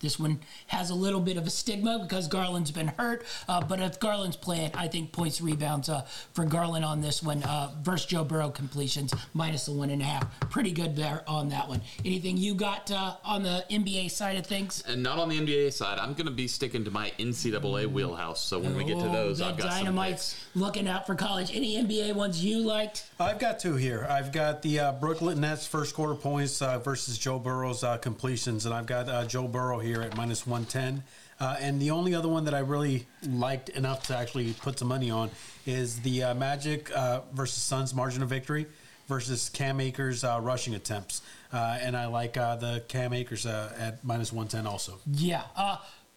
[0.00, 3.24] This one has a little bit of a stigma because Garland's been hurt.
[3.48, 7.42] Uh, but if Garland's playing, I think points rebounds uh, for Garland on this one
[7.42, 10.40] uh, versus Joe Burrow completions minus the one and a half.
[10.50, 11.80] Pretty good there on that one.
[12.04, 14.82] Anything you got uh, on the NBA side of things?
[14.86, 15.98] And not on the NBA side.
[15.98, 18.42] I'm going to be sticking to my NCAA wheelhouse.
[18.44, 20.56] So when we get to Oh, those, I've got some Dynamite's picks.
[20.56, 21.54] looking out for college.
[21.54, 23.06] Any NBA ones you liked?
[23.18, 24.06] I've got two here.
[24.08, 28.66] I've got the uh, Brooklyn Nets first quarter points uh, versus Joe Burrow's uh, completions,
[28.66, 31.02] and I've got uh, Joe Burrow here at minus 110.
[31.40, 34.88] Uh, and the only other one that I really liked enough to actually put some
[34.88, 35.30] money on
[35.66, 38.66] is the uh, Magic uh, versus Suns margin of victory
[39.06, 41.22] versus Cam Akers uh, rushing attempts.
[41.52, 44.98] Uh, and I like uh, the Cam Akers at minus 110 also.
[45.12, 45.42] Yeah,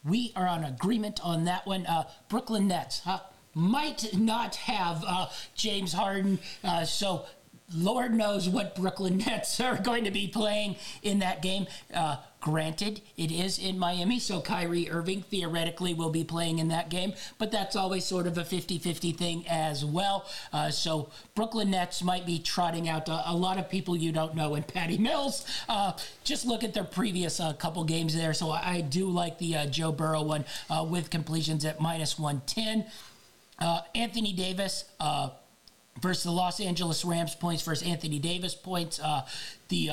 [0.03, 1.87] we are on agreement on that one.
[2.27, 3.19] Brooklyn Nets uh,
[3.53, 5.05] might not have
[5.55, 6.39] James Harden,
[6.85, 7.25] so
[7.73, 11.67] Lord knows what Brooklyn Nets are going to be playing in that game.
[11.93, 16.89] Uh, granted, it is in Miami, so Kyrie Irving theoretically will be playing in that
[16.89, 20.25] game, but that's always sort of a 50 50 thing as well.
[20.51, 24.35] Uh, so Brooklyn Nets might be trotting out a, a lot of people you don't
[24.35, 25.45] know in Patty Mills.
[25.69, 25.93] Uh,
[26.23, 28.33] just look at their previous uh, couple games there.
[28.33, 32.17] So I, I do like the uh, Joe Burrow one uh, with completions at minus
[32.17, 32.85] 110.
[33.59, 34.85] Uh, Anthony Davis,
[36.01, 38.99] versus the Los Angeles Rams points versus Anthony Davis points.
[39.69, 39.91] The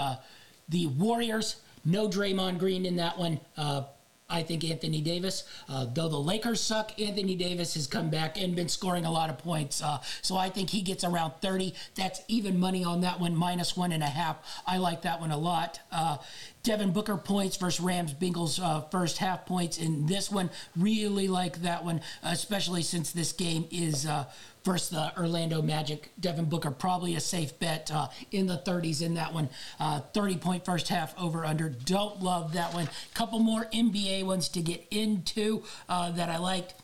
[0.68, 1.56] the Warriors,
[1.88, 3.40] no Draymond Green in that one.
[3.56, 3.84] Uh,
[4.30, 8.54] I think Anthony Davis, uh, though the Lakers suck, Anthony Davis has come back and
[8.54, 9.82] been scoring a lot of points.
[9.82, 11.72] Uh, so I think he gets around 30.
[11.94, 14.36] That's even money on that one, minus one and a half.
[14.66, 15.80] I like that one a lot.
[15.90, 16.18] Uh,
[16.62, 20.50] Devin Booker points versus Rams Bengals uh, first half points in this one.
[20.76, 24.26] Really like that one, especially since this game is uh,
[24.68, 26.10] versus the Orlando Magic.
[26.20, 29.48] Devin Booker probably a safe bet uh, in the 30s in that one.
[29.80, 31.70] Uh, 30 point first half over under.
[31.70, 32.86] Don't love that one.
[33.14, 36.74] Couple more NBA ones to get into uh, that I liked.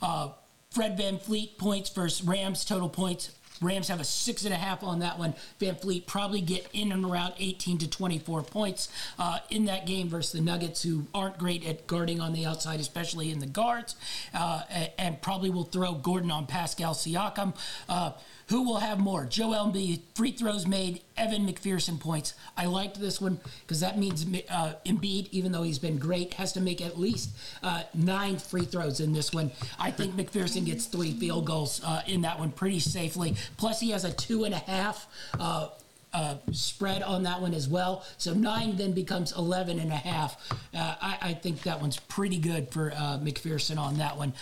[0.00, 0.30] Uh,
[0.70, 3.32] Fred VanVleet points versus Rams total points.
[3.60, 5.34] Rams have a six and a half on that one.
[5.60, 8.88] VanVleet probably get in and around 18 to 24 points
[9.18, 12.80] uh, in that game versus the Nuggets, who aren't great at guarding on the outside,
[12.80, 13.96] especially in the guards,
[14.34, 14.62] uh,
[14.98, 17.54] and probably will throw Gordon on Pascal Siakam.
[17.88, 18.12] Uh,
[18.50, 19.24] who will have more?
[19.26, 22.34] Joel Embiid, free throws made, Evan McPherson points.
[22.56, 26.52] I liked this one because that means uh, Embiid, even though he's been great, has
[26.54, 27.30] to make at least
[27.62, 29.52] uh, nine free throws in this one.
[29.78, 33.36] I think McPherson gets three field goals uh, in that one pretty safely.
[33.56, 35.06] Plus, he has a two and a half.
[35.38, 35.68] Uh,
[36.12, 38.04] uh, spread on that one as well.
[38.18, 40.36] So nine then becomes 11 and a half.
[40.74, 44.32] Uh, I, I, think that one's pretty good for uh, McPherson on that one.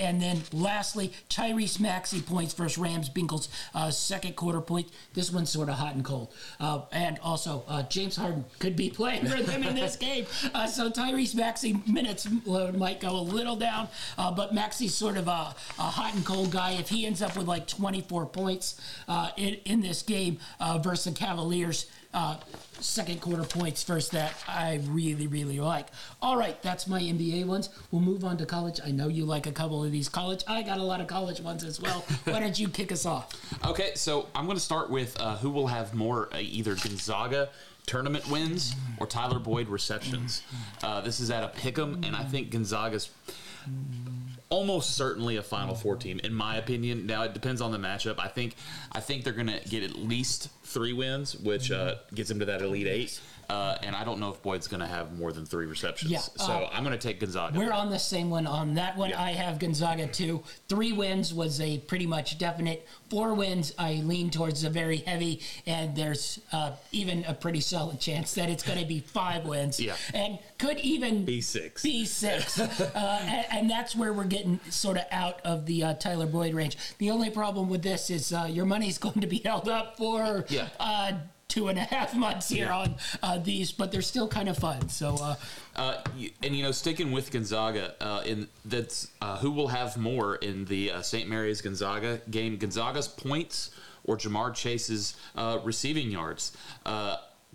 [0.00, 4.88] Uh, and then lastly, Tyrese Maxey points versus Rams Bengals uh, second quarter point.
[5.14, 6.32] This one's sort of hot and cold.
[6.58, 10.26] Uh, and also, uh, James Harden could be playing for them in this game.
[10.54, 12.28] Uh, so Tyrese Maxey minutes
[12.74, 16.50] might go a little down, uh, but Maxey's sort of a, a, hot and cold
[16.50, 16.72] guy.
[16.72, 20.38] If he ends up with like 24 points uh, in, in this game
[20.80, 22.36] versus the Cavaliers, uh,
[22.80, 25.86] second quarter points first that I really, really like.
[26.20, 27.68] All right, that's my NBA ones.
[27.90, 28.80] We'll move on to college.
[28.84, 30.42] I know you like a couple of these college.
[30.48, 32.00] I got a lot of college ones as well.
[32.24, 33.32] Why don't you kick us off?
[33.66, 37.50] Okay, so I'm going to start with uh, who will have more uh, either Gonzaga
[37.86, 40.42] tournament wins or Tyler Boyd receptions.
[40.82, 43.10] Uh, this is at a pick 'em, and I think Gonzaga's
[44.50, 47.06] almost certainly a Final Four team, in my opinion.
[47.06, 48.18] Now it depends on the matchup.
[48.18, 48.56] I think
[48.92, 52.44] I think they're going to get at least three wins, which uh, gets them to
[52.46, 53.20] that Elite Eight.
[53.50, 56.12] Uh, and I don't know if Boyd's going to have more than three receptions.
[56.12, 57.58] Yeah, so uh, I'm going to take Gonzaga.
[57.58, 59.10] We're on the same one on that one.
[59.10, 59.20] Yeah.
[59.20, 60.44] I have Gonzaga too.
[60.68, 62.86] Three wins was a pretty much definite.
[63.10, 67.98] Four wins, I lean towards a very heavy, and there's uh, even a pretty solid
[67.98, 69.80] chance that it's going to be five wins.
[69.90, 69.96] Yeah.
[70.12, 71.82] And could even B six.
[71.82, 75.94] B six, uh, and, and, that's where we're getting sort of out of the uh,
[75.94, 76.76] Tyler Boyd range.
[76.98, 80.44] The only problem with this is uh, your money's going to be held up for
[80.48, 80.68] Yeah.
[81.50, 82.76] Two and a half months here Yeah.
[82.78, 84.88] on uh, these, but they're still kind of fun.
[84.88, 85.34] So uh,
[85.76, 85.96] Uh,
[86.42, 90.64] and you know, sticking with Gonzaga, uh, in that's uh, who will have more in
[90.66, 91.28] the uh, St.
[91.28, 93.70] Mary's Gonzaga game: Gonzaga's points
[94.04, 96.52] or Ja'Marr Chase's uh, receiving yards.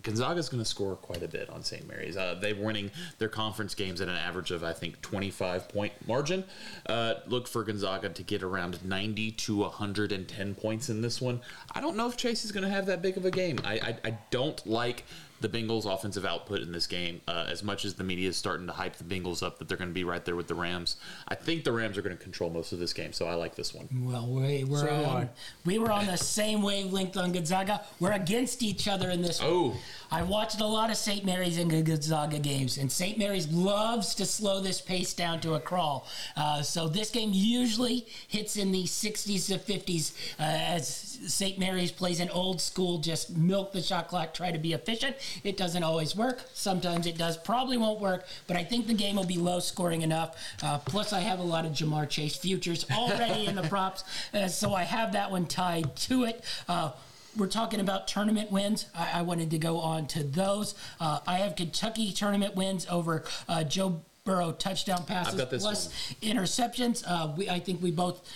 [0.06, 1.88] Uh, Gonzaga's going to score quite a bit on St.
[1.88, 2.18] Mary's.
[2.18, 6.44] Uh, they're winning their conference games at an average of, I think, 25 point margin.
[6.86, 11.41] Uh, look for Gonzaga to get around 90 to 110 points in this one.
[11.73, 13.60] I don't know if Chase is going to have that big of a game.
[13.64, 15.06] I, I, I don't like
[15.41, 17.22] the Bengals' offensive output in this game.
[17.28, 19.78] Uh, as much as the media is starting to hype the Bengals up that they're
[19.78, 20.95] going to be right there with the Rams,
[21.28, 23.14] I think the Rams are going to control most of this game.
[23.14, 23.88] So I like this one.
[23.94, 25.30] Well, we were So on,
[25.66, 27.82] we were on the same wavelength on Gonzaga.
[27.99, 29.41] We're against each other in this.
[29.41, 29.49] one.
[29.52, 29.76] Oh.
[30.12, 31.26] I watched a lot of St.
[31.26, 33.18] Mary's and Gonzaga games, and St.
[33.18, 36.07] Mary's loves to slow this pace down to a crawl.
[36.38, 41.57] Uh, so this game usually hits in the 60s to 50s uh, as St.
[41.57, 45.15] Mary's plays an old school, just milk the shot clock, try to be efficient.
[45.43, 46.41] It doesn't always work.
[46.53, 47.37] Sometimes it does.
[47.37, 50.35] Probably won't work, but I think the game will be low scoring enough.
[50.61, 54.47] Uh, plus, I have a lot of Ja'Marr Chase futures already in the props, uh,
[54.47, 56.43] so I have that one tied to it.
[56.67, 56.91] Uh,
[57.37, 58.85] we're talking about tournament wins.
[58.95, 60.75] I, I wanted to go on to those.
[60.99, 67.03] Uh, I have Kentucky tournament wins over uh, Joe Burrow touchdown passes plus interceptions.
[67.05, 68.27] Uh, we, I think we both,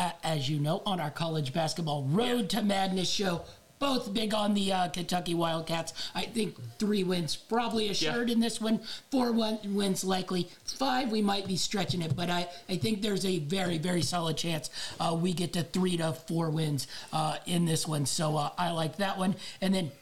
[0.00, 3.42] uh, as you know, on our college basketball road to madness show.
[3.78, 5.94] Both big on the uh, Kentucky Wildcats.
[6.14, 8.34] I think three wins probably assured Yeah.
[8.34, 8.80] in this one.
[9.10, 10.48] Four one wins likely.
[10.66, 14.36] Five we might be stretching it, but I, I think there's a very very solid
[14.36, 14.68] chance
[15.00, 18.04] uh, we get to three to four wins uh, in this one.
[18.04, 19.34] So uh, I like that one.
[19.62, 19.92] And then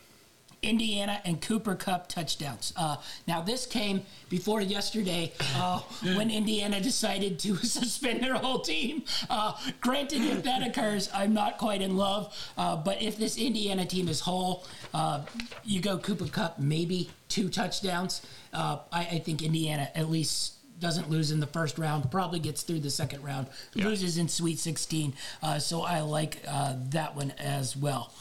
[0.63, 2.73] Indiana and Cooper Kupp touchdowns.
[2.77, 5.79] Uh, now, this came before yesterday uh,
[6.17, 9.05] when Indiana decided to suspend their whole team.
[9.31, 12.35] Uh, granted, if that occurs, I'm not quite in love.
[12.57, 14.65] Uh, but if this Indiana team is whole,
[14.95, 15.23] uh,
[15.65, 18.23] you go Cooper Kupp, maybe two touchdowns.
[18.53, 22.63] Uh, I, I think Indiana at least doesn't lose in the first round, probably gets
[22.63, 25.15] through the second round, loses in Sweet 16.
[25.43, 28.13] Uh, so I like uh, that one as well.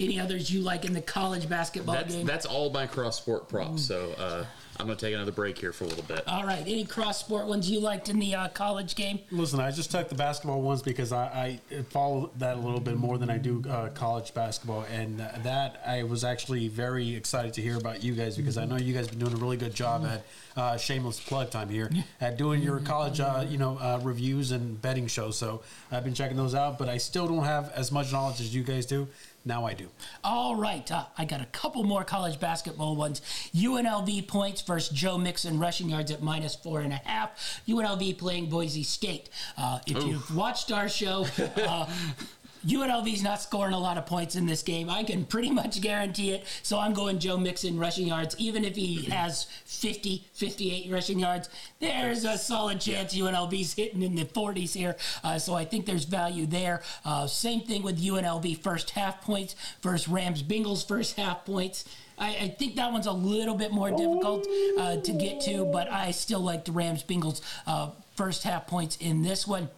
[0.00, 2.26] Any others you like in the college basketball That's game?
[2.26, 3.82] that's all my cross sport props.
[3.82, 4.44] So uh,
[4.78, 6.26] I'm going to take another break here for a little bit.
[6.26, 6.60] All right.
[6.60, 9.20] Any cross sport ones you liked in the uh, college game?
[9.30, 12.96] Listen, I just took the basketball ones because I, I follow that a little bit
[12.96, 17.62] more than I do uh, college basketball, and that I was actually very excited to
[17.62, 19.74] hear about you guys because I know you guys have been doing a really good
[19.74, 20.24] job at
[20.56, 21.90] uh, shameless plug time here
[22.20, 25.38] at doing your college, uh, you know, uh, reviews and betting shows.
[25.38, 25.62] So
[25.92, 28.64] I've been checking those out, but I still don't have as much knowledge as you
[28.64, 29.06] guys do.
[29.44, 29.88] Now I do.
[30.22, 30.90] All right.
[30.90, 33.20] Uh, I got a couple more college basketball ones.
[33.54, 37.60] UNLV points versus Joe Mixon rushing yards at minus four and a half.
[37.68, 39.28] UNLV playing Boise State.
[39.58, 40.04] Uh, if Oof.
[40.06, 41.26] you've watched our show,
[41.56, 41.86] uh,
[42.66, 44.88] UNLV's not scoring a lot of points in this game.
[44.88, 46.44] I can pretty much guarantee it.
[46.62, 48.34] So I'm going Joe Mixon rushing yards.
[48.38, 51.48] Even if he has 50, 58 rushing yards,
[51.80, 54.96] there's a solid chance UNLV's hitting in the 40s here.
[55.22, 56.82] Uh, so I think there's value there.
[57.04, 61.84] Uh, same thing with UNLV first half points versus Rams Bengals first half points.
[62.18, 64.46] I, I, think that one's a little bit more difficult
[64.78, 68.96] uh, to get to, but I still like the Rams Bengals uh, first half points
[69.00, 69.68] in this one.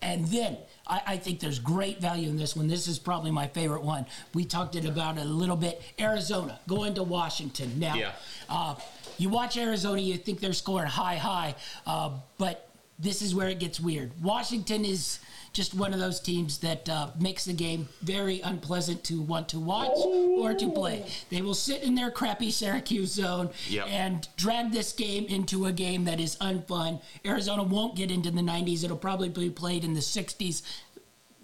[0.00, 0.58] And then
[0.88, 2.68] I, I, think there's great value in this one.
[2.68, 4.06] This is probably my favorite one.
[4.34, 5.82] We talked it about it a little bit.
[5.98, 7.78] Arizona going to Washington.
[7.78, 8.12] Now, yeah.
[8.48, 8.74] uh,
[9.18, 11.54] you watch Arizona, you think they're scoring high, high,
[11.86, 14.10] uh, but this is where it gets weird.
[14.22, 15.18] Washington is
[15.58, 19.58] just one of those teams that uh, makes the game very unpleasant to want to
[19.58, 21.04] watch or to play.
[21.30, 23.88] They will sit in their crappy Syracuse zone yep.
[23.88, 27.02] and drag this game into a game that is unfun.
[27.26, 28.84] Arizona won't get into the 90s.
[28.84, 30.62] It'll probably be played in the 60s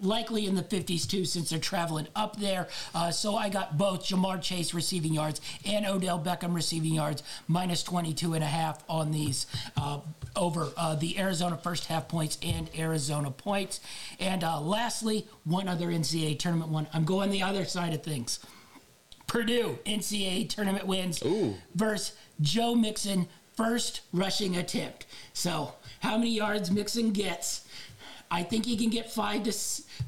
[0.01, 2.69] likely in the 50s too, since they're traveling up there.
[2.93, 7.83] Uh, so I got both Ja'Marr Chase receiving yards and Odell Beckham receiving yards, minus
[7.83, 9.99] 22 and a half on these uh,
[10.35, 13.79] over uh, the Arizona first half points and Arizona points.
[14.19, 16.87] And uh, lastly, one other NCAA tournament one.
[16.93, 18.39] I'm going the other side of things.
[19.27, 21.55] Purdue NCAA tournament wins Ooh.
[21.73, 25.05] versus Joe Mixon first rushing attempt.
[25.33, 27.65] So how many yards Mixon gets
[28.31, 29.51] I think he can get five to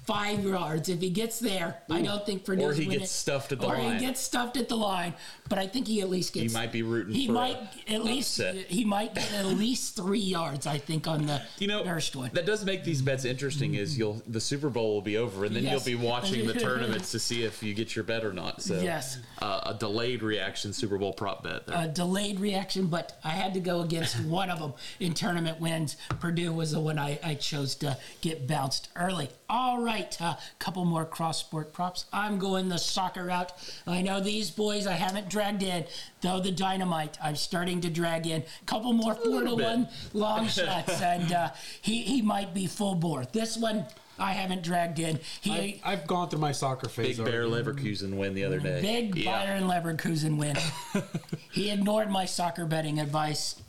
[0.06, 1.82] five yards if he gets there.
[1.90, 1.96] Ooh.
[1.96, 2.64] I don't think Purdue.
[2.64, 3.08] Or he gets it.
[3.08, 3.86] stuffed at the or line.
[3.86, 5.14] Or he gets stuffed at the line.
[5.50, 6.52] But I think he at least gets.
[6.52, 7.14] He might be rooting.
[7.14, 7.58] He might
[7.88, 8.40] at least.
[8.40, 8.56] Upset.
[8.68, 10.68] He might get at least three yards.
[10.68, 12.32] I think on the you know first one.
[12.34, 13.76] That does make these bets interesting.
[13.76, 15.72] Is you'll the Super Bowl will be over, and then yes.
[15.72, 18.62] you'll be watching the tournaments to see if you get your bet or not.
[18.62, 21.68] So yes, uh, a delayed reaction Super Bowl prop bet.
[21.68, 21.76] There.
[21.78, 25.98] A delayed reaction, but I had to go against one of them in tournament wins.
[26.20, 29.30] Purdue was the one I, I chose to get bounced early.
[29.50, 32.06] All right, a uh, couple more cross sport props.
[32.12, 33.54] I'm going the soccer route.
[33.86, 34.86] I know these boys.
[34.86, 35.86] I haven't dragged in,
[36.20, 37.18] though the dynamite.
[37.24, 41.52] I'm starting to drag in a couple more four to one long shots, and uh,
[41.82, 43.26] he he might be full bore.
[43.26, 43.86] This one.
[44.20, 45.20] I haven't dragged in.
[45.42, 47.18] He, I, have gone through my soccer phase.
[47.18, 48.82] Big Bayer Leverkusen win the other day.
[48.82, 49.46] Big yeah.
[49.46, 50.58] Bayern Leverkusen win.
[51.52, 53.62] he ignored my soccer betting advice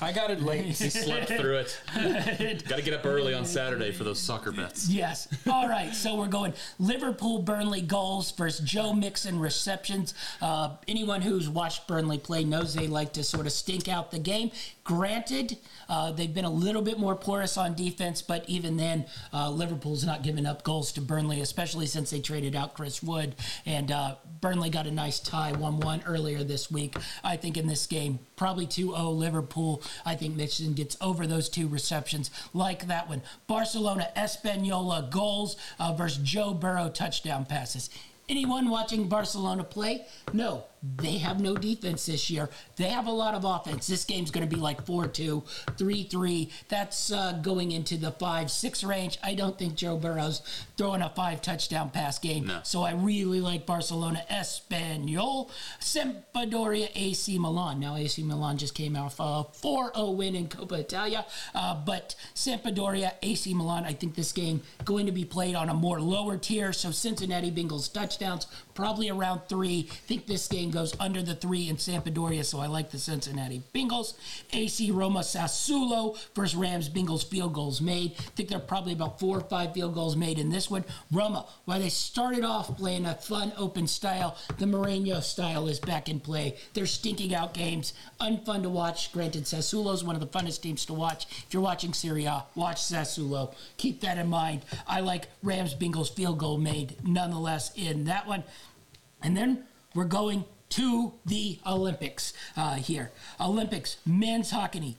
[0.00, 0.64] I got it late.
[0.64, 1.80] he slept through it.
[2.68, 4.88] got to get up early on Saturday for those soccer bets.
[4.88, 5.28] Yes.
[5.50, 5.94] All right.
[5.94, 10.14] So we're going Liverpool Burnley goals versus Joe Mixon receptions.
[10.40, 14.18] Uh, anyone who's watched Burnley play knows they like to sort of stink out the
[14.18, 14.50] game.
[14.84, 15.58] Granted,
[15.88, 20.04] uh, they've been a little bit more porous on defense, but even then, uh, Liverpool's
[20.04, 23.34] not giving up goals to Burnley, especially since they traded out Chris Wood.
[23.64, 26.96] And uh, Burnley got a nice tie 1 1 earlier this week.
[27.24, 29.82] I think in this game, probably 2 0 Liverpool.
[30.04, 33.22] I think Mixon gets over those two receptions like that one.
[33.46, 37.90] Barcelona Espanola goals uh, versus Joe Burrow touchdown passes.
[38.28, 40.04] Anyone watching Barcelona play?
[40.32, 42.48] No, they have no defense this year.
[42.76, 43.86] They have a lot of offense.
[43.86, 45.42] This game's going to be like 4 2,
[45.76, 46.50] 3 3.
[46.68, 49.18] That's uh, going into the 5 6 range.
[49.22, 50.42] I don't think Joe Burrow's
[50.76, 52.46] throwing a five touchdown pass game.
[52.46, 52.60] No.
[52.62, 55.50] So I really like Barcelona Espanyol,
[55.80, 57.80] Sampdoria AC Milan.
[57.80, 61.24] Now, AC Milan just came out a 4 0 win in Coppa Italia.
[61.54, 65.74] Uh, but Sampdoria AC Milan, I think this game going to be played on a
[65.74, 66.72] more lower tier.
[66.72, 69.88] So Cincinnati Bengals touchdowns, probably around three.
[69.90, 73.62] I think this game goes under the three in Sampdoria, so I like the Cincinnati
[73.74, 74.14] Bengals.
[74.52, 78.12] AC Roma Sassuolo versus Rams Bengals field goals made.
[78.18, 80.84] I think there are probably about four or five field goals made in this one.
[81.12, 86.08] Roma, while they started off playing a fun open style, the Mourinho style is back
[86.08, 86.56] in play.
[86.74, 89.12] They're stinking out games, unfun to watch.
[89.12, 91.26] Granted, Sassuolo is one of the funnest teams to watch.
[91.46, 93.54] If you're watching Serie A, watch Sassuolo.
[93.76, 94.62] Keep that in mind.
[94.86, 98.44] I like Rams Bengals field goal made nonetheless in that one.
[99.22, 99.64] And then
[99.94, 103.12] we're going to the Olympics uh, here.
[103.40, 104.96] Olympics, men's hockey,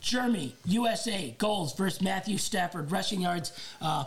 [0.00, 3.52] Germany, USA, goals versus Matthew Stafford, rushing yards.
[3.80, 4.04] Uh,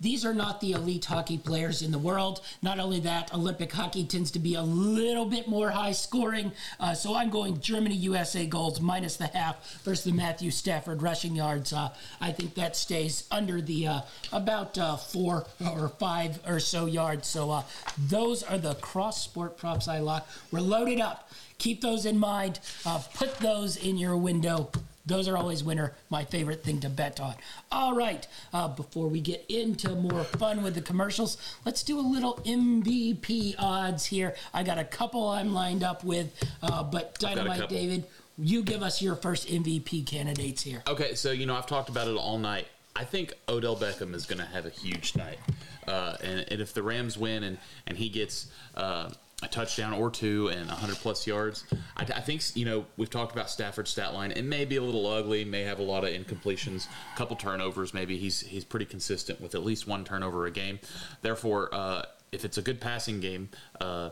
[0.00, 2.40] these are not the elite hockey players in the world.
[2.62, 6.52] Not only that, Olympic hockey tends to be a little bit more high scoring.
[6.78, 11.36] Uh, so I'm going Germany USA goals minus the half versus the Matthew Stafford rushing
[11.36, 11.72] yards.
[11.72, 11.90] Uh,
[12.20, 14.00] I think that stays under the uh,
[14.32, 17.28] about uh, four or five or so yards.
[17.28, 17.62] So uh,
[17.98, 20.26] those are the cross sport props I lock.
[20.50, 21.30] We're loaded up.
[21.58, 22.58] Keep those in mind.
[22.86, 24.70] Uh, put those in your window.
[25.06, 27.34] Those are always winner, my favorite thing to bet on.
[27.72, 32.02] All right, uh, before we get into more fun with the commercials, let's do a
[32.02, 34.34] little MVP odds here.
[34.52, 36.32] I got a couple I'm lined up with,
[36.62, 37.68] uh, but Dynamite.
[37.68, 38.04] David,
[38.38, 40.82] you give us your first MVP candidates here.
[40.86, 42.66] Okay, so you know I've talked about it all night.
[42.94, 45.38] I think Odell Beckham is going to have a huge night,
[45.88, 49.10] uh, and, and if the Rams win and and he gets uh,
[49.42, 51.64] a touchdown or two and 100 plus yards,
[51.96, 54.32] I, I think you know we've talked about Stafford's stat line.
[54.32, 57.94] It may be a little ugly, may have a lot of incompletions, a couple turnovers.
[57.94, 60.78] Maybe he's he's pretty consistent with at least one turnover a game.
[61.22, 62.02] Therefore, uh,
[62.32, 63.50] if it's a good passing game.
[63.80, 64.10] Uh,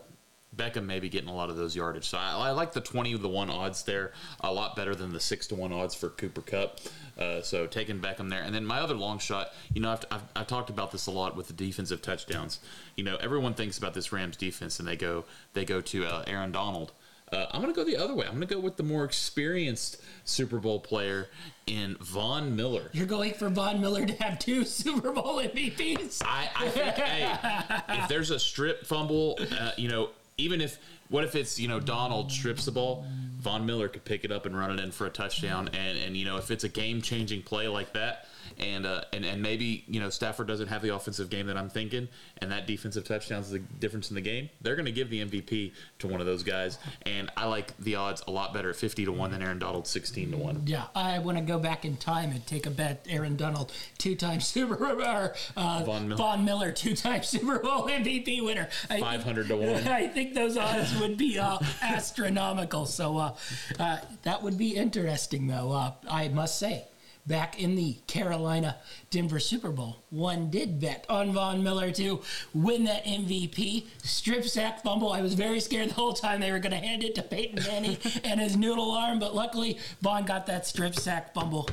[0.55, 2.07] Beckham may be getting a lot of those yardage.
[2.09, 4.11] So I, I like the 20 to 1 odds there
[4.41, 6.79] a lot better than the 6 to 1 odds for Cooper Kupp.
[7.17, 8.41] Uh, so taking Beckham there.
[8.41, 11.11] And then my other long shot, you know, I've, I've, I've talked about this a
[11.11, 12.59] lot with the defensive touchdowns.
[12.95, 16.23] You know, everyone thinks about this Rams defense and they go they go to uh,
[16.27, 16.93] Aaron Donald.
[17.31, 18.25] Uh, I'm going to go the other way.
[18.25, 21.29] I'm going to go with the more experienced Super Bowl player
[21.67, 22.89] in Von Miller.
[22.91, 26.23] You're going for Von Miller to have two Super Bowl MVPs.
[26.25, 30.09] I, I think, hey, if there's a strip fumble, uh, you know,
[30.39, 30.79] even if
[31.09, 33.05] what if it's you know Donald strips the ball,
[33.39, 36.15] Von Miller could pick it up and run it in for a touchdown, and and
[36.17, 38.27] you know if it's a game changing play like that,
[38.57, 41.69] and uh, and and maybe you know Stafford doesn't have the offensive game that I'm
[41.69, 42.09] thinking,
[42.39, 44.49] and that defensive touchdown is the difference in the game.
[44.61, 47.95] They're going to give the MVP to one of those guys, and I like the
[47.95, 50.63] odds a lot better at 50 to one than Aaron Donald 16 to one.
[50.65, 53.05] Yeah, I want to go back in time and take a bet.
[53.09, 56.17] Aaron Donald, two-time Super Bowl, or, uh, Von Miller.
[56.17, 58.67] Von Miller, two-time Super Bowl MVP winner.
[58.89, 59.69] I think- 500 to one.
[59.87, 62.85] I think those odds would be uh, astronomical.
[62.85, 63.35] So uh,
[63.79, 65.71] uh, that would be interesting, though.
[65.71, 66.85] Uh, I must say.
[67.27, 68.77] Back in the Carolina
[69.11, 72.21] Denver Super Bowl, one did bet on Von Miller to
[72.55, 73.85] win that MVP.
[74.01, 75.11] Strip sack fumble.
[75.11, 77.63] I was very scared the whole time they were going to hand it to Peyton
[77.67, 81.69] Manning and his noodle arm, but luckily Von got that strip sack fumble.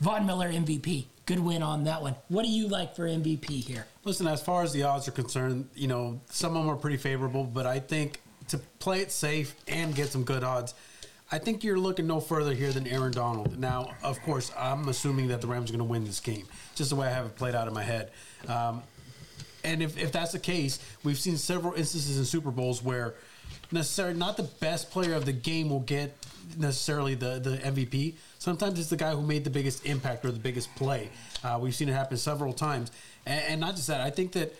[0.00, 1.06] Von Miller MVP.
[1.26, 2.16] Good win on that one.
[2.28, 3.86] What do you like for MVP here?
[4.04, 6.96] Listen, as far as the odds are concerned, you know, some of them are pretty
[6.96, 8.20] favorable, but I think
[8.52, 10.74] to play it safe and get some good odds,
[11.30, 13.58] I think you're looking no further here than Aaron Donald.
[13.58, 16.90] Now, of course, I'm assuming that the Rams are going to win this game, just
[16.90, 18.10] the way I have it played out in my head.
[18.46, 18.82] Um,
[19.64, 23.14] and if, if that's the case, we've seen several instances in Super Bowls where
[23.70, 26.14] necessarily not the best player of the game will get
[26.58, 28.14] necessarily the, the MVP.
[28.38, 31.08] Sometimes it's the guy who made the biggest impact or the biggest play.
[31.42, 32.90] Uh, we've seen it happen several times.
[33.24, 34.54] And, and not just that, I think that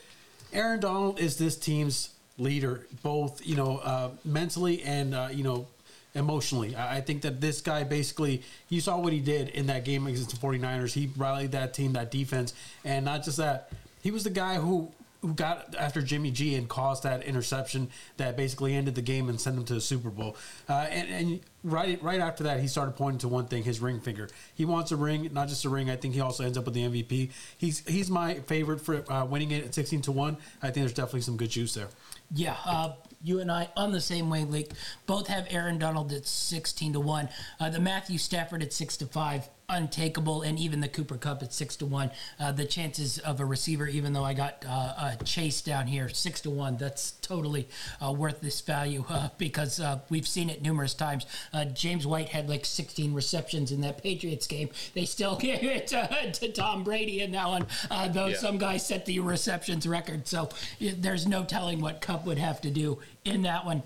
[0.52, 2.10] Aaron Donald is this team's
[2.42, 5.66] leader, both, you know, uh, mentally and, uh, you know,
[6.14, 6.76] emotionally.
[6.76, 10.30] I think that this guy basically, you saw what he did in that game against
[10.30, 10.92] the 49ers.
[10.92, 12.52] He rallied that team, that defense.
[12.84, 13.70] And not just that,
[14.02, 14.92] he was the guy who
[15.22, 19.40] who got after Jimmy G and caused that interception that basically ended the game and
[19.40, 20.36] sent him to the Super Bowl.
[20.68, 24.00] Uh, and, and right right after that, he started pointing to one thing: his ring
[24.00, 24.28] finger.
[24.54, 25.90] He wants a ring, not just a ring.
[25.90, 27.30] I think he also ends up with the MVP.
[27.58, 30.36] He's he's my favorite for uh, winning it at sixteen to one.
[30.62, 31.88] I think there's definitely some good juice there.
[32.34, 34.72] Yeah, uh, you and I on the same wavelength.
[35.06, 37.28] Both have Aaron Donald at sixteen to one.
[37.60, 41.52] Uh, the Matthew Stafford at six to five, untakeable, and even the Cooper Kupp at
[41.52, 42.10] six to one.
[42.38, 46.08] Uh, the chances of a receiver, even though I got uh, uh, Chase down here
[46.08, 47.68] six to one, that's totally
[48.04, 51.26] uh, worth this value uh, because uh, we've seen it numerous times.
[51.52, 54.68] Uh, James White had like sixteen receptions in that Patriots game.
[54.94, 58.36] They still gave it to, to Tom Brady in that one, uh, though Yeah.
[58.36, 60.28] some guy set the receptions record.
[60.28, 60.48] So
[60.80, 63.82] there's no telling what Kupp would have to do in that one.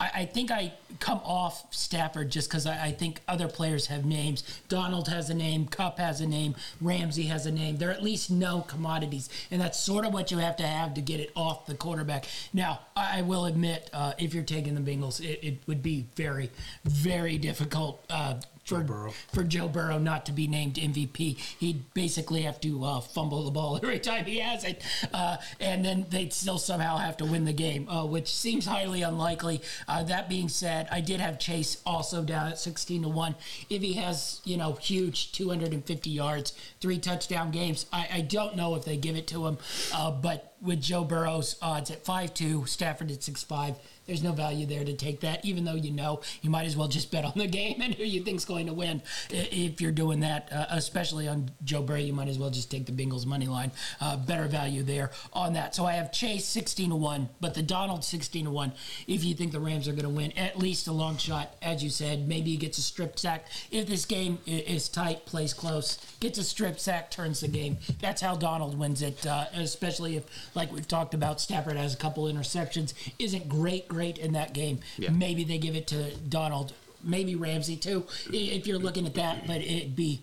[0.00, 4.04] I, I think I come off Stafford just because I, I think other players have
[4.04, 4.44] names.
[4.68, 7.76] Donald has a name, Kupp has a name, Ramsey has a name.
[7.76, 11.00] They're at least no commodities, and that's sort of what you have to have to
[11.00, 12.26] get it off the quarterback.
[12.52, 16.50] Now, I, will admit, uh, if you're taking the Bengals, it, it would be very,
[16.84, 18.04] very difficult.
[18.08, 18.34] Uh,
[18.64, 19.12] for, Burrow.
[19.32, 21.36] for Joe Burrow not to be named MVP.
[21.58, 24.82] He'd basically have to uh, fumble the ball every time he has it,
[25.12, 29.02] uh, and then they'd still somehow have to win the game, uh, which seems highly
[29.02, 29.60] unlikely.
[29.88, 33.34] Uh, that being said, I did have Chase also down at 16 to 1.
[33.68, 38.74] If he has, you know, huge 250 yards, three touchdown games, I, I don't know
[38.74, 39.58] if they give it to him,
[39.94, 43.76] uh, but with Joe Burrow's odds at 5 2, Stafford at 6 5,
[44.06, 45.44] there's no value there to take that.
[45.44, 48.04] Even though you know, you might as well just bet on the game and who
[48.04, 49.02] you think's going to win.
[49.30, 52.86] If you're doing that, uh, especially on Joe Burrow, you might as well just take
[52.86, 53.72] the Bengals money line.
[54.00, 55.74] Uh, better value there on that.
[55.74, 58.72] So I have Chase 16 to one, but the Donald 16 to one.
[59.06, 61.82] If you think the Rams are going to win, at least a long shot, as
[61.82, 63.46] you said, maybe he gets a strip sack.
[63.70, 67.78] If this game is tight, plays close, gets a strip sack, turns the game.
[68.00, 69.24] That's how Donald wins it.
[69.26, 70.24] Uh, especially if,
[70.54, 74.80] like we've talked about, Stafford has a couple interceptions, isn't great, great in that game.
[74.98, 75.10] Yeah.
[75.10, 76.72] Maybe they give it to Donald.
[77.02, 79.46] Maybe Ramsey too, if you're looking at that.
[79.46, 80.20] But it'd be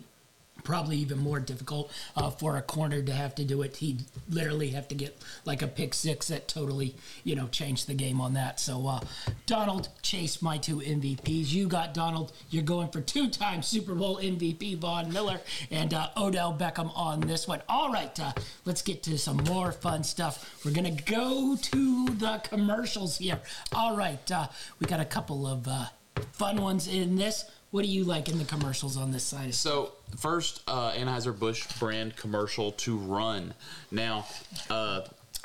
[0.64, 3.77] probably even more difficult uh, for a corner to have to do it.
[3.77, 7.94] He'd literally have to get like a pick six that totally, you know, changed the
[7.94, 8.60] game on that.
[8.60, 8.99] So uh,
[9.45, 11.52] Donald Chase, my two MVPs.
[11.52, 12.31] You got Donald.
[12.49, 15.40] You're going for two-time Super Bowl MVP Von Miller
[15.72, 17.61] and uh, Odell Beckham on this one.
[17.68, 18.34] All right, uh,
[18.65, 20.64] let's get to some more fun stuff.
[20.64, 23.40] We're gonna go to the commercials here.
[23.73, 24.48] All right, uh,
[24.80, 25.86] we got a couple of uh,
[26.34, 27.45] fun ones in this.
[27.72, 29.54] What do you like in the commercials on this side?
[29.54, 33.54] So first, uh, Anheuser-Busch brand commercial to run.
[33.91, 34.26] Now,
[34.72, 35.02] uh,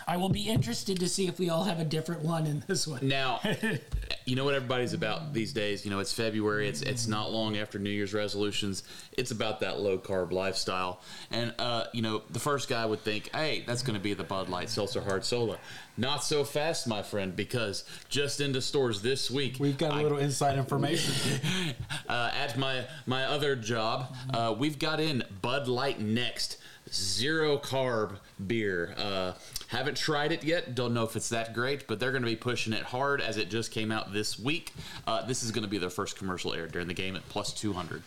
[0.07, 2.87] I will be interested to see if we all have a different one in this
[2.87, 3.07] one.
[3.07, 3.41] now,
[4.25, 5.85] you know what everybody's about these days.
[5.85, 6.69] You know, it's February.
[6.69, 8.83] It's it's not long after New Year's resolutions.
[9.13, 11.01] It's about that low carb lifestyle.
[11.31, 14.25] And uh, you know, the first guy would think, hey, that's going to be the
[14.25, 15.59] Bud Light Seltzer Hard Soda.
[15.97, 20.19] Not so fast, my friend, because just into stores this week, We've got a little
[20.19, 21.41] inside information.
[22.09, 26.59] uh, at my my other job, uh, we've got in Bud Light Next
[26.93, 28.95] zero carb beer.
[28.97, 29.33] Uh,
[29.75, 30.75] haven't tried it yet.
[30.75, 33.37] Don't know if it's that great, but they're going to be pushing it hard as
[33.37, 34.73] it just came out this week.
[35.07, 37.53] Uh, this is going to be their first commercial aired during the game at plus
[37.53, 38.03] two hundred.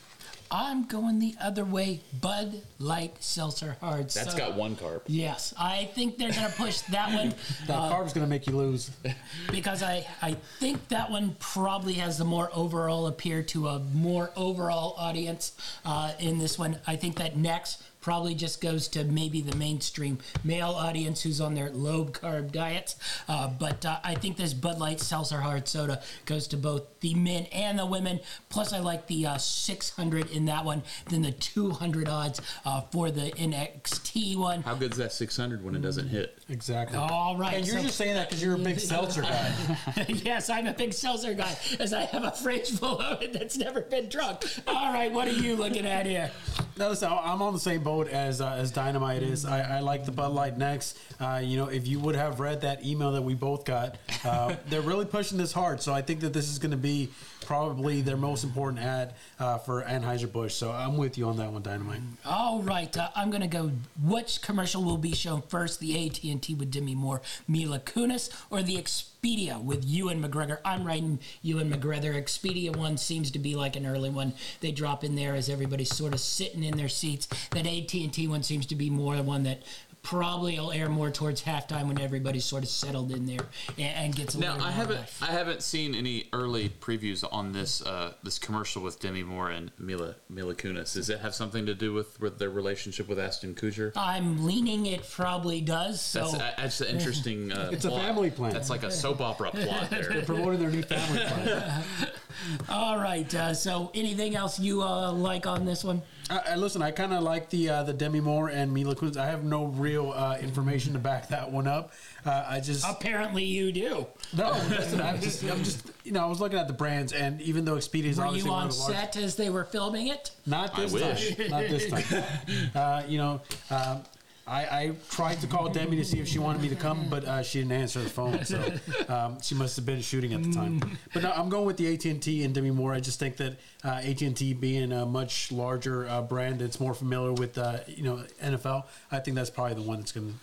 [0.50, 2.00] I'm going the other way.
[2.22, 4.10] Bud Light Seltzer Hard.
[4.10, 4.38] That's Soda.
[4.38, 5.02] got one carb.
[5.08, 7.34] Yes, I think they're going to push that one
[7.68, 8.90] That uh, carb's going to make you lose.
[9.52, 14.32] because I, I think that one probably has the more overall appear to a more
[14.36, 15.54] overall audience
[15.84, 16.80] uh, in this one.
[16.88, 21.56] I think that next probably just goes to maybe the mainstream male audience who's on
[21.56, 22.96] their low carb diets.
[23.28, 27.16] Uh, but uh, I think this Bud Light Seltzer Hard Soda goes to both the
[27.16, 28.22] men and the women.
[28.48, 33.12] Plus, I like the uh, 600 in that one, then the 200 odds uh, for
[33.12, 34.62] the NXT one.
[34.62, 36.40] How good's that six hundred when it doesn't hit?
[36.48, 36.98] Exactly.
[36.98, 37.56] All right.
[37.56, 39.54] And you're so- just saying that because you're a big seltzer guy.
[40.08, 43.58] yes, I'm a big seltzer guy, as I have a fridge full of it that's
[43.58, 44.46] never been drunk.
[44.66, 46.32] All right, what are you looking at here?
[46.78, 49.46] No, listen, I'm on the same boat as uh, as Dynamite is.
[49.46, 51.00] I, I like the Bud Light next.
[51.20, 54.56] Uh, you know, if you would have read that email that we both got, uh,
[54.70, 55.82] they're really pushing this hard.
[55.82, 57.10] So I think that this is going to be
[57.46, 60.54] probably their most important ad uh, for Anheuser Busch.
[60.54, 62.02] So I'm with you on that one, Dynamite.
[62.26, 63.72] All right, uh, I'm gonna go.
[64.04, 65.80] Which commercial will be shown first?
[65.80, 70.60] The AT&T with Demi Moore, Mila Kunis, or the Expedia with Ewan McGregor?
[70.64, 72.14] I'm writing Ewan McGregor.
[72.16, 74.34] Expedia one seems to be like an early one.
[74.62, 77.28] They drop in there as everybody's sort of sitting in their seats.
[77.52, 79.64] That AT&T one seems to be more the one that
[80.08, 83.42] probably will air more towards halftime when everybody's sort of settled in there
[83.78, 85.22] and, and gets a Now little I haven't life.
[85.22, 89.70] I haven't seen any early previews on this uh, this commercial with Demi Moore and
[89.78, 90.94] Mila Mila Kunis.
[90.94, 93.92] Does it have something to do with, with their relationship with Ashton Kutcher?
[93.98, 96.00] I'm leaning it probably does.
[96.00, 97.52] So That's, that's an interesting.
[97.52, 98.02] Uh, It's a plot.
[98.04, 98.54] family plan.
[98.54, 100.22] That's like a soap opera plot there.
[100.24, 101.84] Promoting their new family plan.
[102.70, 103.34] all right.
[103.36, 106.02] Uh, so anything else you uh, like on this one?
[106.30, 109.16] Uh, uh, listen, I kind of like the uh, the Demi Moore and Mila Kunis.
[109.16, 111.94] I have no real uh, information to back that one up.
[112.26, 114.06] Uh, I just Apparently you do.
[114.36, 114.52] no.
[114.70, 117.64] Listen, I'm just I'm just you know I was looking at the brands, and even
[117.64, 119.64] though Expedia is Were obviously you one on of the largest, set as they were
[119.66, 120.32] filming it?
[120.46, 121.36] not I this wish.
[121.38, 122.24] time, not this time.
[122.76, 123.42] Uh, you know.
[123.72, 124.02] Um,
[124.48, 127.26] I, I tried to call Demi to see if she wanted me to come, but
[127.26, 128.64] uh, she didn't answer the phone, so
[129.10, 130.82] um, she must have been shooting at the time.
[131.14, 132.94] But no, I'm going with the AT and T and Demi Moore.
[132.94, 136.80] I just think that uh, AT and T being a much larger uh, brand that's
[136.80, 140.30] more familiar with uh, you know NFL, I think that's probably the one that's going
[140.30, 140.34] to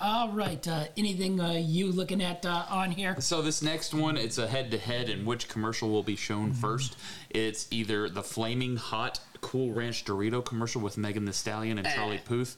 [0.00, 0.66] All right.
[0.66, 3.14] Uh, anything uh, you looking at uh, on here?
[3.20, 6.60] So this next one, it's a head-to-head, and which commercial will be shown Mm-hmm.
[6.60, 6.96] first?
[7.30, 12.20] It's either the flaming hot Cool Ranch Dorito commercial with Megan Thee Stallion and Charlie
[12.24, 12.56] Puth,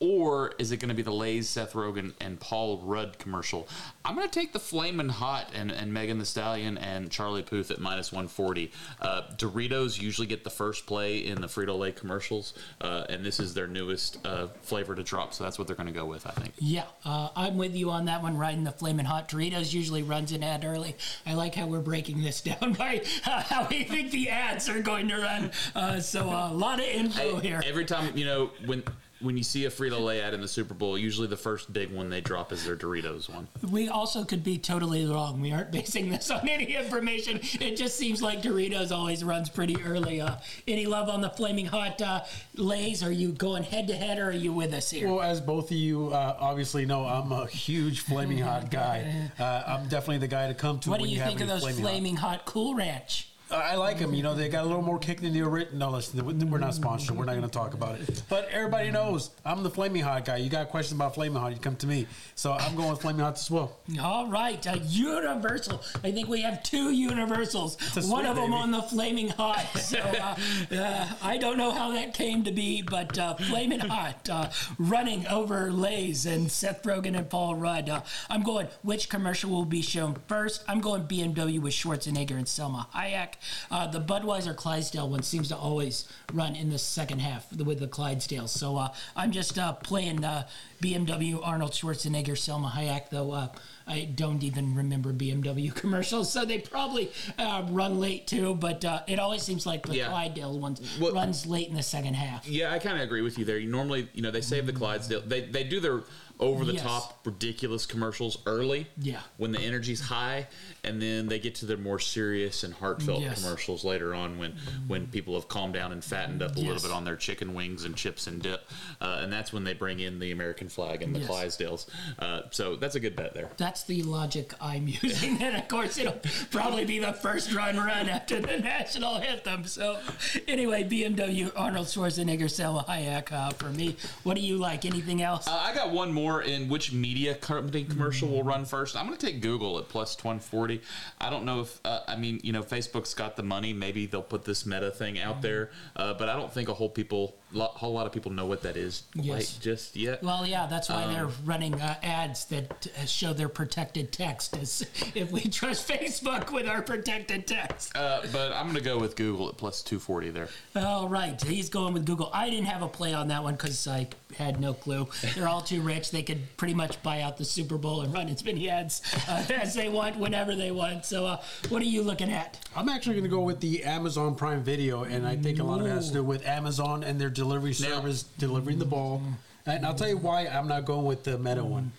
[0.00, 3.66] or is it going to be the Lay's Seth Rogen and Paul Rudd commercial?
[4.04, 7.70] I'm going to take the flaming hot and, and Megan Thee Stallion and Charlie Puth
[7.70, 8.70] at minus 140.
[9.00, 13.40] Uh, Doritos usually get the first play in the Frito Lay commercials, uh, and this
[13.40, 16.26] is their newest uh, flavor to drop, so that's what they're going to go with,
[16.26, 16.54] I think.
[16.58, 18.36] Yeah, uh, I'm with you on that one.
[18.36, 20.96] Riding the flaming hot Doritos usually runs an ad early.
[21.26, 24.80] I like how we're breaking this down by uh, how we think the ads are
[24.80, 25.50] going to run.
[25.74, 27.62] Uh, so uh, a lot of info I- here.
[27.66, 28.84] Every time, you know, when
[29.20, 31.90] when you see a Frito Lay ad in the Super Bowl, usually the first big
[31.92, 33.48] one they drop is their Doritos one.
[33.70, 35.40] We also could be totally wrong.
[35.40, 37.40] We aren't basing this on any information.
[37.60, 40.20] It just seems like Doritos always runs pretty early.
[40.20, 40.36] Uh,
[40.66, 42.24] any love on the flaming hot uh,
[42.54, 43.02] lays?
[43.02, 45.08] Are you going head to head, or are you with us here?
[45.08, 49.30] Well, as both of you uh, obviously know, I'm a huge flaming hot guy.
[49.38, 51.40] Uh, I'm definitely the guy to come to what do when you you have think
[51.42, 53.28] of those flaming, flaming hot Cool Ranch?
[53.50, 54.12] I like them.
[54.14, 55.78] You know, they got a little more kick than the original.
[55.78, 57.16] No, listen, we're not sponsored.
[57.16, 58.22] We're not going to talk about it.
[58.28, 60.36] But everybody knows I'm the flaming hot guy.
[60.36, 62.06] You got questions about flaming hot, you come to me.
[62.34, 63.78] So I'm going with flaming hot as well.
[64.00, 65.82] All right, uh, Universal.
[66.04, 67.76] I think we have two Universals.
[67.96, 68.62] a One of them baby.
[68.62, 69.66] on the Flaming Hot.
[69.78, 70.36] So uh,
[70.74, 75.26] uh, I don't know how that came to be, but uh, Flaming Hot uh, running
[75.26, 77.88] over Lays and Seth Rogen and Paul Rudd.
[77.88, 78.68] Uh, I'm going.
[78.82, 80.62] Which commercial will be shown first?
[80.68, 83.34] I'm going BMW with Schwarzenegger and Salma Hayek.
[83.70, 87.88] Uh, the Budweiser Clydesdale one seems to always run in the second half with the
[87.88, 88.50] Clydesdales.
[88.50, 90.46] So uh, I'm just uh, playing uh,
[90.82, 93.32] BMW Arnold Schwarzenegger Salma Hayek, though.
[93.32, 93.48] Uh,
[93.86, 98.54] I don't even remember BMW commercials, so they probably uh, run late too.
[98.54, 100.08] But uh, it always seems like the Yeah.
[100.08, 102.46] Clydesdale ones Well- runs late in the second half.
[102.46, 103.58] Yeah, I kind of agree with you there.
[103.58, 105.22] You normally, you know, they save the Clydesdale.
[105.26, 106.02] They they do their
[106.40, 106.82] over the Yes.
[106.82, 108.86] top ridiculous commercials early.
[109.00, 109.20] Yeah.
[109.38, 110.46] When the energy's high,
[110.84, 113.42] and then they get to their more serious and heartfelt Yes.
[113.42, 114.54] commercials later on when
[114.86, 116.66] when people have calmed down and fattened up a Yes.
[116.66, 118.68] little bit on their chicken wings and chips and dip,
[119.00, 121.28] uh, and that's when they bring in the American flag and the Yes.
[121.28, 121.86] Clydesdales.
[122.18, 123.50] Uh, so that's a good bet there.
[123.56, 126.20] That's the logic I'm using, and of course it'll
[126.50, 129.64] probably be the first run run after the national anthem.
[129.66, 129.98] So,
[130.46, 133.96] anyway, BMW Arnold Schwarzenegger, Salma Hayek uh, for me.
[134.22, 134.84] What do you like?
[134.84, 135.46] Anything else?
[135.48, 138.36] Uh, I got one more in which media company commercial Mm-hmm.
[138.36, 138.96] will run first.
[138.96, 140.80] I'm going to take Google at plus 140.
[141.20, 143.72] I don't know if, uh, I mean, you know, Facebook's got the money.
[143.72, 145.28] Maybe they'll put this meta thing Mm-hmm.
[145.28, 148.30] out there, uh, but I don't think a whole people, lo- whole lot of people
[148.32, 149.56] know what that is Yes.
[149.58, 150.22] just yet.
[150.22, 154.56] Well, yeah, that's why Um, they're running uh, ads that uh, show their protected text.
[154.56, 154.84] As
[155.14, 157.96] if we trust Facebook with our protected text.
[157.96, 160.48] Uh, but I'm going to go with Google at plus 240 there.
[160.76, 162.30] All right, he's going with Google.
[162.32, 165.08] I didn't have a play on that one because I had no clue.
[165.34, 166.10] They're all too rich.
[166.10, 169.44] They could pretty much buy out the Super Bowl and run as many ads uh,
[169.54, 171.04] as they want whenever they want.
[171.04, 172.58] So, uh, what are you looking at?
[172.76, 175.80] I'm actually going to go with the Amazon Prime Video, and I think a lot
[175.80, 179.22] of it has to do with Amazon and their delivery Now- service delivering the ball.
[179.66, 181.92] And I'll tell you why I'm not going with the Meta one.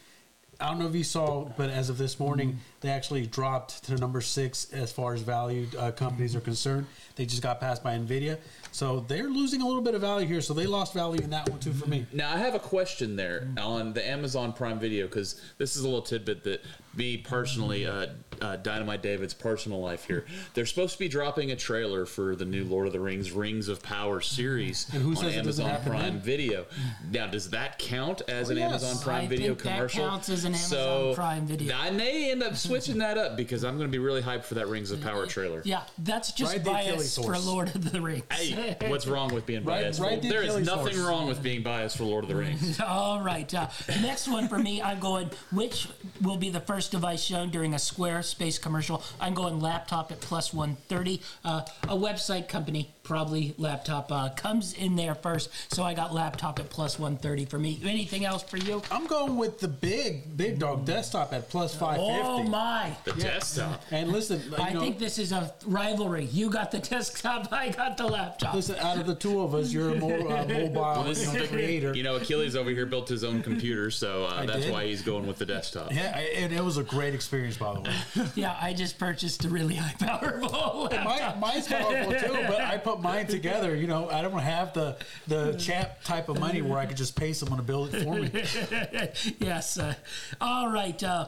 [0.61, 3.95] I don't know if you saw, but as of this morning, they actually dropped to
[3.95, 6.85] number six as far as valued uh, companies are concerned.
[7.15, 8.39] They just got passed by Nvidia,
[8.71, 10.41] so they're losing a little bit of value here.
[10.41, 12.05] So they lost value in that one too for me.
[12.13, 15.85] Now I have a question there on the Amazon Prime Video because this is a
[15.85, 16.63] little tidbit that
[16.95, 18.07] me personally, uh,
[18.41, 20.25] uh, Dynamite David's personal life here.
[20.53, 23.67] They're supposed to be dropping a trailer for the new Lord of the Rings Rings
[23.67, 26.19] of Power series who on says it doesn't Amazon Prime then?
[26.21, 26.65] Video.
[27.11, 28.69] Now, does that count as an yes.
[28.69, 30.07] Amazon Prime I Video think that commercial?
[30.07, 31.75] counts as an Amazon so Prime Video.
[31.75, 34.55] I may end up switching that up because I'm going to be really hyped for
[34.55, 35.61] that Rings of Power trailer.
[35.65, 37.37] Yeah, that's just Ride bias for.
[37.39, 38.23] Lord of the Rings.
[38.31, 39.99] Hey, what's wrong with being Ride- biased?
[39.99, 40.97] ride Well, the there is nothing horse.
[40.97, 42.79] wrong with being biased for Lord of the Rings.
[42.85, 43.53] All right.
[43.53, 43.67] Uh,
[44.01, 45.87] next one for me, I'm going, which
[46.21, 49.03] will be the first device shown during a Squarespace commercial?
[49.19, 51.21] I'm going laptop at plus 130.
[51.43, 55.49] Uh, a website company, probably laptop, uh, comes in there first.
[55.73, 57.79] So I got laptop at plus 130 for me.
[57.83, 58.83] Anything else for you?
[58.91, 62.21] I'm going with the big big dog desktop at plus five fifty.
[62.23, 62.95] Oh, my.
[63.05, 63.81] The desktop.
[63.91, 66.25] And listen, you I know, think this is a rivalry.
[66.25, 68.53] You got the desktop, I got the laptop.
[68.53, 71.43] listen, out of the two of us, you're a more uh, mobile this you know,
[71.45, 71.95] is- creator.
[71.95, 74.71] You know, Achilles over here built his own computer, so uh, that's did.
[74.71, 75.91] why he's going with the desktop.
[75.91, 77.95] Yeah, and it was a great experience, by the way.
[78.35, 81.05] Yeah, I just purchased a really high powerful laptop.
[81.05, 83.75] Mine, mine's powerful too, but I put mine together.
[83.75, 84.97] You know, I don't have the
[85.27, 88.15] the champ type of money where I could just pay someone to build it for
[88.15, 89.35] me.
[89.39, 89.77] yes.
[89.77, 89.93] Uh,
[90.41, 91.01] all right.
[91.03, 91.27] Uh,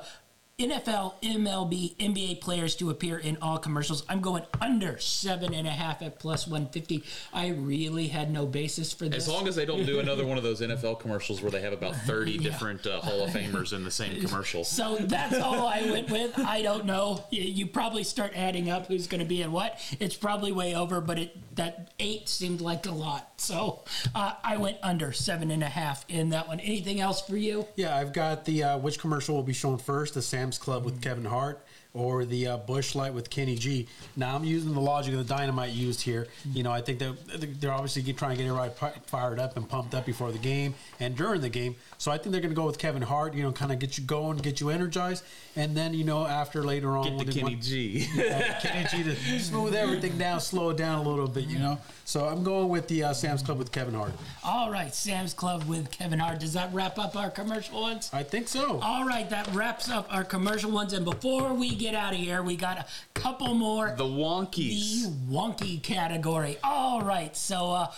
[0.62, 4.04] NFL, MLB, NBA players to appear in all commercials.
[4.08, 7.04] I'm going under seven and a half at plus 150.
[7.34, 9.28] I really had no basis for this.
[9.28, 11.74] As long as they don't do another one of those NFL commercials where they have
[11.74, 14.64] about 30 different uh, Hall of Famers in the same commercial.
[14.64, 16.38] so that's all I went with.
[16.38, 17.24] I don't know.
[17.32, 19.80] You, you probably start adding up who's going to be in what.
[20.00, 23.34] It's probably way over, but it that eight seemed like a lot.
[23.38, 23.84] So
[24.14, 26.60] uh, I went under seven and a half in that one.
[26.60, 27.66] Anything else for you?
[27.76, 30.84] Yeah, I've got the uh, which commercial will be shown first, the Samsung Sam's Club
[30.84, 31.64] with Kevin Hart
[31.94, 33.88] or the uh, Busch Light with Kenny G.
[34.18, 36.28] Now I'm using the logic of the dynamite used here.
[36.54, 37.16] You know, I think that
[37.62, 38.74] they're obviously trying to get everybody
[39.06, 41.76] fired up and pumped up before the game and during the game.
[42.02, 43.36] So I think they're going to go with Kevin Hart.
[43.36, 45.24] You know, kind of get you going, get you energized,
[45.56, 48.08] and then you know after later on, get the Kenny want, G.
[48.16, 51.44] yeah, Kenny G to smooth everything down, slow it down a little bit.
[51.44, 54.14] You know, so I'm going with the uh, Sam's Club with Kevin Hart.
[54.44, 56.40] All right, Sam's Club with Kevin Hart.
[56.40, 58.10] Does that wrap up our commercial ones?
[58.12, 58.80] I think so.
[58.82, 60.94] All right, that wraps up our commercial ones.
[60.94, 63.94] And before we get out of here, we got a couple more.
[63.96, 65.04] The wonkies.
[65.04, 66.58] The wonky category.
[66.64, 67.92] All right, so uh,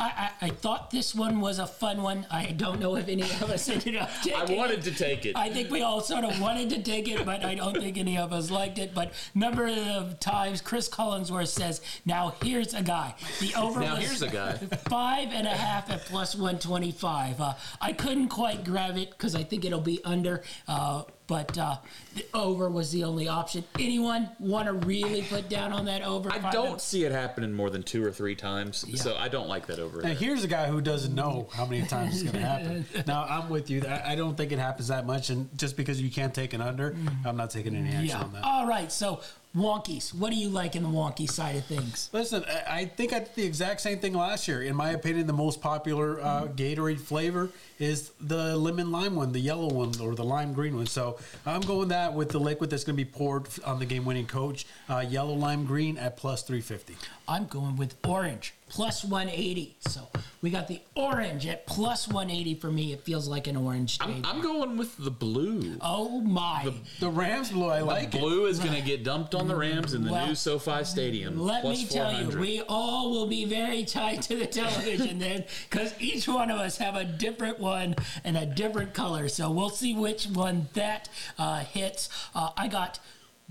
[0.00, 2.26] I, I, I, thought this one was a fun one.
[2.30, 5.36] I don't know if any of us ended up taking I wanted to take it.
[5.36, 8.16] I think we all sort of wanted to take it, but I don't think any
[8.16, 8.94] of us liked it.
[8.94, 14.22] But number of times Cris Collinsworth says, "Now here's a guy." The over now here's
[14.22, 14.52] a guy.
[14.88, 17.38] five and a half at plus one twenty five.
[17.38, 20.42] Uh, I couldn't quite grab it because I think it'll be under.
[20.66, 21.76] Uh, but uh,
[22.16, 23.62] the over was the only option.
[23.78, 26.28] Anyone want to really put down on that over?
[26.28, 28.96] I don't see it happening more than two or three times, yeah.
[28.96, 30.00] so I don't like that over.
[30.00, 32.84] And here's a guy who doesn't know how many times it's going to happen.
[33.06, 33.80] now I'm with you.
[33.86, 36.96] I don't think it happens that much, and just because you can't take an under,
[37.24, 38.24] I'm not taking any action yeah.
[38.24, 38.42] on that.
[38.42, 39.20] All right, so
[39.56, 40.14] wonkies.
[40.14, 42.08] What do you like in the wonky side of things?
[42.12, 44.62] Listen, I think I did the exact same thing last year.
[44.62, 49.40] In my opinion, the most popular uh, Gatorade flavor is the lemon lime one, the
[49.40, 50.86] yellow one, or the lime green one.
[50.86, 54.04] So I'm going that with the liquid that's going to be poured on the game
[54.04, 56.96] winning coach, uh, yellow lime green at plus 350.
[57.26, 59.76] I'm going with orange plus 180.
[59.80, 60.08] So
[60.40, 62.92] we got the orange at plus 180 for me.
[62.92, 63.98] It feels like an orange.
[64.00, 65.76] I'm, I'm, going with the blue.
[65.82, 66.62] Oh my!
[66.64, 68.12] The, the Rams blue, I like.
[68.12, 68.50] The blue it.
[68.50, 71.38] is going to get dumped on the Rams in the well, new SoFi Stadium.
[71.38, 75.92] Let me tell you, we all will be very tied to the television then, because
[76.00, 79.28] each one of us have a different one and a different color.
[79.28, 82.08] So we'll see which one that uh, hits.
[82.34, 83.00] Uh, I got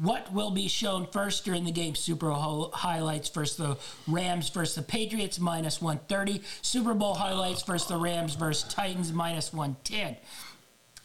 [0.01, 1.93] what will be shown first during the game?
[1.93, 3.77] Super Bowl highlights versus the
[4.07, 6.41] Rams versus the Patriots minus 130.
[6.61, 10.15] Super Bowl highlights versus the Rams versus Titans minus 110.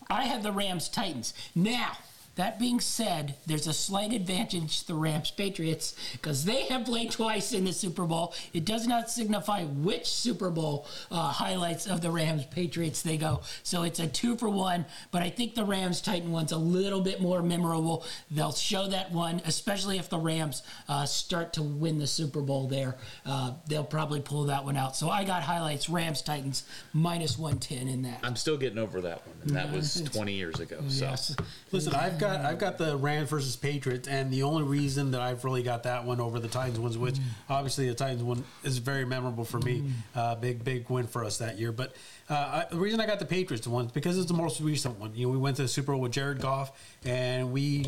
[0.08, 1.34] I have the Rams Titans.
[1.56, 1.96] Now,
[2.36, 7.10] that being said, there's a slight advantage to the Rams Patriots because they have played
[7.12, 8.34] twice in the Super Bowl.
[8.52, 13.40] It does not signify which Super Bowl uh, highlights of the Rams Patriots they go.
[13.62, 17.00] So it's a two for one, but I think the Rams Titan one's a little
[17.00, 18.04] bit more memorable.
[18.30, 22.66] They'll show that one, especially if the Rams uh, start to win the Super Bowl
[22.66, 22.96] there.
[23.24, 24.96] Uh, they'll probably pull that one out.
[24.96, 28.20] So I got highlights Rams Titans minus 110 in that.
[28.22, 29.36] I'm still getting over that one.
[29.42, 30.78] And that was 20 years ago.
[30.88, 31.04] So.
[31.04, 31.36] Yes.
[31.70, 35.44] Listen, I've got I've got the Rams versus Patriots, and the only reason that I've
[35.44, 37.16] really got that one over the Titans ones, which
[37.48, 39.84] obviously the Titans one is very memorable for me,
[40.14, 41.72] uh, big big win for us that year.
[41.72, 41.94] But
[42.28, 44.98] uh, I, the reason I got the Patriots one is because it's the most recent
[44.98, 45.14] one.
[45.14, 46.72] You know, we went to the Super Bowl with Jared Goff,
[47.04, 47.86] and we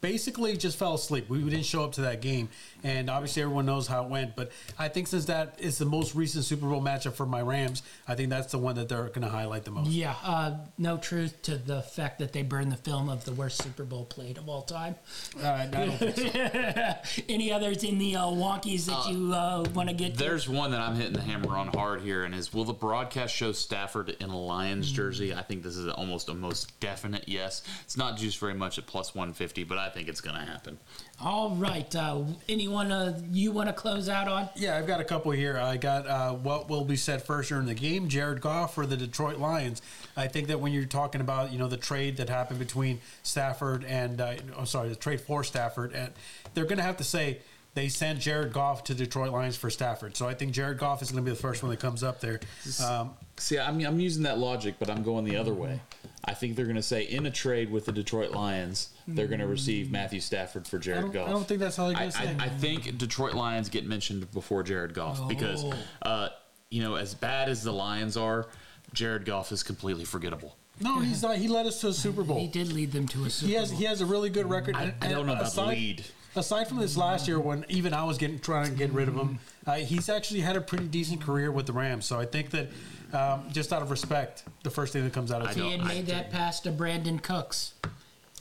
[0.00, 1.28] basically just fell asleep.
[1.28, 2.48] We didn't show up to that game,
[2.84, 4.36] and obviously everyone knows how it went.
[4.36, 7.82] But I think since that is the most recent Super Bowl matchup for my Rams,
[8.06, 9.90] I think that's the one that they're going to highlight the most.
[9.90, 13.62] Yeah, uh, no truth to the fact that they burned the film of the worst
[13.62, 14.96] Super Bowl played of all time.
[15.42, 15.66] Uh,
[17.28, 20.16] Any others in the uh, wonkies that uh, you uh, want to get?
[20.16, 20.52] There's to?
[20.52, 23.52] one that I'm hitting the hammer on hard here, and is will the broadcast show
[23.52, 25.34] Stafford in a Lions jersey?
[25.34, 27.62] I think this is almost a most definite yes.
[27.82, 30.78] It's not juiced very much at plus 150, but I think it's going to happen.
[31.20, 31.92] All right.
[31.96, 34.48] Uh, anyone uh, you want to close out on?
[34.54, 35.58] Yeah, I've got a couple here.
[35.58, 38.08] I got uh, what will be said first during the game.
[38.08, 39.82] Jared Goff for the Detroit Lions.
[40.16, 43.84] I think that when you're talking about you know the trade that happened between Stafford
[43.84, 46.12] and uh, oh, sorry the trade for Stafford, and
[46.54, 47.38] they're going to have to say
[47.74, 50.16] they sent Jared Goff to Detroit Lions for Stafford.
[50.16, 52.20] So I think Jared Goff is going to be the first one that comes up
[52.20, 52.40] there.
[52.84, 55.80] Um, See, I'm, I'm using that logic, but I'm going the other way.
[56.24, 59.40] I think they're going to say in a trade with the Detroit Lions, they're going
[59.40, 61.28] to receive Matthew Stafford for Jared I Goff.
[61.28, 62.36] I don't think that's how they're going I, to say.
[62.40, 65.28] I, I think Detroit Lions get mentioned before Jared Goff Oh.
[65.28, 65.64] because,
[66.02, 66.28] uh,
[66.70, 68.46] you know, as bad as the Lions are,
[68.92, 70.56] Jared Goff is completely forgettable.
[70.80, 71.36] no, he's not.
[71.36, 72.38] He led us to a Super Bowl.
[72.40, 73.78] He did lead them to a Super He has Bowl.
[73.78, 74.76] he has a really good record.
[74.76, 76.04] I, I don't know about aside, lead.
[76.36, 79.14] Aside from this last year, when even I was getting trying to get rid of
[79.14, 82.06] him, uh, he's actually had a pretty decent career with the Rams.
[82.06, 82.68] So I think that
[83.12, 86.06] um, just out of respect, the first thing that comes out of he had made
[86.06, 87.74] that pass to Brandin Cooks.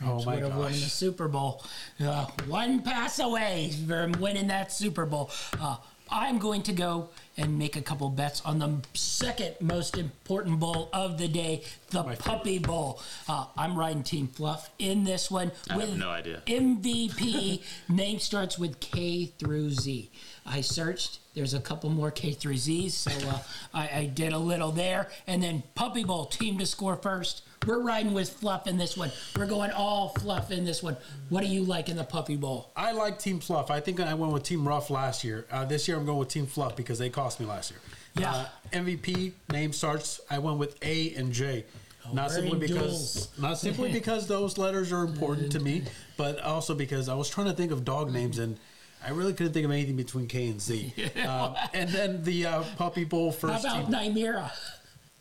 [0.03, 1.63] oh my would have won the Super Bowl.
[1.99, 5.31] Uh, one pass away from winning that Super Bowl.
[5.59, 5.77] Uh,
[6.09, 10.89] I'm going to go and make a couple bets on the second most important bowl
[10.93, 13.01] of the day, the Puppy Bowl.
[13.27, 15.51] Uh, I'm riding Team Fluff in this one.
[15.69, 16.41] I have no idea.
[16.47, 20.09] MVP name starts with K through Z.
[20.47, 21.19] I searched.
[21.35, 23.39] There's a couple more K3Zs, so uh,
[23.73, 25.09] I, I did a little there.
[25.27, 27.43] And then Puppy Bowl team to score first.
[27.65, 29.11] We're riding with fluff in this one.
[29.35, 30.95] We're going all fluff in this one.
[31.29, 32.71] What do you like in the Puppy Bowl?
[32.75, 33.69] I like Team Fluff.
[33.71, 35.45] I think I went with Team Rough last year.
[35.51, 37.79] Uh, this year I'm going with Team Fluff because they cost me last year.
[38.17, 38.31] Yeah.
[38.31, 40.21] Uh, MVP name starts.
[40.29, 41.65] I went with A and J.
[42.13, 43.41] not simply because duals.
[43.41, 45.83] not simply because those letters are important to me,
[46.15, 48.57] but also because I was trying to think of dog names and
[49.05, 50.93] I really couldn't think of anything between K and Z.
[51.27, 54.15] Um, and then the uh, Puppy Bowl How first about team.
[54.15, 54.51] Nymira?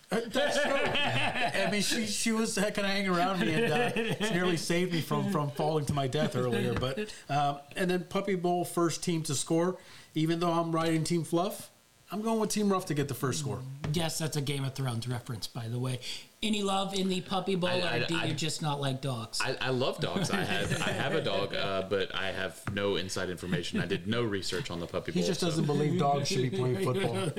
[0.09, 0.73] That's true.
[0.73, 3.91] I mean, she she was kind of hanging around me and uh,
[4.25, 6.75] she nearly saved me from from falling to my death earlier.
[6.75, 9.79] But um, and then Puppy Bowl first team to score.
[10.15, 11.71] Even though I'm riding Team Fluff,
[12.13, 13.59] I'm going with Team Rough to get the first score.
[13.93, 15.99] Yes, that's a Game of Thrones reference, by the way.
[16.47, 19.01] Any love in the Puppy Bowl, I- I- or do I- you just not like
[19.01, 19.41] dogs?
[19.45, 20.31] I, I love dogs.
[20.31, 23.81] I have I have a dog, uh, but I have no inside information.
[23.81, 25.21] I did no research on the puppy bowl.
[25.23, 27.31] He just so- doesn't believe dogs should be playing football.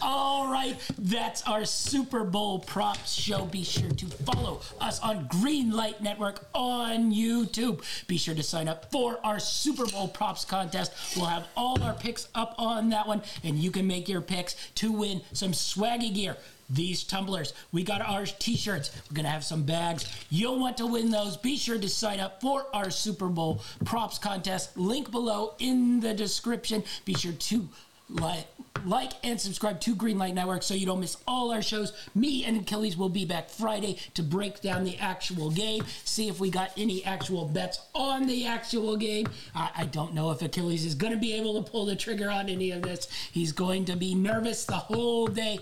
[0.00, 3.46] All right, that's our Super Bowl props show.
[3.46, 7.82] Be sure to follow us on Greenlight Network on YouTube.
[8.06, 10.92] Be sure to sign up for our Super Bowl props contest.
[11.16, 14.54] We'll have all our picks up on that one, and you can make your picks
[14.76, 16.36] to win some swaggy gear.
[16.70, 18.90] These tumblers, we got our t-shirts.
[19.10, 20.06] We're gonna have some bags.
[20.30, 21.36] You'll want to win those.
[21.36, 24.76] Be sure to sign up for our Super Bowl props contest.
[24.76, 26.84] Link below in the description.
[27.04, 27.68] Be sure to
[28.10, 28.46] like,
[28.84, 31.92] like and subscribe to Greenlight Network so you don't miss all our shows.
[32.14, 36.38] Me and Achilles will be back Friday to break down the actual game, see if
[36.38, 39.26] we got any actual bets on the actual game.
[39.54, 42.30] I, I don't know if Achilles is going to be able to pull the trigger
[42.30, 43.08] on any of this.
[43.32, 45.58] He's going to be nervous the whole day.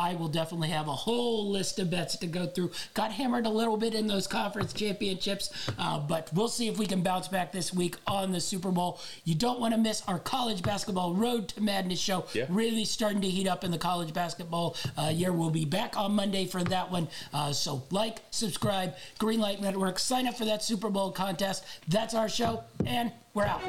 [0.00, 2.70] I will definitely have a whole list of bets to go through.
[2.94, 6.86] Got hammered a little bit in those conference championships, uh, but we'll see if we
[6.86, 8.98] can bounce back this week on the Super Bowl.
[9.24, 12.24] You don't want to miss our college basketball Road to Madness show.
[12.32, 12.46] Yeah.
[12.48, 15.34] Really starting to heat up in the college basketball uh, year.
[15.34, 17.06] We'll be back on Monday for that one.
[17.34, 21.66] Uh, so like, subscribe, Greenlight Network, sign up for that Super Bowl contest.
[21.88, 23.60] That's our show, and we're out.